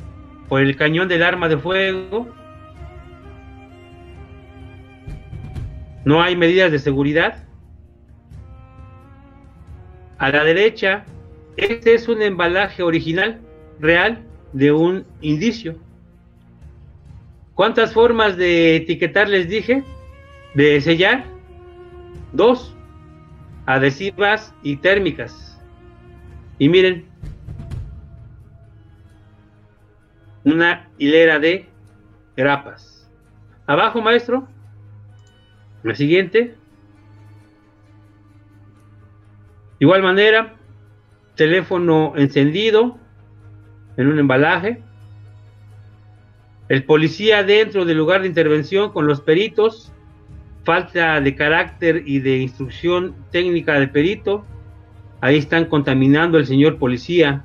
[0.48, 2.28] por el cañón del arma de fuego.
[6.06, 7.51] No hay medidas de seguridad.
[10.22, 11.04] A la derecha,
[11.56, 13.40] este es un embalaje original,
[13.80, 14.22] real,
[14.52, 15.74] de un indicio.
[17.56, 19.82] ¿Cuántas formas de etiquetar les dije?
[20.54, 21.24] De sellar.
[22.32, 22.72] Dos.
[23.66, 25.60] Adhesivas y térmicas.
[26.56, 27.04] Y miren.
[30.44, 31.66] Una hilera de
[32.36, 33.10] grapas.
[33.66, 34.46] Abajo, maestro.
[35.82, 36.54] La siguiente.
[39.82, 40.54] Igual manera,
[41.34, 42.98] teléfono encendido
[43.96, 44.80] en un embalaje.
[46.68, 49.92] El policía dentro del lugar de intervención con los peritos.
[50.62, 54.46] Falta de carácter y de instrucción técnica del perito.
[55.20, 57.44] Ahí están contaminando el señor policía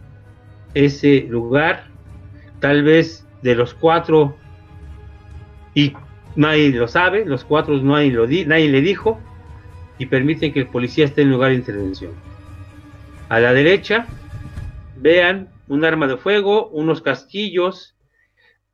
[0.75, 1.85] ese lugar.
[2.59, 4.37] Tal vez de los cuatro
[5.73, 5.93] y
[6.35, 9.19] nadie lo sabe, los cuatro nadie, nadie le dijo
[9.97, 12.26] y permiten que el policía esté en lugar de intervención.
[13.29, 14.07] A la derecha,
[14.95, 17.95] vean un arma de fuego, unos casquillos,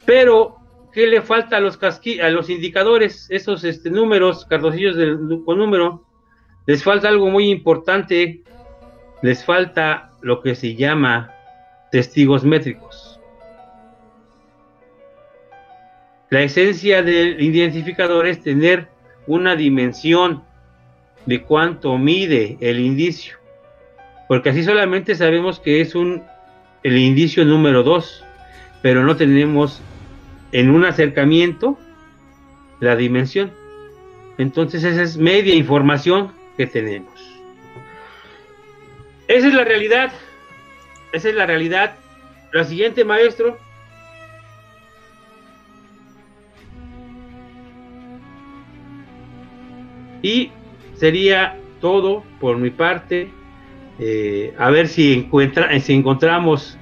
[0.05, 0.57] pero
[0.93, 4.95] ¿qué le falta a los casquillos, a los indicadores, esos este, números, cartoncillos
[5.43, 6.05] con número?
[6.67, 8.43] Les falta algo muy importante,
[9.23, 11.33] les falta lo que se llama
[11.91, 13.19] testigos métricos.
[16.29, 18.87] La esencia del identificador es tener
[19.25, 20.43] una dimensión
[21.25, 23.42] de cuánto mide el indicio
[24.33, 26.23] porque así solamente sabemos que es un
[26.81, 28.25] el indicio número 2,
[28.81, 29.79] pero no tenemos
[30.51, 31.77] en un acercamiento
[32.79, 33.51] la dimensión.
[34.39, 37.13] Entonces esa es media información que tenemos.
[39.27, 40.11] Esa es la realidad.
[41.11, 41.93] Esa es la realidad.
[42.53, 43.59] La siguiente, maestro.
[50.23, 50.49] Y
[50.95, 53.29] sería todo por mi parte.
[53.99, 56.77] Eh, a ver si, encuentra, si encontramos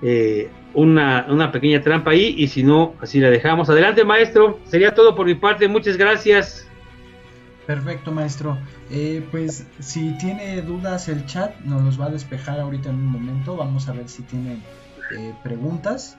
[0.00, 3.68] eh, una, una, pequeña trampa ahí y si no, así la dejamos.
[3.68, 4.60] Adelante, maestro.
[4.64, 5.68] Sería todo por mi parte.
[5.68, 6.68] Muchas gracias.
[7.66, 8.58] Perfecto, maestro.
[8.90, 13.06] Eh, pues si tiene dudas el chat, nos los va a despejar ahorita en un
[13.06, 13.56] momento.
[13.56, 14.58] Vamos a ver si tiene
[15.42, 16.16] preguntas.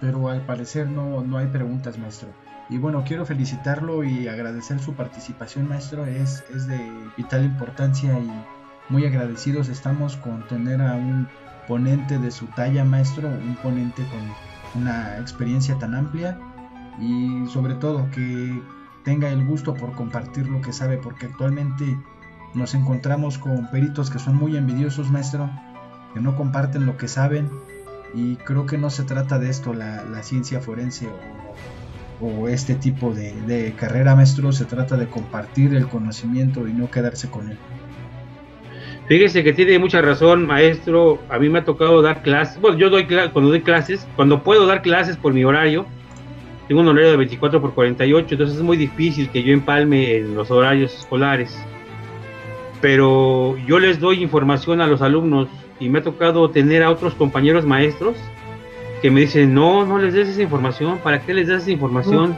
[0.00, 2.28] Pero al parecer no, no hay preguntas, maestro.
[2.70, 6.06] Y bueno, quiero felicitarlo y agradecer su participación, maestro.
[6.06, 6.78] Es, es de
[7.16, 8.30] vital importancia y
[8.88, 11.28] muy agradecidos estamos con tener a un
[11.66, 16.38] ponente de su talla, maestro, un ponente con una experiencia tan amplia
[16.98, 18.62] y sobre todo que
[19.04, 21.98] tenga el gusto por compartir lo que sabe, porque actualmente
[22.54, 25.50] nos encontramos con peritos que son muy envidiosos, maestro,
[26.14, 27.50] que no comparten lo que saben
[28.14, 31.08] y creo que no se trata de esto la, ciencia forense
[32.20, 36.90] o, este tipo de, de, carrera maestro, se trata de compartir el conocimiento y no
[36.90, 37.58] quedarse con él.
[39.08, 41.18] Fíjese que tiene mucha razón, maestro.
[41.30, 42.60] A mí me ha tocado dar clases.
[42.60, 45.86] Bueno, yo doy cuando doy clases, cuando puedo dar clases por mi horario,
[46.68, 50.34] tengo un horario de 24 por 48, entonces es muy difícil que yo empalme en
[50.34, 51.58] los horarios escolares.
[52.82, 55.48] Pero yo les doy información a los alumnos
[55.80, 58.16] y me ha tocado tener a otros compañeros maestros
[59.00, 62.36] que me dicen, no, no les des esa información, ¿para qué les das esa información?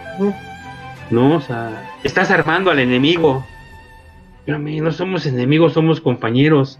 [1.11, 3.45] No, o sea, estás armando al enemigo.
[4.59, 6.79] No somos enemigos, somos compañeros.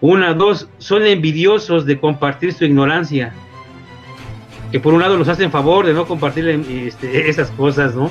[0.00, 3.32] Una, dos, son envidiosos de compartir su ignorancia.
[4.70, 8.10] Que por un lado nos hacen favor de no compartir este, esas cosas, ¿no?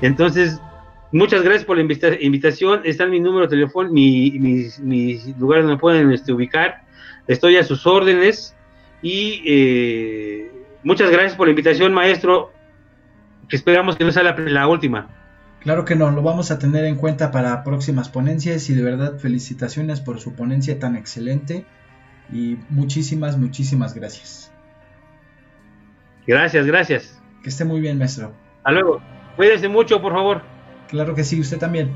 [0.00, 0.60] Entonces,
[1.12, 2.80] muchas gracias por la invitación.
[2.84, 4.78] Está en mi número de teléfono, mi, mis,
[5.38, 6.82] lugares donde pueden este, ubicar.
[7.26, 8.54] Estoy a sus órdenes.
[9.02, 10.50] Y eh,
[10.82, 12.52] muchas gracias por la invitación, maestro.
[13.50, 15.08] Esperamos que no sea la última.
[15.68, 19.18] Claro que no, lo vamos a tener en cuenta para próximas ponencias y de verdad
[19.18, 21.66] felicitaciones por su ponencia tan excelente
[22.32, 24.50] y muchísimas, muchísimas gracias.
[26.26, 27.22] Gracias, gracias.
[27.42, 28.32] Que esté muy bien, maestro.
[28.56, 29.02] Hasta luego.
[29.36, 30.40] Cuídese mucho, por favor.
[30.88, 31.90] Claro que sí, usted también.